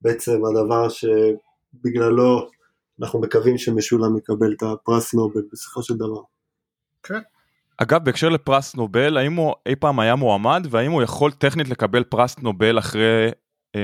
בעצם 0.00 0.40
הדבר 0.44 0.88
שבגללו 0.88 2.48
אנחנו 3.00 3.20
מקווים 3.20 3.58
שמשולם 3.58 4.16
יקבל 4.16 4.52
את 4.52 4.62
הפרס 4.62 5.14
נובל 5.14 5.42
בסופו 5.52 5.82
של 5.82 5.94
דבר. 5.94 6.20
אגב 7.76 8.04
בהקשר 8.04 8.28
לפרס 8.28 8.74
נובל 8.74 9.16
האם 9.16 9.34
הוא 9.34 9.54
אי 9.66 9.76
פעם 9.76 10.00
היה 10.00 10.16
מועמד 10.16 10.66
והאם 10.70 10.92
הוא 10.92 11.02
יכול 11.02 11.30
טכנית 11.30 11.68
לקבל 11.68 12.04
פרס 12.04 12.38
נובל 12.38 12.78
אחרי 12.78 13.30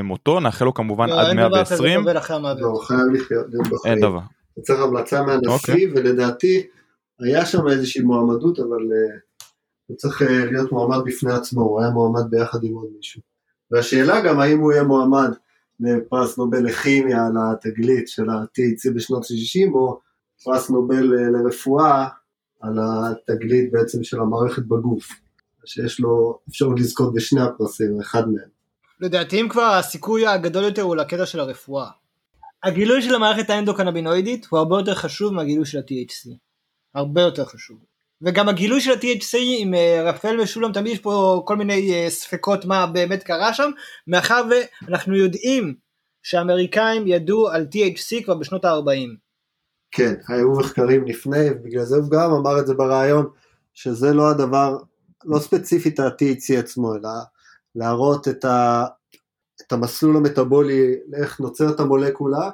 מותו 0.05 0.41
נאחל 0.41 0.65
לו 0.65 0.75
כמובן 0.75 1.09
לא, 1.09 1.21
עד 1.21 1.27
אין 1.27 1.37
דבר 1.37 1.65
כזה 1.65 1.83
120 1.83 2.01
קובל 2.01 2.19
אחרי 2.19 2.37
המוות. 2.37 2.61
לא, 2.61 2.81
חייב 2.83 3.01
לחיות 3.15 3.47
בחיים. 3.51 3.95
אין 3.95 4.01
דבר. 4.01 4.21
צריך 4.63 4.81
המלצה 4.81 5.23
מהנשיא, 5.23 5.51
אוקיי. 5.51 5.93
ולדעתי 5.95 6.67
היה 7.21 7.47
שם 7.47 7.69
איזושהי 7.69 8.03
מועמדות, 8.03 8.59
אבל 8.59 8.93
אה, 8.93 9.19
הוא 9.87 9.97
צריך 9.97 10.23
אה, 10.23 10.45
להיות 10.45 10.73
מועמד 10.73 11.05
בפני 11.05 11.33
עצמו, 11.33 11.63
הוא 11.63 11.81
היה 11.81 11.91
מועמד 11.91 12.31
ביחד 12.31 12.59
עם 12.65 12.75
עוד 12.75 12.87
מישהו. 12.97 13.23
והשאלה 13.71 14.21
גם 14.21 14.41
האם 14.41 14.59
הוא 14.59 14.73
יהיה 14.73 14.83
מועמד 14.83 15.31
לפרס 15.81 16.39
נובל 16.39 16.65
לכימיה 16.65 17.27
על 17.27 17.33
התגלית 17.37 18.09
של 18.09 18.31
ה-THC 18.31 18.95
בשנות 18.95 19.23
ה-60, 19.25 19.75
או 19.75 20.01
פרס 20.45 20.71
נובל 20.71 21.19
אה, 21.19 21.31
לרפואה 21.31 22.09
על 22.61 22.79
התגלית 22.79 23.73
בעצם 23.73 24.05
של 24.05 24.21
המערכת 24.21 24.63
בגוף, 24.63 25.09
שיש 25.65 26.01
לו 26.01 26.39
אפשרות 26.49 26.81
לזכות 26.81 27.15
בשני 27.15 27.41
הפרסים, 27.41 28.01
אחד 28.01 28.29
מהם. 28.29 28.58
לדעתי 29.01 29.41
אם 29.41 29.49
כבר 29.49 29.63
הסיכוי 29.63 30.27
הגדול 30.27 30.65
יותר 30.65 30.83
הוא 30.83 30.97
לקטע 30.97 31.27
של 31.27 31.41
הרפואה. 31.41 31.91
הגילוי 32.65 33.03
של 33.03 33.15
המערכת 33.15 33.51
האנדוקנבינואידית 33.51 34.47
הוא 34.51 34.59
הרבה 34.59 34.79
יותר 34.79 34.95
חשוב 34.95 35.35
מהגילוי 35.35 35.67
של 35.67 35.79
ה-THC. 35.79 36.31
הרבה 36.95 37.21
יותר 37.21 37.45
חשוב. 37.45 37.79
וגם 38.23 38.49
הגילוי 38.49 38.81
של 38.81 38.91
ה-THC 38.91 39.37
עם 39.59 39.75
אה, 39.75 40.03
רפאל 40.05 40.43
משולם 40.43 40.73
תמיד 40.73 40.93
יש 40.93 40.99
פה 40.99 41.43
כל 41.47 41.57
מיני 41.57 41.93
אה, 41.95 42.11
ספקות 42.11 42.65
מה 42.65 42.87
באמת 42.87 43.23
קרה 43.23 43.55
שם 43.55 43.71
מאחר 44.07 44.43
ואנחנו 44.83 45.17
יודעים 45.17 45.75
שהאמריקאים 46.23 47.07
ידעו 47.07 47.49
על 47.49 47.67
THC 47.75 48.25
כבר 48.25 48.35
בשנות 48.35 48.65
ה-40. 48.65 49.17
כן, 49.91 50.15
היו 50.29 50.53
מחקרים 50.53 51.05
לפני, 51.05 51.51
ובגלל 51.51 51.85
זה 51.85 51.97
הוא 51.97 52.11
גם 52.11 52.31
אמר 52.31 52.61
את 52.61 52.67
זה 52.67 52.75
בריאיון, 52.75 53.27
שזה 53.75 54.13
לא 54.13 54.31
הדבר, 54.31 54.77
לא 55.25 55.39
ספציפית 55.39 56.01
ה-THC 56.01 56.59
עצמו, 56.59 56.95
אלא 56.95 57.09
להראות 57.79 58.29
את, 58.29 58.45
ה, 58.45 58.85
את 59.67 59.73
המסלול 59.73 60.17
המטאבולי, 60.17 60.95
איך 61.15 61.41
נוצרת 61.41 61.81
המולקולה, 61.81 62.51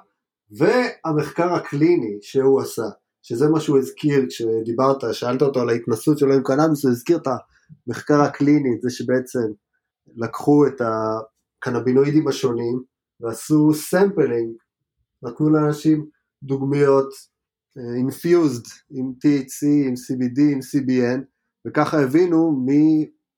והמחקר 0.51 1.55
הקליני 1.55 2.19
שהוא 2.21 2.61
עשה, 2.61 2.83
שזה 3.23 3.49
מה 3.49 3.61
שהוא 3.61 3.79
הזכיר 3.79 4.27
כשדיברת, 4.29 4.97
שאלת 5.13 5.43
אותו 5.43 5.61
על 5.61 5.69
ההתנסות 5.69 6.19
שלו 6.19 6.35
עם 6.35 6.43
קנאביס, 6.43 6.85
הוא 6.85 6.93
הזכיר 6.93 7.17
את 7.17 7.29
המחקר 7.87 8.21
הקליני, 8.21 8.79
זה 8.83 8.91
שבעצם 8.91 9.53
לקחו 10.17 10.67
את 10.67 10.81
הקנבינואידים 10.81 12.29
השונים, 12.29 12.83
ועשו 13.21 13.75
sampling, 13.75 14.53
נתנו 15.23 15.51
לאנשים 15.51 16.07
דוגמיות 16.43 17.09
אינפיוזד 17.97 18.63
עם 18.91 19.13
THC, 19.19 19.67
עם 19.87 19.95
CBD, 19.95 20.41
עם 20.53 20.59
CBN, 20.59 21.21
וככה 21.67 22.03
הבינו 22.03 22.65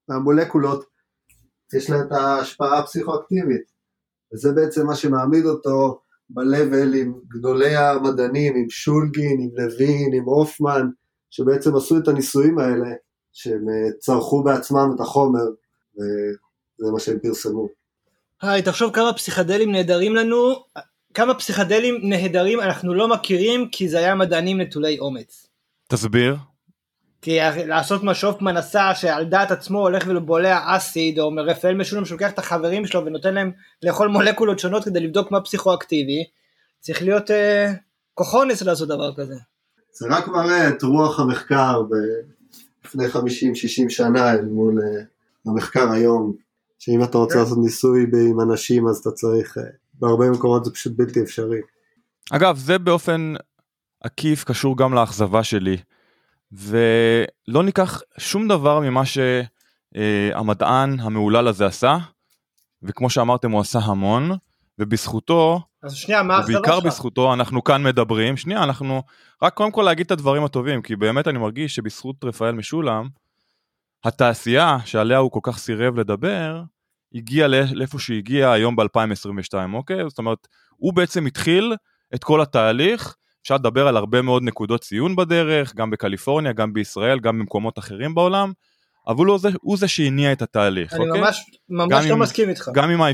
מהמולקולות 0.08 0.95
יש 1.74 1.90
לה 1.90 2.00
את 2.00 2.12
ההשפעה 2.12 2.78
הפסיכואקטיבית. 2.78 3.76
וזה 4.34 4.52
בעצם 4.52 4.86
מה 4.86 4.94
שמעמיד 4.94 5.44
אותו 5.44 6.00
ב-level 6.30 6.96
עם 6.96 7.14
גדולי 7.28 7.76
המדענים, 7.76 8.56
עם 8.56 8.70
שולגין, 8.70 9.40
עם 9.40 9.50
לוין, 9.52 10.14
עם 10.14 10.24
הופמן, 10.24 10.88
שבעצם 11.30 11.76
עשו 11.76 11.98
את 11.98 12.08
הניסויים 12.08 12.58
האלה, 12.58 12.88
שהם 13.32 13.68
אה, 13.68 13.92
צרכו 13.98 14.42
בעצמם 14.42 14.90
את 14.94 15.00
החומר, 15.00 15.44
וזה 15.94 16.92
מה 16.92 17.00
שהם 17.00 17.18
פרסמו. 17.22 17.68
היי, 18.42 18.62
תחשוב 18.62 18.94
כמה 18.94 19.12
פסיכדלים 19.12 19.72
נהדרים 19.72 20.14
לנו, 20.14 20.64
כמה 21.14 21.34
פסיכדלים 21.34 21.94
נהדרים 22.02 22.60
אנחנו 22.60 22.94
לא 22.94 23.08
מכירים 23.08 23.68
כי 23.72 23.88
זה 23.88 23.98
היה 23.98 24.14
מדענים 24.14 24.60
נטולי 24.60 24.98
אומץ. 24.98 25.46
תסביר. 25.88 26.36
כי 27.26 27.38
לעשות 27.66 28.02
מה 28.02 28.14
שופמן 28.14 28.56
עשה 28.56 28.94
שעל 28.94 29.24
דעת 29.24 29.50
עצמו 29.50 29.78
הולך 29.78 30.04
ובולע 30.08 30.76
אסיד 30.76 31.18
או 31.18 31.30
רפאל 31.46 31.74
משולם 31.74 32.04
שלוקח 32.04 32.30
את 32.30 32.38
החברים 32.38 32.86
שלו 32.86 33.04
ונותן 33.06 33.34
להם 33.34 33.52
לאכול 33.82 34.08
מולקולות 34.08 34.58
שונות 34.58 34.84
כדי 34.84 35.00
לבדוק 35.00 35.30
מה 35.30 35.40
פסיכואקטיבי 35.40 36.24
צריך 36.80 37.02
להיות 37.02 37.30
אה, 37.30 37.72
כוחונס 38.14 38.62
לעשות 38.62 38.88
דבר 38.88 39.14
כזה. 39.16 39.34
זה 39.92 40.06
רק 40.10 40.28
מראה 40.28 40.68
את 40.68 40.82
רוח 40.82 41.20
המחקר 41.20 41.82
לפני 42.84 43.06
50-60 43.06 43.08
שנה 43.88 44.32
אל 44.32 44.44
מול 44.44 44.80
אה, 44.82 45.02
המחקר 45.46 45.92
היום, 45.92 46.32
שאם 46.78 47.04
אתה 47.04 47.18
רוצה 47.18 47.38
לעשות 47.38 47.58
ניסוי 47.58 48.06
עם 48.30 48.40
אנשים 48.40 48.88
אז 48.88 48.96
אתה 48.96 49.10
צריך, 49.10 49.58
אה, 49.58 49.62
בהרבה 49.94 50.30
מקומות 50.30 50.64
זה 50.64 50.70
פשוט 50.70 50.92
בלתי 50.96 51.22
אפשרי. 51.22 51.60
אגב, 52.30 52.56
זה 52.56 52.78
באופן 52.78 53.34
עקיף 54.04 54.44
קשור 54.44 54.76
גם 54.76 54.94
לאכזבה 54.94 55.44
שלי, 55.44 55.76
ולא 56.52 57.62
ניקח 57.62 58.00
שום 58.18 58.48
דבר 58.48 58.80
ממה 58.80 59.02
שהמדען 59.94 61.00
המהולל 61.00 61.48
הזה 61.48 61.66
עשה, 61.66 61.98
וכמו 62.82 63.10
שאמרתם 63.10 63.50
הוא 63.50 63.60
עשה 63.60 63.78
המון, 63.78 64.30
ובזכותו, 64.78 65.60
אז 65.82 65.94
שנייה, 65.94 66.22
מה 66.22 66.36
האכזבה 66.36 66.58
ובעיקר? 66.58 66.80
בזכותו 66.80 67.34
אנחנו 67.34 67.64
כאן 67.64 67.82
מדברים, 67.82 68.36
שנייה 68.36 68.62
אנחנו 68.62 69.02
רק 69.42 69.54
קודם 69.54 69.70
כל 69.70 69.82
להגיד 69.82 70.06
את 70.06 70.10
הדברים 70.12 70.44
הטובים, 70.44 70.82
כי 70.82 70.96
באמת 70.96 71.28
אני 71.28 71.38
מרגיש 71.38 71.74
שבזכות 71.74 72.24
רפאל 72.24 72.52
משולם, 72.52 73.08
התעשייה 74.04 74.78
שעליה 74.84 75.18
הוא 75.18 75.30
כל 75.30 75.40
כך 75.42 75.58
סירב 75.58 76.00
לדבר, 76.00 76.62
הגיעה 77.14 77.48
לא- 77.48 77.58
לאיפה 77.72 77.98
שהגיעה 77.98 78.52
היום 78.52 78.76
ב-2022, 78.76 79.54
אוקיי? 79.74 80.08
זאת 80.08 80.18
אומרת, 80.18 80.48
הוא 80.76 80.94
בעצם 80.94 81.26
התחיל 81.26 81.74
את 82.14 82.24
כל 82.24 82.40
התהליך, 82.40 83.16
אפשר 83.46 83.54
לדבר 83.54 83.88
על 83.88 83.96
הרבה 83.96 84.22
מאוד 84.22 84.42
נקודות 84.42 84.80
ציון 84.80 85.16
בדרך, 85.16 85.74
גם 85.74 85.90
בקליפורניה, 85.90 86.52
גם 86.52 86.72
בישראל, 86.72 87.20
גם 87.20 87.38
במקומות 87.38 87.78
אחרים 87.78 88.14
בעולם, 88.14 88.52
אבל 89.08 89.26
הוא 89.26 89.38
זה, 89.38 89.48
הוא 89.60 89.76
זה 89.76 89.88
שהניע 89.88 90.32
את 90.32 90.42
התהליך, 90.42 90.94
אני 90.94 91.08
אוקיי? 91.08 91.20
ממש 91.20 91.44
ממש 91.68 92.06
לא 92.06 92.14
אם- 92.14 92.18
מסכים 92.18 92.48
איתך. 92.48 92.70
גם 92.74 92.90
עם 92.90 93.02
ה... 93.02 93.06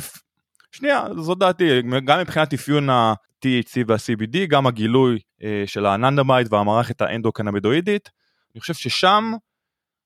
שנייה, 0.73 1.05
זו 1.21 1.35
דעתי, 1.35 1.83
גם 1.83 2.21
מבחינת 2.21 2.55
אפיון 2.55 2.91
ה-THC 2.91 3.85
וה-CBD, 3.87 4.47
גם 4.49 4.67
הגילוי 4.67 5.19
אה, 5.43 5.63
של 5.67 5.87
האננדמייד 5.87 6.53
והמערכת 6.53 7.01
האנדו-קנבידואידית, 7.03 8.11
אני 8.55 8.61
חושב 8.61 8.75
ששם 8.75 9.33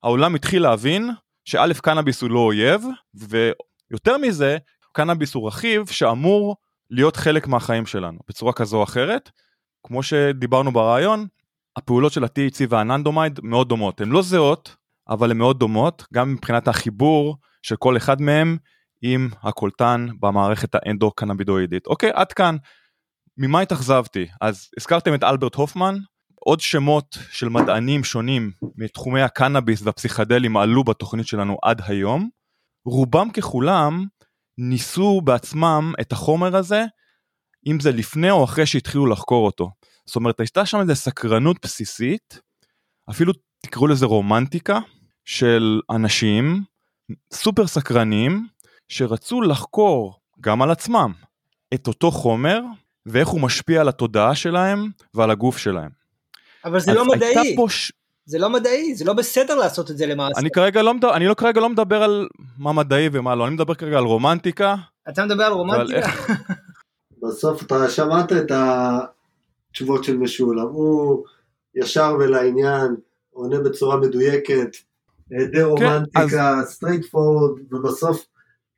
העולם 0.03 0.35
התחיל 0.35 0.63
להבין 0.63 1.11
שא' 1.45 1.73
קנאביס 1.83 2.23
הוא 2.23 2.31
לא 2.31 2.39
אויב, 2.39 2.85
ויותר 3.15 4.19
מזה, 4.19 4.59
קנאביס 4.93 5.35
הוא 5.35 5.49
רכיב 5.49 5.87
שאמור 5.87 6.57
להיות 6.91 7.17
חלק 7.17 7.47
מהחיים 7.47 7.87
שלנו, 7.87 8.19
בצורה 8.29 8.53
כזו 8.53 8.77
או 8.77 8.83
אחרת. 8.83 9.31
כמו 9.87 10.03
שדיברנו 10.03 10.73
ברעיון, 10.73 11.27
הפעולות 11.77 12.13
של 12.13 12.25
ה-THC 12.25 12.67
והאננדומייד 12.69 13.41
מאוד 13.43 13.69
דומות. 13.69 14.01
הן 14.01 14.09
לא 14.09 14.23
זהות, 14.23 14.77
אבל 15.09 15.31
הן 15.31 15.37
מאוד 15.39 15.59
דומות, 15.59 16.05
גם 16.15 16.33
מבחינת 16.33 16.69
החיבור 16.69 17.37
של 17.63 17.77
כל 17.77 17.97
אחד 17.97 18.21
מהם 18.21 18.57
עם 19.03 19.29
הקולטן 19.43 20.07
במערכת 20.21 20.75
האנדו-קנבידואידית. 20.75 21.87
אוקיי, 21.87 22.11
עד 22.15 22.33
כאן. 22.33 22.57
ממה 23.39 23.61
התאכזבתי? 23.61 24.27
אז 24.41 24.69
הזכרתם 24.79 25.15
את 25.15 25.25
אלברט 25.25 25.55
הופמן, 25.55 25.97
עוד 26.35 26.61
שמות 26.61 27.19
של 27.31 27.49
מדענים 27.49 28.05
שונים 28.05 28.51
מתחומי 28.77 29.23
הקנאביס 29.23 29.83
והפסיכדלים 29.83 30.57
עלו 30.57 30.85
בתוכנית 30.85 31.27
שלנו 31.27 31.57
עד 31.63 31.83
היום. 31.87 32.29
רובם 32.85 33.31
ככולם 33.31 34.05
ניסו 34.59 35.21
בעצמם 35.25 35.93
את 36.01 36.13
החומר 36.13 36.57
הזה, 36.57 36.85
אם 37.67 37.81
זה 37.81 37.93
לפני 37.93 38.31
או 38.31 38.45
אחרי 38.45 38.67
שהתחילו 38.67 39.07
לחקור 39.07 39.47
אותו. 39.47 39.71
זאת 40.07 40.17
אומרת, 40.17 40.41
הייתה 40.41 40.67
שם 40.67 40.81
איזו 40.81 40.95
סקרנות 40.95 41.57
בסיסית, 41.63 42.41
אפילו 43.11 43.33
תקראו 43.61 43.87
לזה 43.87 44.07
רומנטיקה, 44.07 44.79
של 45.25 45.81
אנשים 45.91 46.63
סופר 47.33 47.67
סקרנים, 47.67 48.47
שרצו 48.89 49.43
לחקור 49.43 50.15
גם 50.41 50.63
על 50.63 50.71
עצמם 50.71 51.13
את 51.75 51.87
אותו 51.87 52.11
חומר, 52.11 52.61
ואיך 53.07 53.29
הוא 53.29 53.41
משפיע 53.41 53.81
על 53.81 53.89
התודעה 53.89 54.35
שלהם 54.35 54.91
ועל 55.15 55.31
הגוף 55.31 55.59
שלהם. 55.59 55.91
אבל 56.65 56.81
זה 56.81 56.95
לא 56.95 57.05
מדעי, 57.05 57.57
ש... 57.69 57.93
זה 58.25 58.39
לא 58.39 58.51
מדעי, 58.51 58.95
זה 58.95 59.05
לא 59.05 59.13
בסדר 59.13 59.55
לעשות 59.55 59.91
את 59.91 59.97
זה 59.97 60.07
למעשה. 60.07 60.41
אני 60.41 60.51
כרגע 60.51 60.83
לא 60.83 60.95
מדבר, 60.95 61.17
אני 61.17 61.27
לא 61.27 61.35
כרגע 61.35 61.61
לא 61.61 61.69
מדבר 61.69 62.03
על 62.03 62.29
מה 62.59 62.73
מדעי 62.73 63.09
ומה 63.13 63.35
לא, 63.35 63.47
אני 63.47 63.55
מדבר 63.55 63.75
כרגע 63.75 63.99
על 63.99 64.05
רומנטיקה, 64.05 64.75
אתה 65.09 65.25
מדבר 65.25 65.45
על 65.45 65.53
רומנטיקה? 65.53 65.97
איך, 65.97 66.31
בסוף 67.29 67.63
אתה 67.63 67.89
שמעת 67.89 68.33
את 68.33 68.53
התשובות 69.71 70.05
של 70.05 70.17
משולם, 70.17 70.67
הוא 70.67 71.25
ישר 71.75 72.17
ולעניין, 72.19 72.97
עונה 73.31 73.61
בצורה 73.61 73.97
מדויקת, 73.97 74.77
די 75.53 75.63
רומנטיקה, 75.63 76.61
straightforward, 76.65 77.61
ובסוף, 77.73 78.27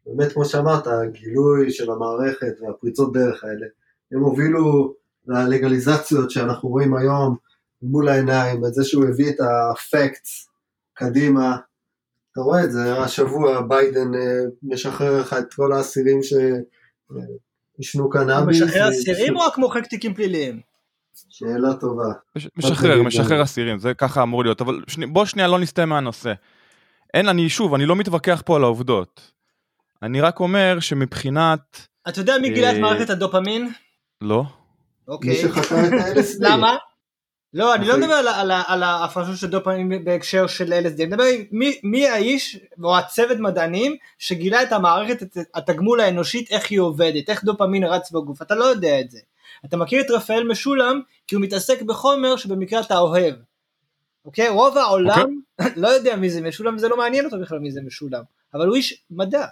באמת 0.07 0.33
כמו 0.33 0.45
שאמרת, 0.45 0.87
הגילוי 0.87 1.71
של 1.71 1.91
המערכת 1.91 2.53
והפריצות 2.61 3.13
דרך 3.13 3.45
האלה, 3.45 3.67
הם 4.13 4.21
הובילו 4.21 4.95
ללגליזציות 5.27 6.31
שאנחנו 6.31 6.69
רואים 6.69 6.97
היום 6.97 7.37
מול 7.83 8.09
העיניים, 8.09 8.65
את 8.65 8.75
זה 8.75 8.85
שהוא 8.85 9.05
הביא 9.05 9.31
את 9.31 9.37
הפקטס 9.41 10.49
קדימה, 10.95 11.57
אתה 12.33 12.41
רואה 12.41 12.65
את 12.65 12.73
זה, 12.73 12.99
השבוע 12.99 13.61
ביידן 13.61 14.15
אה, 14.15 14.45
משחרר 14.63 15.21
לך 15.21 15.33
את 15.39 15.55
כל 15.55 15.73
האסירים 15.73 16.23
שעישנו 16.23 17.48
הוא 17.99 18.13
קנאביס. 18.13 18.63
משחרר 18.63 18.87
ו- 18.87 18.91
אסירים 18.91 19.37
או 19.37 19.41
רק 19.41 19.59
מוחק 19.59 19.87
תיקים 19.87 20.15
פליליים? 20.15 20.61
שאלה 21.29 21.75
טובה. 21.81 22.05
מש- 22.37 22.49
משחרר, 22.57 23.03
משחרר. 23.03 23.43
אסירים, 23.43 23.79
זה 23.79 23.95
ככה 23.95 24.23
אמור 24.23 24.45
להיות, 24.45 24.61
אבל 24.61 24.81
שני, 24.89 25.07
בוא 25.07 25.25
שנייה 25.25 25.49
לא 25.49 25.59
נסטה 25.59 25.87
מהנושא. 25.87 26.33
אין, 27.15 27.29
אני 27.29 27.49
שוב, 27.49 27.75
אני 27.75 27.87
לא 27.87 27.97
מתווכח 27.97 28.43
פה 28.47 28.57
על 28.57 28.63
העובדות. 28.63 29.33
אני 30.03 30.21
רק 30.21 30.41
אומר 30.41 30.81
שמבחינת, 30.81 31.89
אתה 32.09 32.21
יודע 32.21 32.39
מי 32.39 32.51
גילה 32.51 32.71
את 32.71 32.77
אה, 32.77 32.81
מערכת 32.81 33.11
הדופמין? 33.11 33.73
לא, 34.21 34.43
מי 34.43 34.49
אוקיי. 35.15 35.37
שחקר 35.37 35.61
את 35.87 35.93
ה-LSD. 35.93 36.37
למה? 36.41 36.77
לא, 37.55 37.75
אני 37.75 37.87
לא 37.87 37.93
אוקיי. 37.93 38.07
מדבר 38.07 38.31
על 38.67 38.83
ההפרשות 38.83 39.37
של 39.37 39.47
דופמין 39.47 40.05
בהקשר 40.05 40.47
של 40.47 40.73
LSD, 40.73 40.97
אני 40.97 41.07
מדבר 41.07 41.25
מי- 41.51 41.81
מי 41.83 42.09
האיש 42.09 42.59
או 42.83 42.99
הצוות 42.99 43.39
מדענים 43.39 43.97
שגילה 44.19 44.63
את 44.63 44.73
המערכת, 44.73 45.23
את 45.23 45.39
התגמול 45.55 46.01
האנושית, 46.01 46.51
איך 46.51 46.71
היא 46.71 46.81
עובדת, 46.81 47.31
איך 47.31 47.45
דופמין 47.45 47.85
רץ 47.85 48.11
בגוף, 48.11 48.43
אתה 48.43 48.55
לא 48.55 48.65
יודע 48.65 49.01
את 49.01 49.11
זה. 49.11 49.19
אתה 49.65 49.77
מכיר 49.77 50.01
את 50.01 50.11
רפאל 50.11 50.45
משולם 50.49 51.01
כי 51.27 51.35
הוא 51.35 51.43
מתעסק 51.43 51.83
בחומר 51.83 52.37
שבמקרה 52.37 52.81
אתה 52.81 52.99
אוהב. 52.99 53.35
אוקיי? 54.25 54.49
רוב 54.49 54.79
העולם 54.79 55.41
לא 55.77 55.89
יודע 55.89 56.17
מי 56.17 56.31
זה 56.31 56.41
משולם, 56.41 56.79
זה 56.79 56.89
לא 56.89 56.97
מעניין 56.97 57.25
אותו 57.25 57.41
בכלל 57.41 57.59
מי 57.59 57.71
זה 57.71 57.81
משולם, 57.87 58.23
אבל 58.55 58.67
הוא 58.67 58.77
איש 58.77 59.03
מדע. 59.11 59.47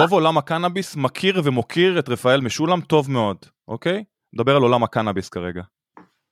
רוב 0.00 0.12
עולם 0.12 0.38
הקנאביס 0.38 0.96
מכיר 0.96 1.40
ומוקיר 1.44 1.98
את 1.98 2.08
רפאל 2.08 2.40
משולם 2.40 2.80
טוב 2.80 3.10
מאוד, 3.10 3.36
אוקיי? 3.68 4.04
מדבר 4.32 4.56
על 4.56 4.62
עולם 4.62 4.82
הקנאביס 4.84 5.28
כרגע. 5.28 5.62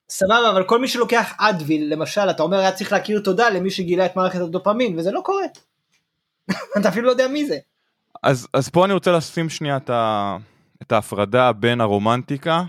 סבבה, 0.09 0.49
אבל 0.51 0.63
כל 0.63 0.79
מי 0.79 0.87
שלוקח 0.87 1.33
אדוויל, 1.37 1.93
למשל, 1.93 2.29
אתה 2.29 2.43
אומר 2.43 2.57
היה 2.57 2.71
צריך 2.71 2.91
להכיר 2.91 3.19
תודה 3.19 3.49
למי 3.49 3.71
שגילה 3.71 4.05
את 4.05 4.15
מערכת 4.15 4.39
הדופמין, 4.39 4.99
וזה 4.99 5.11
לא 5.11 5.21
קורה. 5.23 5.43
אתה 6.77 6.89
אפילו 6.89 7.05
לא 7.05 7.11
יודע 7.11 7.27
מי 7.27 7.45
זה. 7.45 7.57
אז, 8.23 8.47
אז 8.53 8.69
פה 8.69 8.85
אני 8.85 8.93
רוצה 8.93 9.11
לשים 9.11 9.49
שנייה 9.49 9.77
את, 9.77 9.89
ה, 9.89 10.37
את 10.81 10.91
ההפרדה 10.91 11.51
בין 11.51 11.81
הרומנטיקה 11.81 12.63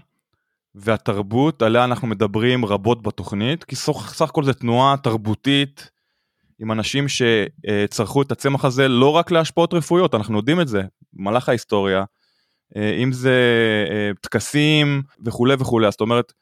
והתרבות 0.75 1.63
עליה 1.63 1.85
אנחנו 1.85 2.09
מדברים 2.09 2.65
רבות 2.65 3.03
בתוכנית, 3.03 3.65
כי 3.65 3.77
סך, 3.77 4.23
הכל 4.23 4.45
זה 4.45 4.55
תנועה 4.55 4.97
תרבותית 5.03 5.91
עם 6.59 6.73
אנשים 6.73 7.07
שצרכו 7.09 8.23
את 8.23 8.33
הצמח 8.33 8.65
הזה 8.65 8.89
לא 8.89 9.11
רק 9.11 9.31
להשפעות 9.31 9.75
רפואיות, 9.75 10.15
אנחנו 10.15 10.37
יודעים 10.37 10.61
את 10.61 10.69
זה 10.69 10.83
במהלך 11.13 11.49
ההיסטוריה, 11.49 12.05
אה, 12.77 12.99
אם 13.03 13.13
זה 13.13 13.35
אה, 13.91 14.11
טקסים 14.21 15.03
וכולי 15.25 15.55
וכולי, 15.59 15.91
זאת 15.91 16.01
אומרת, 16.01 16.33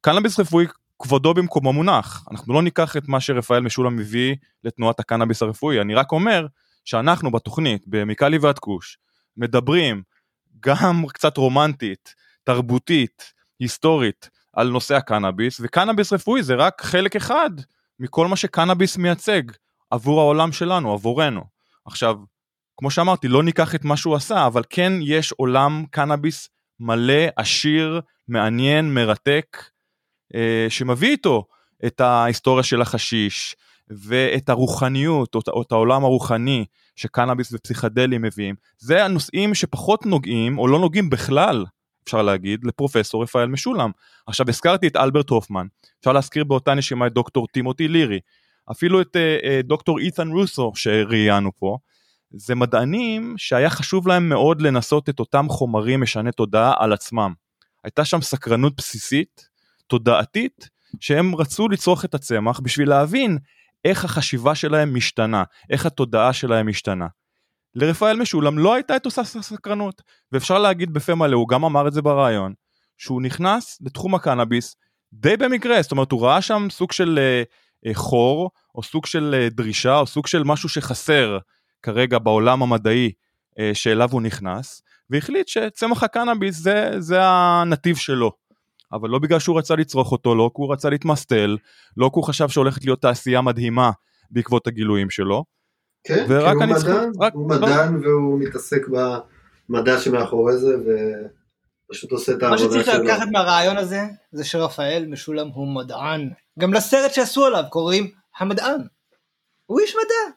קנאביס 0.00 0.40
רפואי 0.40 0.66
כבודו 0.98 1.34
במקומו 1.34 1.72
מונח, 1.72 2.24
אנחנו 2.30 2.54
לא 2.54 2.62
ניקח 2.62 2.96
את 2.96 3.08
מה 3.08 3.20
שרפאל 3.20 3.60
משולם 3.60 3.96
מביא 3.96 4.34
לתנועת 4.64 5.00
הקנאביס 5.00 5.42
הרפואי, 5.42 5.80
אני 5.80 5.94
רק 5.94 6.12
אומר 6.12 6.46
שאנחנו 6.84 7.30
בתוכנית, 7.30 7.82
במיקלי 7.86 8.38
ועד 8.38 8.58
כוש, 8.58 8.98
מדברים 9.36 10.02
גם 10.60 11.04
קצת 11.08 11.36
רומנטית, 11.36 12.14
תרבותית, 12.44 13.32
היסטורית, 13.60 14.30
על 14.52 14.68
נושא 14.68 14.94
הקנאביס, 14.94 15.60
וקנאביס 15.60 16.12
רפואי 16.12 16.42
זה 16.42 16.54
רק 16.54 16.82
חלק 16.82 17.16
אחד 17.16 17.50
מכל 18.00 18.26
מה 18.26 18.36
שקנאביס 18.36 18.96
מייצג 18.96 19.42
עבור 19.90 20.20
העולם 20.20 20.52
שלנו, 20.52 20.92
עבורנו. 20.92 21.44
עכשיו, 21.84 22.16
כמו 22.76 22.90
שאמרתי, 22.90 23.28
לא 23.28 23.42
ניקח 23.42 23.74
את 23.74 23.84
מה 23.84 23.96
שהוא 23.96 24.14
עשה, 24.14 24.46
אבל 24.46 24.62
כן 24.70 24.92
יש 25.02 25.32
עולם 25.32 25.84
קנאביס 25.90 26.48
מלא, 26.80 27.22
עשיר, 27.36 28.00
מעניין, 28.28 28.94
מרתק, 28.94 29.62
שמביא 30.68 31.10
איתו 31.10 31.44
את 31.86 32.00
ההיסטוריה 32.00 32.62
של 32.62 32.82
החשיש, 32.82 33.56
ואת 33.90 34.48
הרוחניות, 34.48 35.34
או, 35.34 35.40
או 35.48 35.62
את 35.62 35.72
העולם 35.72 36.04
הרוחני 36.04 36.64
שקנאביס 36.96 37.52
ופסיכדלים 37.52 38.22
מביאים. 38.22 38.54
זה 38.78 39.04
הנושאים 39.04 39.54
שפחות 39.54 40.06
נוגעים, 40.06 40.58
או 40.58 40.68
לא 40.68 40.78
נוגעים 40.78 41.10
בכלל, 41.10 41.64
אפשר 42.04 42.22
להגיד, 42.22 42.64
לפרופסור 42.64 43.22
רפאל 43.22 43.46
משולם. 43.46 43.90
עכשיו 44.26 44.46
הזכרתי 44.48 44.86
את 44.86 44.96
אלברט 44.96 45.30
הופמן, 45.30 45.66
אפשר 46.00 46.12
להזכיר 46.12 46.44
באותה 46.44 46.74
נשימה 46.74 47.06
את 47.06 47.12
דוקטור 47.12 47.46
טימותי 47.46 47.88
לירי, 47.88 48.20
אפילו 48.70 49.00
את 49.00 49.16
uh, 49.16 49.44
uh, 49.44 49.66
דוקטור 49.66 49.98
אית'ן 49.98 50.28
רוסו 50.28 50.72
שראיינו 50.74 51.50
פה, 51.58 51.78
זה 52.30 52.54
מדענים 52.54 53.34
שהיה 53.36 53.70
חשוב 53.70 54.08
להם 54.08 54.28
מאוד 54.28 54.60
לנסות 54.60 55.08
את 55.08 55.20
אותם 55.20 55.46
חומרים 55.48 56.00
משני 56.00 56.32
תודעה 56.32 56.72
על 56.78 56.92
עצמם. 56.92 57.32
הייתה 57.84 58.04
שם 58.04 58.20
סקרנות 58.20 58.76
בסיסית, 58.76 59.48
תודעתית, 59.86 60.68
שהם 61.00 61.34
רצו 61.34 61.68
לצרוך 61.68 62.04
את 62.04 62.14
הצמח 62.14 62.60
בשביל 62.60 62.88
להבין 62.88 63.38
איך 63.84 64.04
החשיבה 64.04 64.54
שלהם 64.54 64.94
משתנה, 64.94 65.44
איך 65.70 65.86
התודעה 65.86 66.32
שלהם 66.32 66.66
משתנה. 66.66 67.06
לרפאל 67.74 68.16
משולם 68.16 68.58
לא 68.58 68.74
הייתה 68.74 68.96
את 68.96 69.06
אותה 69.06 69.24
סקרנות, 69.24 70.02
ואפשר 70.32 70.58
להגיד 70.58 70.92
בפה 70.92 71.14
מלא, 71.14 71.36
הוא 71.36 71.48
גם 71.48 71.64
אמר 71.64 71.88
את 71.88 71.92
זה 71.92 72.02
ברעיון, 72.02 72.54
שהוא 72.98 73.22
נכנס 73.22 73.78
לתחום 73.80 74.14
הקנאביס 74.14 74.76
די 75.12 75.36
במקרה, 75.36 75.82
זאת 75.82 75.92
אומרת 75.92 76.12
הוא 76.12 76.26
ראה 76.26 76.42
שם 76.42 76.66
סוג 76.70 76.92
של 76.92 77.18
אה, 77.18 77.42
אה, 77.86 77.94
חור, 77.94 78.50
או 78.74 78.82
סוג 78.82 79.06
של 79.06 79.34
אה, 79.38 79.48
דרישה, 79.50 79.98
או 79.98 80.06
סוג 80.06 80.26
של 80.26 80.42
משהו 80.44 80.68
שחסר 80.68 81.38
כרגע 81.82 82.18
בעולם 82.18 82.62
המדעי 82.62 83.12
אה, 83.58 83.70
שאליו 83.74 84.08
הוא 84.12 84.22
נכנס, 84.22 84.82
והחליט 85.10 85.48
שצמח 85.48 86.02
הקנאביס 86.02 86.56
זה, 86.56 86.90
זה 86.98 87.18
הנתיב 87.22 87.96
שלו. 87.96 88.32
אבל 88.92 89.08
לא 89.08 89.18
בגלל 89.18 89.38
שהוא 89.38 89.58
רצה 89.58 89.76
לצרוך 89.76 90.12
אותו, 90.12 90.34
לא 90.34 90.50
כי 90.54 90.62
הוא 90.62 90.72
רצה 90.72 90.90
להתמסטל, 90.90 91.56
לא 91.96 92.10
כי 92.12 92.12
הוא 92.14 92.24
חשב 92.24 92.48
שהולכת 92.48 92.84
להיות 92.84 93.02
תעשייה 93.02 93.40
מדהימה 93.40 93.90
בעקבות 94.30 94.66
הגילויים 94.66 95.10
שלו. 95.10 95.44
כן, 96.04 96.26
כי 96.26 96.34
הוא 96.34 96.54
מדען, 96.54 96.74
צריך, 96.74 96.96
רק, 97.20 97.32
הוא 97.34 97.48
מדען. 97.48 97.96
והוא 98.04 98.40
מתעסק 98.40 98.82
במדע 99.68 100.00
שמאחורי 100.00 100.56
זה 100.56 100.76
ופשוט 101.88 102.12
עושה 102.12 102.32
את 102.32 102.42
העבודה 102.42 102.58
שלו. 102.58 102.76
מה 102.76 102.82
שצריך 102.82 102.98
לקחת 102.98 103.28
מהרעיון 103.32 103.76
הזה 103.76 104.00
זה 104.32 104.44
שרפאל 104.44 105.06
משולם 105.08 105.48
הוא 105.48 105.74
מדען. 105.74 106.30
גם 106.58 106.74
לסרט 106.74 107.14
שעשו 107.14 107.46
עליו 107.46 107.64
קוראים 107.70 108.10
המדען. 108.38 108.80
הוא 109.66 109.80
איש 109.80 109.94
מדע. 109.96 110.36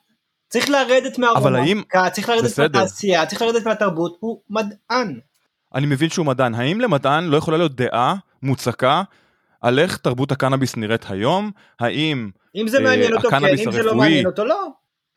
צריך 0.49 0.69
לרדת 0.69 1.17
מהרומנטיקה, 1.17 2.09
צריך 2.09 2.29
לרדת 2.29 2.59
מהתעשייה, 2.59 3.25
צריך 3.25 3.41
לרדת 3.41 3.67
מהתרבות, 3.67 4.17
הוא 4.19 4.41
מדען. 4.49 5.19
אני 5.75 5.85
מבין 5.85 6.09
שהוא 6.09 6.25
מדען, 6.25 6.55
האם 6.55 6.81
למדען 6.81 7.23
לא 7.23 7.37
יכולה 7.37 7.57
להיות 7.57 7.75
דעה 7.75 8.15
מוצקה 8.43 9.03
על 9.61 9.79
איך 9.79 9.97
תרבות 9.97 10.31
הקנאביס 10.31 10.75
נראית 10.75 11.05
היום? 11.09 11.51
האם 11.79 12.29
אם 12.55 12.67
זה 12.67 12.79
מעניין 12.79 13.13
אותו 13.13 13.29
כן, 13.29 13.45
אם 13.45 13.71
זה 13.71 13.83
לא 13.83 13.95
מעניין 13.95 14.25
אותו 14.25 14.45
לא. 14.45 14.67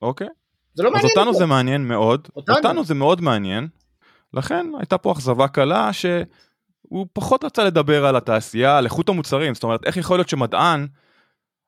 אוקיי. 0.03 0.29
זה 0.75 0.83
לא 0.83 0.91
מעניין 0.91 1.09
אותו. 1.11 1.21
אז 1.21 1.27
אותנו 1.27 1.39
זה 1.39 1.47
מעניין 1.47 1.89
מאוד, 1.89 2.29
אותנו. 2.37 2.57
אותנו 2.57 2.85
זה 2.85 2.95
מאוד 2.95 3.21
מעניין, 3.21 3.69
לכן 4.35 4.67
הייתה 4.79 4.99
פה 4.99 5.13
אכזבה 5.13 5.49
קלה 5.49 5.93
שהוא 5.93 7.07
פחות 7.13 7.45
רצה 7.45 7.65
לדבר 7.65 8.07
על 8.07 8.17
התעשייה, 8.17 8.79
על 8.79 8.85
איכות 8.85 9.09
המוצרים, 9.09 9.55
זאת 9.55 9.63
אומרת 9.63 9.85
איך 9.85 9.97
יכול 9.97 10.17
להיות 10.19 10.29
שמדען 10.29 10.87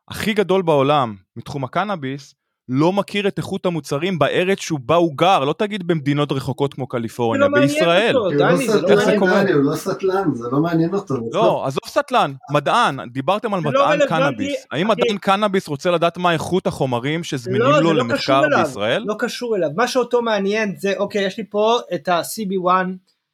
הכי 0.08 0.34
גדול 0.34 0.62
בעולם 0.62 1.16
מתחום 1.36 1.64
הקנאביס 1.64 2.34
לא 2.68 2.92
מכיר 2.92 3.28
את 3.28 3.38
איכות 3.38 3.66
המוצרים 3.66 4.18
בארץ 4.18 4.58
שהוא 4.58 4.80
בה 4.82 4.94
הוא 4.94 5.12
גר, 5.16 5.44
לא 5.44 5.54
תגיד 5.58 5.86
במדינות 5.86 6.32
רחוקות 6.32 6.74
כמו 6.74 6.86
קליפורניה, 6.86 7.48
בישראל. 7.48 8.16
הוא 8.16 8.32
לא 8.32 8.56
סטלן, 8.96 9.52
הוא 9.52 9.62
לא 9.62 9.76
סטלן, 9.76 10.34
זה 10.34 10.48
לא 10.52 10.58
מעניין 10.58 10.94
אותו. 10.94 11.14
לא, 11.32 11.66
עזוב 11.66 11.80
סטלן, 11.86 12.32
מדען, 12.50 13.08
דיברתם 13.08 13.54
על 13.54 13.60
לא 13.64 13.70
מדען 13.70 14.08
קנאביס. 14.08 14.66
האם 14.70 14.88
מדען 14.88 15.18
קנאביס 15.18 15.68
רוצה 15.68 15.90
לדעת 15.90 16.18
מה 16.18 16.32
איכות 16.32 16.66
החומרים 16.66 17.24
שזמינים 17.24 17.60
לא, 17.60 17.82
לו 17.82 17.92
למחקר 17.92 18.42
בישראל? 18.56 19.04
לא 19.06 19.14
קשור 19.18 19.56
אליו, 19.56 19.70
מה 19.76 19.88
שאותו 19.88 20.22
מעניין 20.22 20.74
זה, 20.78 20.92
אוקיי, 20.96 21.26
יש 21.26 21.38
לי 21.38 21.44
פה 21.50 21.78
את 21.94 22.08
ה-CB1, 22.08 22.70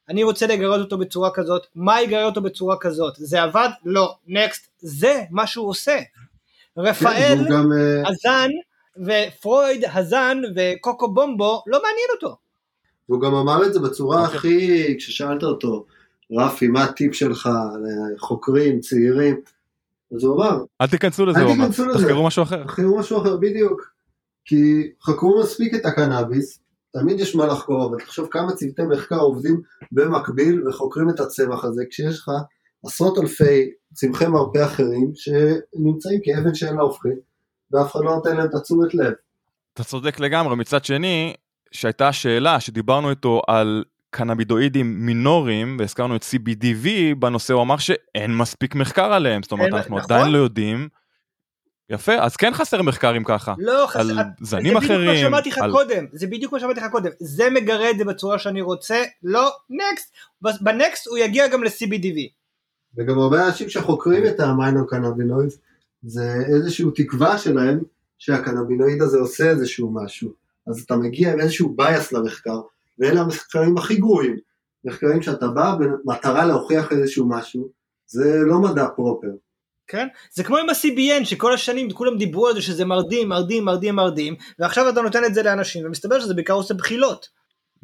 אני 0.09 0.23
רוצה 0.23 0.47
לגרד 0.47 0.79
אותו 0.79 0.97
בצורה 0.97 1.29
כזאת, 1.33 1.67
מה 1.75 2.01
יגרד 2.01 2.23
אותו 2.23 2.41
בצורה 2.41 2.75
כזאת? 2.79 3.13
זה 3.17 3.41
עבד? 3.41 3.69
לא. 3.85 4.15
נקסט, 4.27 4.67
זה 4.79 5.21
מה 5.29 5.47
שהוא 5.47 5.69
עושה. 5.69 5.99
כן, 6.75 6.81
רפאל, 6.81 7.39
הזן, 8.05 8.49
ופרויד, 8.97 9.83
הזן 9.93 10.37
וקוקו 10.55 11.13
בומבו 11.13 11.63
לא 11.67 11.77
מעניין 11.83 12.07
אותו. 12.15 12.37
והוא 13.09 13.21
גם 13.21 13.35
אמר 13.35 13.65
את 13.65 13.73
זה 13.73 13.79
בצורה. 13.79 14.23
אוקיי. 14.23 14.37
הכי, 14.37 14.97
כששאלת 14.97 15.43
אותו, 15.43 15.85
רפי, 16.31 16.67
מה 16.67 16.83
הטיפ 16.83 17.15
שלך 17.15 17.49
לחוקרים, 18.15 18.79
צעירים? 18.79 19.41
אז 20.15 20.23
הוא 20.23 20.35
אמר, 20.35 20.63
אל 20.81 20.87
תיכנסו 20.87 21.25
לזה, 21.25 21.41
הוא 21.41 21.53
אמר, 21.53 21.67
תחקרו 21.93 22.27
משהו 22.27 22.43
אחר. 22.43 22.63
תחקרו 22.63 22.99
משהו 22.99 23.21
אחר, 23.21 23.37
בדיוק. 23.37 23.91
כי 24.45 24.91
חקרו 25.01 25.39
מספיק 25.39 25.75
את 25.75 25.85
הקנאביס, 25.85 26.59
תמיד 26.93 27.19
יש 27.19 27.35
מה 27.35 27.45
לחקור, 27.45 27.85
אבל 27.85 27.99
תחשוב 27.99 28.27
כמה 28.31 28.51
צוותי 28.51 28.81
מחקר 28.81 29.19
עובדים 29.19 29.61
במקביל 29.91 30.67
וחוקרים 30.67 31.09
את 31.09 31.19
הצמח 31.19 31.65
הזה, 31.65 31.83
כשיש 31.89 32.19
לך 32.19 32.31
עשרות 32.85 33.17
אלפי 33.17 33.71
צמחי 33.93 34.27
מרפא 34.27 34.65
אחרים 34.65 35.11
שנמצאים 35.15 36.19
כאבן 36.23 36.55
שאין 36.55 36.75
לה 36.75 36.81
הופכית. 36.81 37.30
ואף 37.73 37.91
אחד 37.91 37.99
לא 38.03 38.15
נותן 38.15 38.37
להם 38.37 38.45
את 38.45 38.55
התשומת 38.55 38.93
לב. 38.93 39.13
אתה 39.73 39.83
צודק 39.83 40.19
לגמרי, 40.19 40.55
מצד 40.55 40.85
שני, 40.85 41.33
שהייתה 41.71 42.13
שאלה 42.13 42.59
שדיברנו 42.59 43.09
איתו 43.09 43.41
על 43.47 43.83
קנאבידואידים 44.09 45.05
מינוריים, 45.05 45.77
והזכרנו 45.79 46.15
את 46.15 46.23
CBDV 46.23 46.87
בנושא, 47.19 47.53
הוא 47.53 47.61
אמר 47.61 47.77
שאין 47.77 48.37
מספיק 48.37 48.75
מחקר 48.75 49.13
עליהם, 49.13 49.43
זאת 49.43 49.51
אומרת, 49.51 49.65
אין, 49.65 49.75
אנחנו 49.75 49.97
נכון? 49.97 50.11
עדיין 50.11 50.31
לא 50.31 50.37
יודעים. 50.37 50.89
יפה, 51.89 52.13
אז 52.13 52.35
כן 52.35 52.53
חסר 52.53 52.81
מחקרים 52.81 53.23
ככה. 53.23 53.53
לא, 53.57 53.85
חסר, 53.87 53.99
על 53.99 54.17
זנים 54.41 54.77
אחרים. 54.77 54.89
זה 54.89 54.97
בדיוק 54.97 55.15
מה 55.15 55.17
שאמרתי 55.17 55.49
לך 55.49 55.57
על... 55.57 55.71
קודם, 55.71 56.05
זה 56.11 56.27
בדיוק 56.27 56.53
מה 56.53 56.59
שאמרתי 56.59 56.79
לך 56.79 56.85
קודם. 56.91 57.09
זה 57.19 57.49
מגרד 57.49 57.95
זה 57.97 58.05
בצורה 58.05 58.39
שאני 58.39 58.61
רוצה, 58.61 59.03
לא, 59.23 59.51
נקסט. 59.69 60.13
בנקסט 60.61 61.07
הוא 61.07 61.17
יגיע 61.17 61.47
גם 61.47 61.63
ל-CBDV. 61.63 62.29
וגם 62.97 63.19
הרבה 63.19 63.47
אנשים 63.47 63.69
שחוקרים 63.69 64.25
את 64.25 64.39
המיינור 64.39 64.89
קנאבינויד, 64.89 65.49
זה 66.03 66.35
איזושהי 66.55 66.85
תקווה 66.95 67.37
שלהם 67.37 67.79
שהקנבינואיד 68.19 69.01
הזה 69.01 69.17
עושה 69.17 69.49
איזשהו 69.49 69.93
משהו. 69.93 70.33
אז 70.67 70.81
אתה 70.81 70.95
מגיע 70.95 71.33
עם 71.33 71.39
איזשהו 71.39 71.75
bias 71.79 72.17
למחקר, 72.17 72.61
ואלה 72.99 73.21
המחקרים 73.21 73.77
הכי 73.77 73.95
גרועים. 73.95 74.37
מחקרים 74.85 75.21
שאתה 75.21 75.47
בא 75.47 75.75
במטרה 75.79 76.45
להוכיח 76.45 76.91
איזשהו 76.91 77.29
משהו, 77.29 77.69
זה 78.07 78.39
לא 78.45 78.59
מדע 78.59 78.87
פרופר. 78.95 79.27
כן? 79.87 80.07
זה 80.33 80.43
כמו 80.43 80.57
עם 80.57 80.69
ה-CBN 80.69 81.25
שכל 81.25 81.53
השנים 81.53 81.91
כולם 81.91 82.17
דיברו 82.17 82.47
על 82.47 82.53
זה 82.53 82.61
שזה 82.61 82.85
מרדים, 82.85 83.29
מרדים, 83.29 83.65
מרדים, 83.65 83.95
מרדים, 83.95 84.35
ועכשיו 84.59 84.89
אתה 84.89 85.01
נותן 85.01 85.25
את 85.25 85.33
זה 85.33 85.43
לאנשים, 85.43 85.85
ומסתבר 85.85 86.19
שזה 86.19 86.33
בעיקר 86.33 86.53
עושה 86.53 86.73
בחילות. 86.73 87.29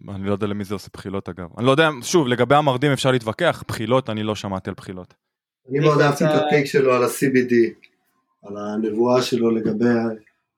אני 0.09 0.27
לא 0.27 0.31
יודע 0.31 0.47
למי 0.47 0.63
זה 0.63 0.73
עושה 0.73 0.87
בחילות 0.93 1.29
אגב. 1.29 1.47
אני 1.57 1.65
לא 1.65 1.71
יודע, 1.71 1.89
שוב, 2.01 2.27
לגבי 2.27 2.55
המרדים 2.55 2.91
אפשר 2.91 3.11
להתווכח, 3.11 3.63
בחילות, 3.67 4.09
אני 4.09 4.23
לא 4.23 4.35
שמעתי 4.35 4.69
על 4.69 4.73
בחילות. 4.77 5.13
אני 5.69 5.79
מאוד 5.79 6.01
אהבתי 6.01 6.25
את 6.25 6.29
הטייק 6.29 6.65
שלו 6.65 6.93
על 6.93 7.03
ה-CBD. 7.03 7.53
על 8.43 8.57
הנבואה 8.57 9.21
שלו 9.21 9.51
לגבי 9.51 9.85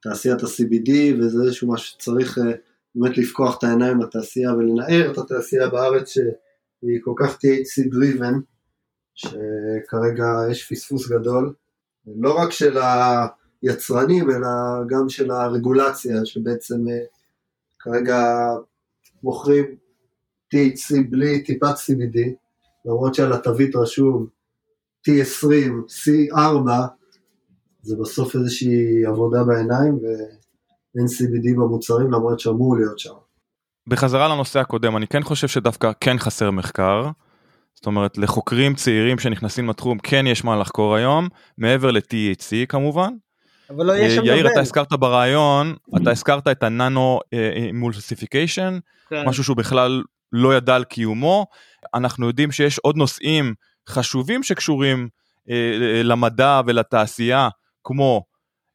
תעשיית 0.02 0.44
ה-CBD 0.44 0.92
וזה 1.20 1.44
איזשהו 1.44 1.74
משהו 1.74 1.88
שצריך 1.88 2.38
אה, 2.38 2.44
באמת 2.96 3.18
לפקוח 3.18 3.58
את 3.58 3.64
העיניים 3.64 4.02
לתעשייה 4.02 4.54
ולנער 4.54 5.12
את 5.12 5.18
התעשייה 5.18 5.70
בארץ 5.70 6.10
שהיא 6.10 7.00
כל 7.04 7.14
כך 7.20 7.36
THC 7.36 7.88
driven 7.94 8.36
שכרגע 9.16 10.26
יש 10.52 10.72
פספוס 10.72 11.10
גדול 11.10 11.54
לא 12.08 12.38
רק 12.38 12.52
של 12.52 12.78
היצרנים 13.62 14.30
אלא 14.30 14.48
גם 14.90 15.10
של 15.10 15.32
הרגולציה 15.32 16.26
שבעצם 16.26 16.88
אה, 16.90 17.06
כרגע 17.80 18.48
מוכרים 19.24 19.66
THC 20.56 20.96
בלי 21.10 21.44
טיפת 21.44 21.76
CBD 21.76 22.20
למרות 22.86 23.16
שעל 23.16 23.34
התווית 23.34 23.76
רשום 23.76 24.28
T20, 25.08 25.46
C4 25.88 26.70
זה 27.82 27.96
בסוף 28.02 28.36
איזושהי 28.36 29.06
עבודה 29.06 29.44
בעיניים 29.44 30.00
ואין 30.02 31.06
CBD 31.08 31.56
במוצרים 31.56 32.12
למרות 32.12 32.40
שאמור 32.40 32.78
להיות 32.78 33.00
שם. 33.00 33.14
בחזרה 33.88 34.28
לנושא 34.28 34.60
הקודם, 34.60 34.98
אני 34.98 35.08
כן 35.08 35.24
חושב 35.24 35.48
שדווקא 35.48 35.92
כן 36.00 36.18
חסר 36.20 36.52
מחקר. 36.52 37.10
זאת 37.76 37.86
אומרת, 37.86 38.18
לחוקרים 38.18 38.76
צעירים 38.76 39.20
שנכנסים 39.20 39.70
לתחום 39.70 39.98
כן 40.00 40.28
יש 40.28 40.44
מה 40.44 40.56
לחקור 40.56 40.96
היום, 40.96 41.28
מעבר 41.58 41.92
ל-THC 41.92 42.66
כמובן. 42.70 43.14
אבל 43.70 43.86
לא 43.86 43.98
יש 43.98 44.14
שם 44.14 44.26
יאיר, 44.26 44.52
אתה 44.52 44.60
הזכרת 44.60 44.94
ברעיון, 44.94 45.76
אתה 46.02 46.12
הזכרת 46.12 46.48
את 46.48 46.64
הננו 46.64 47.20
אמולסיפיקיישן, 47.70 48.74
אה, 48.74 48.80
כן. 49.10 49.30
משהו 49.30 49.44
שהוא 49.44 49.58
בכלל 49.58 50.04
לא 50.32 50.56
ידע 50.56 50.76
על 50.76 50.84
קיומו. 50.84 51.46
אנחנו 51.94 52.28
יודעים 52.28 52.52
שיש 52.52 52.80
עוד 52.80 52.98
נושאים 52.98 53.54
חשובים 53.90 54.44
שקשורים 54.44 55.10
אה, 55.50 56.02
למדע 56.04 56.62
ולתעשייה, 56.66 57.50
כמו 57.84 58.24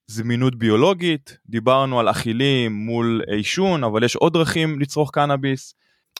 זמינות 0.07 0.55
ביולוגית, 0.55 1.39
דיברנו 1.47 2.01
על 2.01 2.11
אכילים 2.11 2.73
מול 2.73 3.23
עישון, 3.27 3.85
אבל 3.85 4.05
יש 4.05 4.17
עוד 4.17 4.33
דרכים 4.33 4.81
לצרוך 4.81 5.11
קנאביס, 5.11 5.75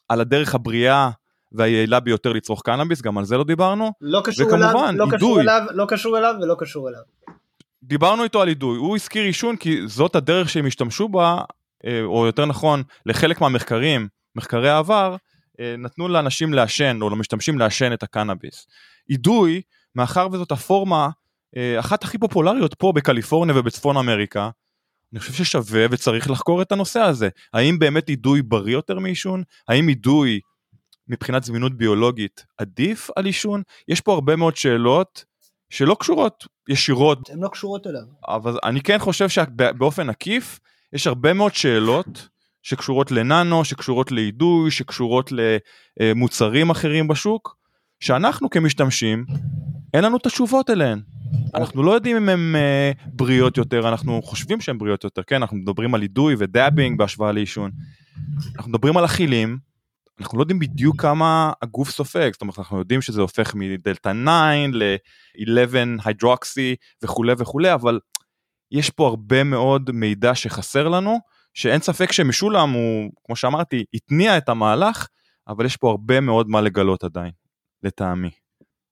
על 0.09 0.21
הדרך 0.21 0.55
הבריאה 0.55 1.11
והיעילה 1.53 2.01
ביותר 2.01 2.33
לצרוך 2.33 2.63
קנאביס, 2.63 3.03
גם 3.03 3.19
על 3.19 3.25
זה 3.25 3.37
לא 3.37 3.45
דיברנו. 3.45 3.93
לא 4.01 4.21
קשור 4.25 4.47
וכמובן, 4.47 4.95
אליו, 4.95 5.07
לא 5.07 5.17
קשור 5.17 5.41
אליו, 5.41 5.63
לא 5.71 5.87
קשור 5.89 6.19
אליו 6.19 6.35
ולא 6.43 6.57
קשור 6.59 6.89
אליו. 6.89 7.01
דיברנו 7.83 8.25
איתו 8.25 8.43
על 8.43 8.49
אידוי, 8.49 8.79
הוא 8.79 8.97
הזכיר 8.97 9.25
עישון 9.25 9.57
כי 9.57 9.89
זאת 9.89 10.17
הדרך 10.17 10.49
שהם 10.49 10.67
השתמשו 10.67 11.09
בה, 11.09 11.43
אה, 11.87 12.03
או 12.03 12.27
יותר 12.27 12.47
נכון, 12.47 12.83
לחלק 13.07 13.41
מהמחקרים, 13.41 14.09
מחקרי 14.37 14.71
העבר, 14.71 15.17
אה, 15.61 15.75
נתנו 15.79 16.09
לאנשים 16.09 16.55
לעשן, 16.55 16.99
או 17.03 17.11
למשתמשים 17.11 17.59
לעשן 17.59 17.93
את 17.93 18.03
הקנאביס. 18.03 18.67
אידוי, 19.11 19.63
מאחר 19.95 20.29
וזאת 20.33 20.53
הפורמה 20.53 21.09
אחת 21.81 22.05
הכי 22.05 22.19
פופולריות 22.19 22.75
פה 22.75 22.93
בקליפורניה 22.93 23.59
ובצפון 23.59 23.97
אמריקה. 23.97 24.51
אני 25.13 25.21
חושב 25.21 25.33
ששווה 25.33 25.87
וצריך 25.91 26.31
לחקור 26.31 26.63
את 26.63 26.73
הנושא 26.73 27.01
הזה. 27.01 27.29
האם 27.53 27.79
באמת 27.79 28.09
אידוי 28.09 28.43
בריא 28.43 28.73
יותר 28.73 28.99
מעישון? 28.99 29.43
האם 29.69 29.89
אידוי 29.89 30.41
מבחינת 31.09 31.45
זמינות 31.45 31.77
ביולוגית 31.77 32.45
עדיף 32.59 33.11
על 33.17 33.27
עישון? 33.27 33.63
יש 33.89 34.01
פה 34.01 34.13
הרבה 34.13 34.37
מאוד 34.37 34.57
שאלות 34.57 35.25
שלא 35.71 35.97
קשורות 36.01 36.45
ישירות, 36.69 37.31
הן 37.31 37.43
לא 37.43 37.49
קשורות 37.49 37.87
אליו. 37.87 38.03
אבל 38.29 38.59
אני 38.65 38.81
כן 38.81 38.99
חושב 38.99 39.29
שבאופן 39.29 40.11
עקיף 40.11 40.61
יש 40.93 41.07
הרבה 41.07 41.33
מאוד 41.33 41.55
שאלות 41.55 42.29
שקשורות 42.63 43.11
לננו, 43.11 43.65
שקשורות 43.65 44.13
לאידוי, 44.13 44.71
שקשורות 44.71 45.33
למוצרים 46.01 46.71
אחרים 46.71 47.09
בשוק, 47.09 47.57
שאנחנו 48.01 48.51
כמשתמשים, 48.51 49.25
אין 49.95 50.05
לנו 50.05 50.17
את 50.17 50.27
התשובות 50.27 50.71
אליהן. 50.71 51.01
אנחנו 51.55 51.83
לא 51.83 51.91
יודעים 51.91 52.17
אם 52.17 52.29
הן 52.29 52.55
uh, 52.55 53.09
בריאות 53.13 53.57
יותר, 53.57 53.89
אנחנו 53.89 54.23
חושבים 54.23 54.61
שהן 54.61 54.79
בריאות 54.79 55.05
יותר, 55.05 55.23
כן, 55.23 55.37
אנחנו 55.37 55.57
מדברים 55.57 55.95
על 55.95 56.03
אידוי 56.03 56.35
ודאבינג 56.39 56.99
בהשוואה 56.99 57.33
לעישון. 57.33 57.71
אנחנו 58.57 58.71
מדברים 58.71 58.97
על 58.97 59.05
אכילים, 59.05 59.59
אנחנו 60.21 60.39
לא 60.39 60.43
יודעים 60.43 60.59
בדיוק 60.59 61.01
כמה 61.01 61.53
הגוף 61.63 61.91
סופג, 61.91 62.31
זאת 62.33 62.43
אומרת 62.43 62.59
אנחנו 62.59 62.79
יודעים 62.79 63.03
שזה 63.03 63.21
הופך 63.21 63.55
מדלתא 63.55 64.13
9 64.13 64.13
ל-11 64.73 65.77
הידרוקסי 66.05 66.77
וכולי 67.03 67.33
וכולי, 67.39 67.75
אבל 67.75 68.01
יש 68.71 68.91
פה 68.91 69.09
הרבה 69.09 69.45
מאוד 69.45 69.91
מידע 69.91 70.35
שחסר 70.35 70.89
לנו, 70.89 71.19
שאין 71.55 71.81
ספק 71.81 72.13
שמשולם 72.13 72.71
הוא, 72.71 73.11
כמו 73.25 73.37
שאמרתי, 73.37 73.85
התניע 73.95 74.39
את 74.39 74.49
המהלך, 74.49 75.07
אבל 75.49 75.67
יש 75.67 75.77
פה 75.77 75.91
הרבה 75.91 76.21
מאוד 76.21 76.49
מה 76.49 76.61
לגלות 76.61 77.05
עדיין, 77.05 77.31
לטעמי. 77.85 78.31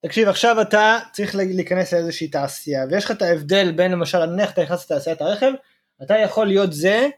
תקשיב 0.07 0.29
עכשיו 0.29 0.61
אתה 0.61 0.99
צריך 1.13 1.35
להיכנס 1.35 1.93
לאיזושהי 1.93 2.29
תעשייה 2.29 2.85
ויש 2.91 3.05
לך 3.05 3.11
את 3.11 3.23
ההבדל 3.23 3.73
בין 3.73 3.93
למשל 3.93 4.25
נניח 4.25 4.51
אתה 4.51 4.63
נכנס 4.63 4.85
לתעשיית 4.85 5.21
הרכב 5.21 5.53
אתה 6.03 6.15
יכול 6.19 6.47
להיות 6.47 6.73
זה 6.73 7.09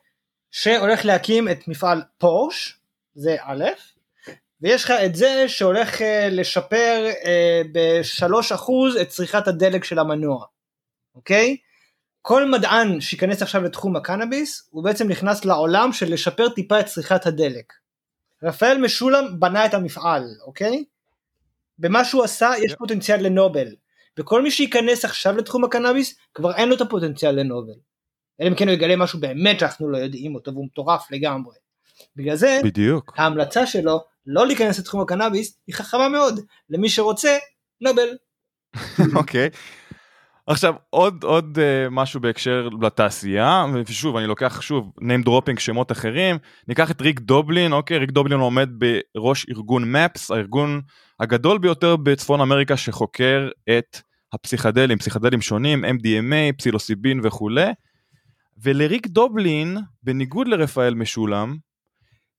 שהולך 0.51 1.05
להקים 1.05 1.49
את 1.49 1.69
מפעל 1.69 2.03
פורש 2.19 2.79
זה 3.15 3.37
א' 3.41 3.65
ויש 4.61 4.85
לך 4.85 4.91
את 4.91 5.15
זה 5.15 5.45
שהולך 5.49 6.01
uh, 6.01 6.05
לשפר 6.31 7.07
uh, 7.23 7.69
ב-3% 7.73 9.01
את 9.03 9.09
צריכת 9.09 9.49
הדלק 9.49 9.85
של 9.85 9.99
המנוע 9.99 10.45
אוקיי? 11.15 11.57
כל 12.23 12.51
מדען 12.51 13.01
שייכנס 13.01 13.43
עכשיו 13.43 13.63
לתחום 13.63 13.97
הקנאביס 13.97 14.69
הוא 14.71 14.85
בעצם 14.85 15.09
נכנס 15.09 15.45
לעולם 15.45 15.93
של 15.93 16.13
לשפר 16.13 16.49
טיפה 16.49 16.81
את 16.81 16.87
צריכת 16.87 17.27
הדלק. 17.27 17.73
רפאל 18.43 18.79
משולם 18.79 19.41
בנה 19.41 19.67
את 19.67 19.75
המפעל 19.75 20.25
אוקיי? 20.47 20.85
במה 21.79 22.05
שהוא 22.05 22.25
עשה 22.25 22.51
יש 22.65 22.73
yeah. 22.73 22.77
פוטנציאל 22.77 23.27
לנובל 23.27 23.67
וכל 24.19 24.43
מי 24.43 24.51
שייכנס 24.51 25.05
עכשיו 25.05 25.37
לתחום 25.37 25.65
הקנאביס 25.65 26.15
כבר 26.35 26.55
אין 26.55 26.69
לו 26.69 26.77
את 26.77 26.81
הפוטנציאל 26.81 27.41
לנובל. 27.41 27.73
אלא 28.41 28.49
אם 28.49 28.55
כן 28.55 28.69
הוא 28.69 28.75
יגלה 28.75 28.97
משהו 28.97 29.21
באמת 29.21 29.61
שאנחנו 29.61 29.91
לא 29.91 29.99
יודעים 29.99 30.35
אותו 30.35 30.53
והוא 30.53 30.67
מטורף 30.67 31.11
לגמרי. 31.11 31.55
בגלל 32.17 32.37
זה 32.37 32.61
בדיוק 32.65 33.15
ההמלצה 33.17 33.67
שלו 33.67 34.05
לא 34.27 34.47
להיכנס 34.47 34.79
לתחום 34.79 35.01
הקנאביס 35.01 35.59
היא 35.67 35.75
חכמה 35.75 36.09
מאוד 36.09 36.41
למי 36.71 36.89
שרוצה 36.89 37.39
נובל. 37.81 38.09
אוקיי. 39.17 39.49
okay. 39.49 39.84
עכשיו 40.47 40.75
עוד 40.91 41.25
עוד 41.25 41.59
uh, 41.59 41.91
משהו 41.91 42.21
בהקשר 42.21 42.69
לתעשייה 42.83 43.65
ושוב 43.87 44.17
אני 44.17 44.27
לוקח 44.27 44.61
שוב 44.61 44.93
name 45.01 45.29
dropping 45.29 45.61
שמות 45.61 45.93
אחרים 45.93 46.39
ניקח 46.69 46.91
את 46.91 47.01
ריק 47.01 47.21
דובלין 47.21 47.73
אוקיי 47.73 47.99
ריק 47.99 48.11
דובלין 48.11 48.41
עומד 48.41 48.69
בראש 48.79 49.47
ארגון 49.51 49.93
מפס 49.93 50.31
הארגון 50.31 50.81
הגדול 51.21 51.59
ביותר 51.59 51.97
בצפון 51.97 52.41
אמריקה 52.41 52.77
שחוקר 52.77 53.49
את 53.79 54.01
הפסיכדלים 54.33 54.99
פסיכדלים 54.99 55.41
שונים 55.41 55.85
MDMA 55.85 56.57
פסילוסיבין 56.59 57.21
וכולי. 57.25 57.73
ולריק 58.63 59.07
דובלין 59.07 59.79
בניגוד 60.03 60.49
לרפאל 60.49 60.95
משולם 60.95 61.57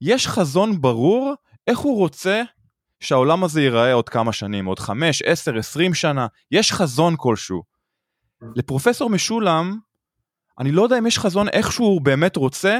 יש 0.01 0.27
חזון 0.27 0.81
ברור 0.81 1.33
איך 1.67 1.79
הוא 1.79 1.97
רוצה 1.97 2.43
שהעולם 2.99 3.43
הזה 3.43 3.61
ייראה 3.61 3.93
עוד 3.93 4.09
כמה 4.09 4.33
שנים 4.33 4.65
עוד 4.65 4.79
5, 4.79 5.21
10, 5.21 5.57
20 5.57 5.93
שנה. 5.93 6.27
יש 6.51 6.71
חזון 6.71 7.15
כלשהו 7.17 7.74
לפרופסור 8.55 9.09
משולם, 9.09 9.77
אני 10.59 10.71
לא 10.71 10.83
יודע 10.83 10.97
אם 10.97 11.07
יש 11.07 11.19
חזון 11.19 11.49
איכשהו 11.49 11.85
הוא 11.85 12.01
באמת 12.01 12.35
רוצה 12.35 12.79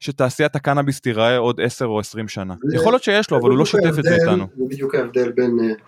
שתעשיית 0.00 0.56
הקנאביס 0.56 1.00
תיראה 1.00 1.36
עוד 1.36 1.60
10 1.60 1.86
או 1.86 2.00
20 2.00 2.26
20 2.26 2.48
זה, 2.64 2.76
יכול 2.76 2.92
להיות 2.92 3.02
שיש 3.02 3.30
לו, 3.30 3.38
אבל 3.38 3.50
הוא 3.50 3.58
לא 3.58 3.66
שוטף 3.66 3.98
את 3.98 4.04
זה 4.04 4.14
איתנו. 4.14 4.46
זה 4.56 4.64
בדיוק 4.68 4.94
ההבדל 4.94 5.32
בין 5.32 5.58
uh, 5.58 5.82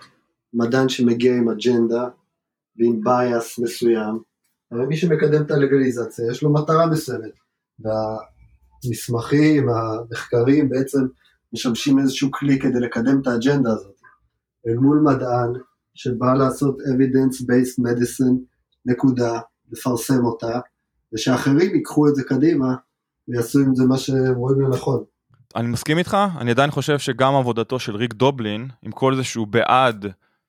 מדען 0.53 0.89
שמגיע 0.89 1.35
עם 1.35 1.49
אג'נדה 1.49 2.07
ועם 2.77 3.01
בייס 3.03 3.59
מסוים, 3.59 4.19
אבל 4.71 4.85
מי 4.85 4.97
שמקדם 4.97 5.41
את 5.41 5.51
הלגליזציה 5.51 6.25
יש 6.31 6.43
לו 6.43 6.53
מטרה 6.53 6.87
מסוימת, 6.87 7.31
והמסמכים, 7.79 9.69
המחקרים 9.69 10.69
בעצם 10.69 10.99
משמשים 11.53 11.99
איזשהו 11.99 12.31
כלי 12.31 12.59
כדי 12.59 12.79
לקדם 12.79 13.21
את 13.21 13.27
האג'נדה 13.27 13.71
הזאת. 13.71 13.95
אל 14.67 14.75
מול 14.75 14.99
מדען 15.05 15.53
שבא 15.93 16.33
לעשות 16.33 16.77
evidence-based 16.77 17.83
medicine 17.83 18.56
נקודה, 18.87 19.39
לפרסם 19.71 20.25
אותה, 20.25 20.59
ושאחרים 21.13 21.75
ייקחו 21.75 22.07
את 22.07 22.15
זה 22.15 22.23
קדימה 22.23 22.75
ויעשו 23.27 23.59
עם 23.59 23.75
זה 23.75 23.85
מה 23.85 23.97
שהם 23.97 24.35
רואים 24.35 24.61
לנכון. 24.61 25.03
אני 25.55 25.67
מסכים 25.67 25.97
איתך, 25.97 26.17
אני 26.37 26.51
עדיין 26.51 26.71
חושב 26.71 26.99
שגם 26.99 27.35
עבודתו 27.35 27.79
של 27.79 27.95
ריק 27.95 28.13
דובלין, 28.13 28.67
עם 28.81 28.91
כל 28.91 29.15
זה 29.15 29.23
שהוא 29.23 29.47
בעד 29.47 30.05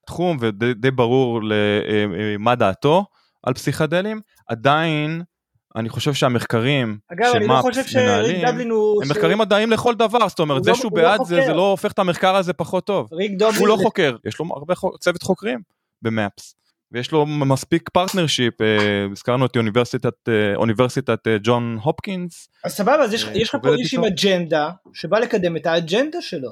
התחום 0.07 0.37
ודי 0.41 0.91
ברור 0.91 1.41
למה 1.43 2.55
דעתו 2.55 3.07
על 3.43 3.55
פסיכדלים, 3.55 4.20
עדיין 4.49 5.22
אני 5.76 5.89
חושב 5.89 6.14
שהמחקרים 6.14 6.99
אגב, 7.12 7.32
אני 7.34 7.47
לא 7.47 7.59
חושב 7.61 7.86
שריק 7.86 8.47
דובלין 8.47 8.70
הוא... 8.70 9.03
הם 9.03 9.11
מחקרים 9.11 9.39
מדעיים 9.39 9.70
לכל 9.70 9.95
דבר, 9.95 10.28
זאת 10.28 10.41
אומרת, 10.41 10.64
זה 10.64 10.70
לא- 10.70 10.76
שהוא 10.76 10.93
לא 10.99 11.03
בעד 11.03 11.24
זה, 11.24 11.41
זה 11.47 11.53
לא 11.53 11.70
הופך 11.70 11.93
את 11.93 11.99
המחקר 11.99 12.36
הזה 12.36 12.53
פחות 12.53 12.86
טוב. 12.86 13.09
ריק 13.12 13.32
דובלין... 13.39 13.61
הוא 13.61 13.68
לא 13.68 13.76
חוקר, 13.82 14.16
יש 14.24 14.39
לו 14.39 14.47
הרבה 14.57 14.74
צוות 15.01 15.22
חוקרים 15.22 15.61
ב 16.03 16.11
MAPS. 16.11 16.55
ויש 16.93 17.12
לו 17.12 17.26
מספיק 17.26 17.89
partnership, 17.89 18.61
אה, 18.61 19.07
הזכרנו 19.12 19.47
את 19.47 19.57
אוניברסיטת, 19.57 20.28
אה, 20.28 20.55
אוניברסיטת 20.55 21.26
אה, 21.26 21.36
ג'ון 21.43 21.78
הופקינס. 21.82 22.49
אז 22.64 22.72
סבבה, 22.72 23.05
אז 23.05 23.12
יש 23.14 23.49
לך 23.49 23.57
פה 23.62 23.74
איש 23.74 23.95
עם 23.95 24.05
אג'נדה 24.05 24.70
שבא 24.93 25.18
לקדם 25.18 25.57
את 25.57 25.66
האג'נדה 25.66 26.22
שלו. 26.22 26.51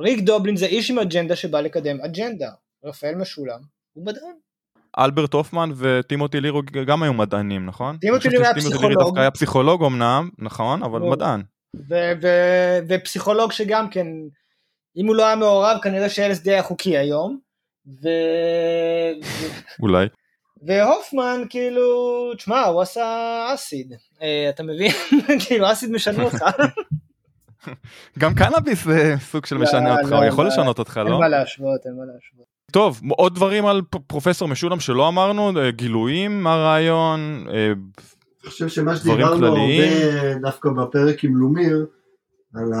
ריק 0.00 0.20
דובלין 0.20 0.56
זה 0.56 0.66
איש 0.66 0.90
עם 0.90 0.98
אג'נדה 0.98 1.36
שבא 1.36 1.60
לקדם 1.60 2.00
אג'נדה. 2.00 2.50
רפאל 2.84 3.14
משולם 3.14 3.60
הוא 3.92 4.06
מדען. 4.06 4.34
אלברט 4.98 5.32
הופמן 5.32 5.70
וטימותי 5.76 6.40
לירו 6.40 6.62
גם 6.86 7.02
היו 7.02 7.12
מדענים 7.12 7.66
נכון? 7.66 7.96
טימותי 7.96 8.28
לירו 8.28 8.44
היה 8.44 8.54
פסיכולוג. 8.54 9.02
דווקא 9.02 9.20
היה 9.20 9.30
פסיכולוג 9.30 9.84
אמנם 9.84 10.30
נכון 10.38 10.82
אבל 10.82 11.00
מדען. 11.00 11.42
ופסיכולוג 12.88 13.52
שגם 13.52 13.90
כן 13.90 14.06
אם 14.96 15.06
הוא 15.06 15.16
לא 15.16 15.26
היה 15.26 15.36
מעורב 15.36 15.78
כנראה 15.82 16.08
ש-LSD 16.08 16.50
היה 16.50 16.62
חוקי 16.62 16.98
היום. 16.98 17.51
ו... 17.86 18.08
אולי. 19.80 20.06
והופמן 20.66 21.42
כאילו, 21.50 21.82
תשמע, 22.36 22.64
הוא 22.64 22.82
עשה 22.82 23.46
אסיד, 23.54 23.92
אה, 24.22 24.48
אתה 24.48 24.62
מבין? 24.62 24.92
כאילו 25.46 25.72
אסיד 25.72 25.90
משנה 25.90 26.24
אותך. 26.32 26.44
גם 28.18 28.34
קנאביס 28.34 28.84
זה 28.84 29.14
סוג 29.20 29.46
של 29.46 29.58
משנה 29.58 29.88
לא, 29.88 30.00
אותך, 30.00 30.12
הוא 30.12 30.20
לא, 30.20 30.26
יכול 30.26 30.44
לא. 30.44 30.50
לשנות 30.50 30.78
אותך, 30.78 30.96
לא? 30.96 31.10
אין 31.10 31.20
מה 31.20 31.28
להשוות, 31.28 31.86
אין 31.86 31.94
מה 31.96 32.04
להשוות. 32.04 32.46
טוב, 32.70 33.00
עוד 33.08 33.34
דברים 33.34 33.66
על 33.66 33.82
פרופסור 34.06 34.48
משולם 34.48 34.80
שלא 34.80 35.08
אמרנו, 35.08 35.60
אה, 35.60 35.70
גילויים 35.70 36.42
מהרעיון, 36.42 37.46
אה, 37.50 37.72
אני 38.42 38.50
חושב 38.50 38.68
שמה 38.68 38.96
שדיברנו 38.96 39.46
הרבה 39.46 40.34
דווקא 40.42 40.70
בפרק 40.70 41.24
עם 41.24 41.36
לומיר, 41.36 41.86
על 42.54 42.72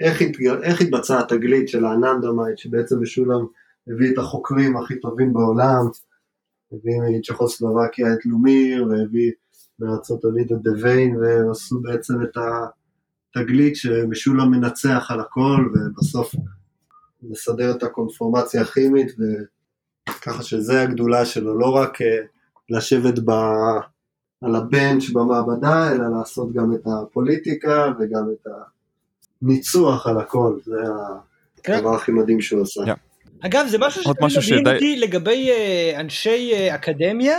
איך, 0.00 0.22
התגל, 0.22 0.62
איך 0.62 0.80
התבצעה 0.80 1.20
התגלית 1.20 1.68
של 1.68 1.84
האננדמייט 1.84 2.58
שבעצם 2.58 3.02
משולם 3.02 3.46
הביא 3.88 4.12
את 4.12 4.18
החוקרים 4.18 4.76
הכי 4.76 5.00
טובים 5.00 5.32
בעולם, 5.32 5.86
הביא 6.72 7.18
מצ'כוסלובקיה 7.18 8.12
את 8.12 8.26
לומיר 8.26 8.86
והביא 8.88 9.32
מארצות 9.78 10.24
הברית 10.24 10.52
את 10.52 10.62
דוויין 10.62 11.16
ועשו 11.16 11.80
בעצם 11.80 12.14
את 12.22 12.36
התגלית 13.36 13.76
שמשולם 13.76 14.50
מנצח 14.50 15.06
על 15.08 15.20
הכל 15.20 15.72
ובסוף 15.74 16.34
מסדר 17.22 17.70
את 17.76 17.82
הקונפורמציה 17.82 18.62
הכימית 18.62 19.12
וככה 20.08 20.42
שזה 20.42 20.82
הגדולה 20.82 21.24
שלו, 21.24 21.58
לא 21.58 21.66
רק 21.66 22.02
אה, 22.02 22.18
לשבת 22.70 23.18
ב... 23.18 23.30
על 24.40 24.56
הבנץ' 24.56 25.10
במעבדה, 25.10 25.92
אלא 25.92 26.08
לעשות 26.18 26.52
גם 26.52 26.74
את 26.74 26.86
הפוליטיקה 26.86 27.92
וגם 27.98 28.24
את 28.32 28.46
ה... 28.46 28.77
ניצוח 29.42 30.06
על 30.06 30.18
הכל, 30.18 30.58
זה 30.64 30.76
כן. 31.62 31.72
הדבר 31.72 31.94
הכי 31.94 32.12
מדהים 32.12 32.40
שהוא 32.40 32.60
עושה. 32.60 32.82
Yeah. 32.84 32.96
אגב 33.40 33.66
זה 33.68 33.78
משהו 34.20 34.42
שמדהים 34.42 34.66
אותי 34.66 34.96
לגבי 34.96 35.50
uh, 35.50 36.00
אנשי 36.00 36.52
uh, 36.52 36.74
אקדמיה, 36.74 37.38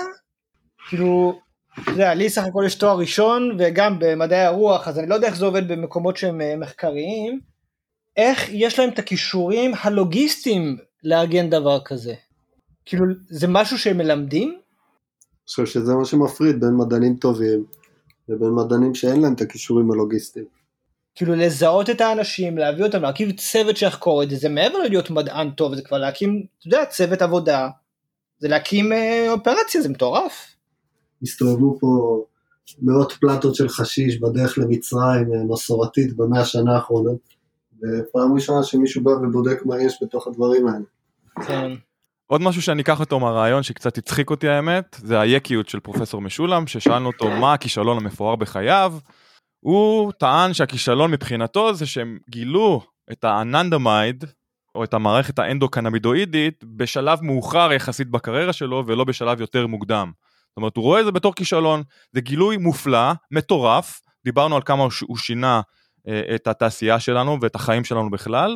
כאילו, 0.89 1.39
אתה 1.80 1.91
יודע, 1.91 2.14
לי 2.14 2.30
סך 2.30 2.43
הכל 2.43 2.64
יש 2.66 2.76
תואר 2.76 2.97
ראשון 2.97 3.56
וגם 3.60 3.95
במדעי 4.00 4.45
הרוח, 4.45 4.88
אז 4.88 5.00
אני 5.00 5.10
לא 5.10 5.16
יודע 5.16 5.28
איך 5.28 5.36
זה 5.36 5.45
עובד 5.45 5.68
במקומות 5.68 6.18
שהם 6.18 6.41
uh, 6.41 6.60
מחקריים, 6.60 7.39
איך 8.18 8.50
יש 8.50 8.80
להם 8.80 8.89
את 8.89 9.00
הכישורים 9.00 9.72
הלוגיסטיים 9.82 10.78
לארגן 11.04 11.50
דבר 11.50 11.80
כזה. 11.86 12.14
כאילו, 12.86 13.06
זה 13.30 13.47
משהו 13.47 13.78
שהם 13.78 13.97
מלמדים? 13.97 14.50
אני 14.50 14.58
חושב 15.45 15.66
שזה 15.66 15.95
מה 15.95 16.06
שמפריד 16.06 16.60
בין 16.60 16.76
מדענים 16.78 17.16
טובים 17.16 17.66
לבין 18.30 18.50
מדענים 18.50 18.95
שאין 18.95 19.22
להם 19.22 19.34
את 19.34 19.41
הכישורים 19.41 19.91
הלוגיסטיים. 19.91 20.45
כאילו 21.20 21.36
לזהות 21.36 21.90
את 21.90 22.02
האנשים, 22.02 22.58
להביא 22.58 22.86
אותם, 22.86 23.02
להקים 23.02 23.32
צוות 23.32 23.78
שיחקור 23.78 24.24
את 24.24 24.30
זה, 24.30 24.36
זה 24.36 24.50
מעבר 24.50 24.78
להיות 24.78 25.10
מדען 25.10 25.50
טוב, 25.50 25.76
זה 25.76 25.82
כבר 25.82 25.98
להקים, 25.98 26.44
אתה 26.60 26.68
יודע, 26.68 26.86
צוות 26.86 27.22
עבודה, 27.22 27.70
זה 28.38 28.48
להקים 28.48 28.92
אה, 28.92 29.32
אופרציה, 29.32 29.82
זה 29.82 29.90
מטורף. 29.90 30.56
הסתובבו 31.24 31.78
פה 31.80 32.24
מאות 32.82 33.12
פלטות 33.12 33.56
של 33.56 33.70
חשיש 33.70 34.20
בדרך 34.20 34.58
למצרים 34.58 35.34
אה, 35.34 35.44
מסורתית 35.50 36.18
במאה 36.18 36.42
השנה 36.42 36.76
האחרונה, 36.76 37.12
ופעם 37.74 38.34
ראשונה 38.36 38.64
שמישהו 38.64 39.04
בא 39.04 39.12
ובודק 39.12 39.66
מה 39.66 39.82
יש 39.82 39.98
בתוך 40.04 40.28
הדברים 40.28 40.68
האלה. 40.68 40.86
כן. 41.48 41.72
עוד 42.28 42.42
משהו 42.42 42.62
שאני 42.62 42.82
אקח 42.82 43.00
אותו 43.00 43.20
מהרעיון 43.20 43.64
שקצת 43.64 43.98
הצחיק 43.98 44.30
אותי 44.30 44.48
האמת, 44.48 44.96
זה 45.00 45.20
היקיות 45.20 45.70
של 45.70 45.80
פרופסור 45.80 46.22
משולם, 46.22 46.68
ששאלנו 46.68 47.08
אותו 47.08 47.30
מה 47.32 47.54
הכישלון 47.54 47.98
המפואר 47.98 48.36
בחייו. 48.36 48.94
הוא 49.60 50.12
טען 50.12 50.53
שהכישלון 50.53 51.12
מבחינתו 51.12 51.74
זה 51.74 51.86
שהם 51.86 52.18
גילו 52.30 52.82
את 53.12 53.24
האננדמייד, 53.24 54.24
או 54.76 54.84
את 54.84 54.93
המערכת 54.93 55.39
האנדוקנבידואידית, 55.39 56.64
בשלב 56.64 57.22
מאוחר 57.22 57.74
יחסית 57.74 58.10
בקריירה 58.10 58.53
שלו, 58.53 58.84
ולא 58.88 59.03
בשלב 59.03 59.41
יותר 59.41 59.68
מוקדם. 59.68 60.12
זאת 60.49 60.57
אומרת, 60.57 60.78
הוא 60.78 60.84
רואה 60.84 60.99
את 60.99 61.05
זה 61.05 61.12
בתור 61.12 61.36
כישלון, 61.36 61.84
זה 62.12 62.22
גילוי 62.22 62.57
מופלא, 62.57 63.12
מטורף, 63.32 64.01
דיברנו 64.26 64.55
על 64.55 64.62
כמה 64.66 64.88
הוא 65.07 65.18
שינה 65.18 65.62
אה, 66.07 66.22
את 66.36 66.47
התעשייה 66.47 66.99
שלנו 66.99 67.38
ואת 67.41 67.55
החיים 67.55 67.84
שלנו 67.84 68.10
בכלל, 68.10 68.55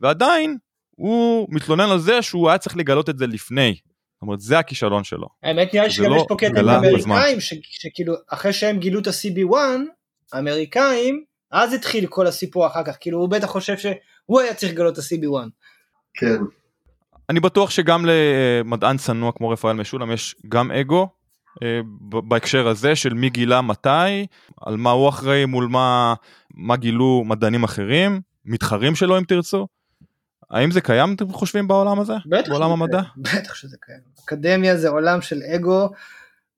ועדיין 0.00 0.58
הוא 0.90 1.48
מתלונן 1.50 1.90
על 1.90 1.98
זה 1.98 2.22
שהוא 2.22 2.48
היה 2.48 2.58
צריך 2.58 2.76
לגלות 2.76 3.10
את 3.10 3.18
זה 3.18 3.26
לפני. 3.26 3.74
זאת 4.14 4.22
אומרת, 4.22 4.40
זה 4.40 4.58
הכישלון 4.58 5.04
שלו. 5.04 5.26
האמת 5.42 5.74
נראה 5.74 5.90
שגם 5.90 6.10
לא 6.10 6.16
יש 6.16 6.22
פה 6.28 6.36
קטע 6.38 6.60
עם 6.60 6.68
האמריקאים, 6.68 7.40
ש- 7.40 7.54
שכאילו 7.62 8.14
אחרי 8.28 8.52
שהם 8.52 8.78
גילו 8.78 9.00
את 9.00 9.06
ה-CB1, 9.06 9.56
האמריקאים, 10.32 11.24
אז 11.50 11.72
התחיל 11.72 12.06
כל 12.06 12.26
הסיפור 12.26 12.66
אחר 12.66 12.84
כך, 12.84 12.96
כאילו 13.00 13.18
הוא 13.18 13.28
בטח 13.28 13.46
חושב 13.46 13.78
שהוא 13.78 14.40
היה 14.40 14.54
צריך 14.54 14.72
לגלות 14.72 14.98
את 14.98 14.98
ה-CB1. 14.98 15.48
כן, 16.14 16.36
אני 17.30 17.40
בטוח 17.40 17.70
שגם 17.70 18.06
למדען 18.06 18.96
צנוע 18.96 19.32
כמו 19.32 19.48
רפאל 19.48 19.72
משולם 19.72 20.12
יש 20.12 20.34
גם 20.48 20.70
אגו 20.70 21.08
אה, 21.62 21.80
בהקשר 22.00 22.68
הזה 22.68 22.96
של 22.96 23.14
מי 23.14 23.30
גילה 23.30 23.62
מתי, 23.62 24.26
על 24.60 24.76
מה 24.76 24.90
הוא 24.90 25.08
אחראי 25.08 25.44
מול 25.44 25.68
מה, 25.68 26.14
מה 26.54 26.76
גילו 26.76 27.22
מדענים 27.26 27.64
אחרים, 27.64 28.20
מתחרים 28.44 28.94
שלו 28.94 29.18
אם 29.18 29.24
תרצו. 29.24 29.66
האם 30.50 30.70
זה 30.70 30.80
קיים 30.80 31.14
אתם 31.14 31.32
חושבים 31.32 31.68
בעולם 31.68 32.00
הזה? 32.00 32.12
בטח 32.26 32.48
בעולם 32.48 32.66
שזה 32.66 32.72
המדע? 32.72 33.02
קיים, 33.02 33.42
בטח 33.42 33.54
שזה 33.54 33.76
קיים. 33.80 34.00
אקדמיה 34.24 34.76
זה 34.76 34.88
עולם 34.88 35.20
של 35.20 35.42
אגו, 35.42 35.90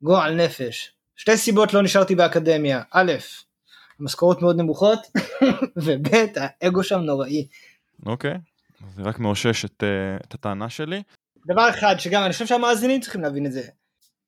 גועל 0.02 0.34
נפש. 0.34 0.92
שתי 1.16 1.36
סיבות 1.36 1.74
לא 1.74 1.82
נשארתי 1.82 2.14
באקדמיה. 2.14 2.82
א', 2.90 3.12
המשכורות 4.00 4.42
מאוד 4.42 4.56
נמוכות, 4.56 4.98
וב', 5.84 6.06
האגו 6.36 6.82
שם 6.82 7.00
נוראי. 7.00 7.46
אוקיי, 8.06 8.34
זה 8.96 9.02
רק 9.02 9.18
מאושש 9.18 9.64
את, 9.64 9.82
אה, 9.82 10.16
את 10.16 10.34
הטענה 10.34 10.68
שלי. 10.68 11.02
דבר 11.46 11.70
אחד 11.70 11.94
שגם 11.98 12.22
אני 12.22 12.32
חושב 12.32 12.46
שהמאזינים 12.46 13.00
צריכים 13.00 13.20
להבין 13.20 13.46
את 13.46 13.52
זה. 13.52 13.62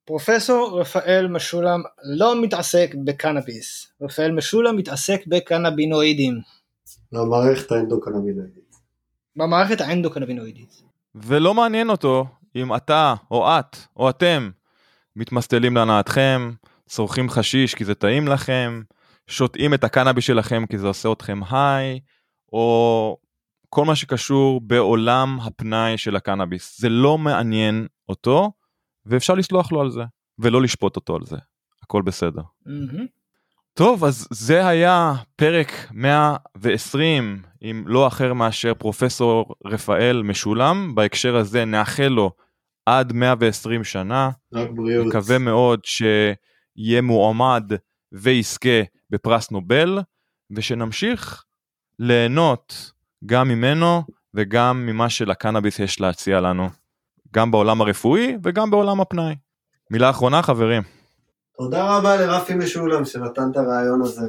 פרופסור 0.04 0.80
רפאל 0.80 1.28
משולם 1.28 1.82
לא 2.04 2.42
מתעסק 2.42 2.94
בקנאביס. 3.04 3.92
רפאל 4.02 4.32
משולם 4.32 4.76
מתעסק 4.76 5.20
בקנבינואידים. 5.26 6.40
המערכת 7.12 7.72
האנדוקנבינאלית. 7.72 8.76
במערכת 9.36 9.80
האנדוקנבינואידית. 9.80 10.82
ולא 11.14 11.54
מעניין 11.54 11.90
אותו 11.90 12.26
אם 12.56 12.74
אתה 12.76 13.14
או 13.30 13.58
את 13.58 13.76
או 13.96 14.10
אתם 14.10 14.50
מתמסטלים 15.16 15.76
להנאתכם, 15.76 16.50
צורכים 16.86 17.30
חשיש 17.30 17.74
כי 17.74 17.84
זה 17.84 17.94
טעים 17.94 18.28
לכם, 18.28 18.82
שותים 19.28 19.74
את 19.74 19.84
הקנאביס 19.84 20.24
שלכם 20.24 20.66
כי 20.66 20.78
זה 20.78 20.86
עושה 20.86 21.12
אתכם 21.12 21.40
היי, 21.50 22.00
או 22.52 23.16
כל 23.68 23.84
מה 23.84 23.96
שקשור 23.96 24.60
בעולם 24.60 25.38
הפנאי 25.42 25.98
של 25.98 26.16
הקנאביס. 26.16 26.80
זה 26.80 26.88
לא 26.88 27.18
מעניין 27.18 27.86
אותו, 28.08 28.52
ואפשר 29.06 29.34
לסלוח 29.34 29.72
לו 29.72 29.80
על 29.80 29.90
זה, 29.90 30.02
ולא 30.38 30.62
לשפוט 30.62 30.96
אותו 30.96 31.16
על 31.16 31.24
זה. 31.24 31.36
הכל 31.82 32.02
בסדר. 32.02 32.42
מהמם. 32.66 33.06
טוב, 33.74 34.04
אז 34.04 34.28
זה 34.30 34.66
היה 34.66 35.12
פרק 35.36 35.72
120, 35.92 37.42
עם 37.60 37.84
לא 37.86 38.06
אחר 38.06 38.32
מאשר 38.32 38.74
פרופסור 38.74 39.54
רפאל 39.66 40.22
משולם. 40.22 40.94
בהקשר 40.94 41.36
הזה 41.36 41.64
נאחל 41.64 42.08
לו 42.08 42.30
עד 42.86 43.12
120 43.12 43.84
שנה. 43.84 44.30
רק 44.54 44.68
בריאות. 44.70 45.06
מקווה 45.06 45.38
מאוד 45.38 45.80
שיהיה 45.84 47.02
מועמד 47.02 47.72
ויזכה 48.12 48.82
בפרס 49.10 49.50
נובל, 49.50 49.98
ושנמשיך 50.56 51.44
ליהנות 51.98 52.92
גם 53.26 53.48
ממנו 53.48 54.02
וגם 54.34 54.86
ממה 54.86 55.10
שלקנאביס 55.10 55.78
יש 55.78 56.00
להציע 56.00 56.40
לנו, 56.40 56.68
גם 57.34 57.50
בעולם 57.50 57.80
הרפואי 57.80 58.36
וגם 58.44 58.70
בעולם 58.70 59.00
הפנאי. 59.00 59.34
מילה 59.90 60.10
אחרונה 60.10 60.42
חברים. 60.42 60.82
תודה 61.58 61.96
רבה 61.96 62.16
לרפי 62.16 62.54
משולם 62.54 63.04
שנתן 63.04 63.42
את 63.50 63.56
הרעיון 63.56 64.02
הזה. 64.02 64.20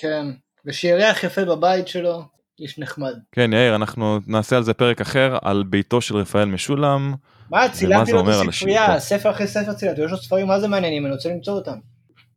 כן. 0.00 0.26
ושירח 0.66 1.24
יפה 1.24 1.44
בבית 1.44 1.88
שלו, 1.88 2.22
איש 2.60 2.78
נחמד. 2.78 3.14
כן 3.32 3.52
יאיר 3.52 3.74
אנחנו 3.74 4.18
נעשה 4.26 4.56
על 4.56 4.62
זה 4.62 4.74
פרק 4.74 5.00
אחר 5.00 5.38
על 5.42 5.62
ביתו 5.62 6.00
של 6.00 6.16
רפאל 6.16 6.44
משולם. 6.44 7.14
מה, 7.50 7.68
צילמתי 7.68 8.12
לו 8.12 8.20
את 8.20 8.48
הספרייה? 8.48 9.00
ספר 9.00 9.30
אחרי 9.30 9.46
ספר 9.46 9.72
צילמתי, 9.72 10.00
יש 10.00 10.10
לו 10.10 10.16
ספרים 10.16 10.46
מה 10.46 10.60
זה 10.60 10.68
מעניינים, 10.68 11.06
אני 11.06 11.14
רוצה 11.14 11.28
למצוא 11.28 11.54
אותם. 11.54 11.78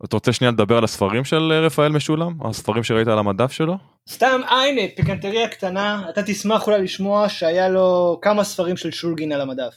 אתה 0.05 0.15
רוצה 0.15 0.33
שנייה 0.33 0.51
לדבר 0.51 0.77
על 0.77 0.83
הספרים 0.83 1.23
של 1.23 1.51
אה, 1.51 1.59
רפאל 1.59 1.91
משולם? 1.91 2.33
הספרים 2.45 2.83
שראית 2.83 3.07
על 3.07 3.19
המדף 3.19 3.51
שלו? 3.51 3.77
סתם, 4.09 4.41
אה, 4.49 4.63
הנה, 4.63 4.81
פיקנטריה 4.95 5.47
קטנה, 5.47 6.09
אתה 6.09 6.23
תשמח 6.23 6.67
אולי 6.67 6.83
לשמוע 6.83 7.29
שהיה 7.29 7.69
לו 7.69 8.19
כמה 8.21 8.43
ספרים 8.43 8.77
של 8.77 8.91
שולגין 8.91 9.31
על 9.31 9.41
המדף. 9.41 9.75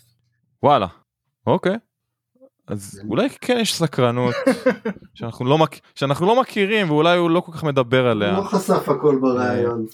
וואלה. 0.63 0.87
אוקיי. 1.47 1.77
אז 2.69 3.01
אולי 3.09 3.29
כן 3.41 3.59
יש 3.61 3.75
סקרנות 3.75 4.35
שאנחנו 5.15 5.45
לא, 5.45 5.59
מכ... 5.59 5.71
שאנחנו 5.95 6.27
לא 6.27 6.41
מכירים 6.41 6.91
ואולי 6.91 7.17
הוא 7.17 7.31
לא 7.31 7.41
כל 7.41 7.53
כך 7.53 7.65
מדבר 7.65 8.03
הוא 8.03 8.11
עליה. 8.11 8.33
לא 8.33 8.43
חשף 8.43 8.89
הכל 8.89 9.19
בריאיון. 9.21 9.87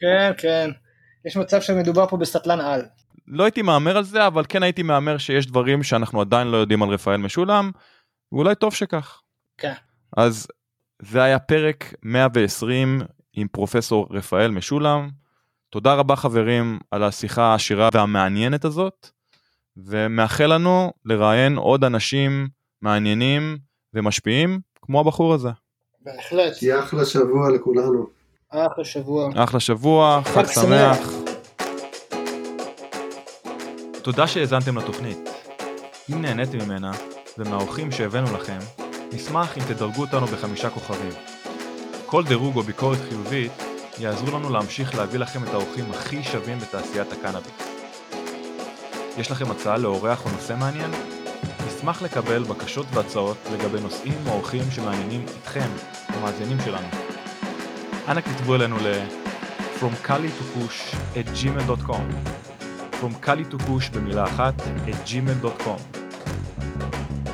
כן, 0.00 0.32
כן. 0.38 0.70
יש 1.24 1.36
מצב 1.36 1.60
שמדובר 1.60 2.06
פה 2.06 2.16
בסטלן 2.16 2.60
על. 2.60 2.82
לא 3.26 3.44
הייתי 3.44 3.62
מהמר 3.62 3.96
על 3.96 4.04
זה 4.04 4.26
אבל 4.26 4.44
כן 4.48 4.62
הייתי 4.62 4.82
מהמר 4.82 5.18
שיש 5.18 5.46
דברים 5.46 5.82
שאנחנו 5.82 6.20
עדיין 6.20 6.48
לא 6.48 6.56
יודעים 6.56 6.82
על 6.82 6.88
רפאל 6.88 7.16
משולם 7.16 7.70
ואולי 8.32 8.54
טוב 8.54 8.74
שכך. 8.74 9.20
כן. 9.58 9.72
אז 10.16 10.46
זה 11.02 11.22
היה 11.22 11.38
פרק 11.38 11.94
120 12.02 13.00
עם 13.32 13.48
פרופסור 13.48 14.08
רפאל 14.10 14.50
משולם. 14.50 15.08
תודה 15.70 15.94
רבה 15.94 16.16
חברים 16.16 16.78
על 16.90 17.02
השיחה 17.02 17.42
העשירה 17.42 17.88
והמעניינת 17.94 18.64
הזאת 18.64 19.10
ומאחל 19.76 20.46
לנו 20.46 20.92
לראיין 21.04 21.56
עוד 21.56 21.84
אנשים 21.84 22.48
מעניינים 22.82 23.58
ומשפיעים 23.94 24.60
כמו 24.82 25.00
הבחור 25.00 25.34
הזה. 25.34 25.48
בהחלט. 26.00 26.58
תהיה 26.58 26.80
אחלה 26.80 27.04
שבוע 27.04 27.50
לכולנו. 27.50 28.06
אחלה 28.48 28.84
שבוע. 28.84 29.30
אחלה 29.36 29.60
שבוע, 29.60 30.20
חג 30.24 30.30
חג 30.30 30.52
שמח. 30.52 30.96
שמח. 30.96 31.26
תודה 34.02 34.26
שהאזנתם 34.26 34.78
לתוכנית. 34.78 35.18
אם 36.12 36.22
נהניתם 36.22 36.58
ממנה 36.58 36.92
ומהאורחים 37.38 37.90
שהבאנו 37.92 38.34
לכם, 38.34 38.58
נשמח 39.12 39.58
אם 39.58 39.62
תדרגו 39.62 40.00
אותנו 40.00 40.26
בחמישה 40.26 40.70
כוכבים. 40.70 41.12
כל 42.06 42.24
דירוג 42.24 42.56
או 42.56 42.62
ביקורת 42.62 42.98
חיובית 43.08 43.52
יעזרו 43.98 44.38
לנו 44.38 44.50
להמשיך 44.50 44.94
להביא 44.94 45.18
לכם 45.18 45.44
את 45.44 45.48
האורחים 45.48 45.90
הכי 45.90 46.22
שווים 46.22 46.58
בתעשיית 46.58 47.12
הקנאביס. 47.12 47.52
יש 49.18 49.30
לכם 49.30 49.50
הצעה 49.50 49.78
לאורח 49.78 50.24
או 50.24 50.30
נושא 50.30 50.54
מעניין? 50.58 50.90
נשמח 51.66 52.02
לקבל 52.02 52.42
בקשות 52.42 52.86
והצעות 52.92 53.36
לגבי 53.52 53.80
נושאים 53.80 54.18
או 54.26 54.32
אורחים 54.32 54.62
שמעניינים 54.70 55.24
אתכם, 55.42 55.68
המאזינים 56.08 56.58
שלנו. 56.64 56.88
אנא 58.08 58.20
כתבו 58.20 58.54
אלינו 58.54 58.76
ל 58.76 58.92
From 59.80 60.08
Kali 60.08 60.30
to 60.38 60.44
Kush 60.54 60.96
at 61.14 61.26
gmail.com 61.38 62.06
From 63.00 63.26
Kali 63.26 63.44
to 63.52 63.58
Kush 63.58 63.94
במילה 63.94 64.24
אחת 64.24 64.54
at 64.60 65.08
gmail.com 65.08 66.05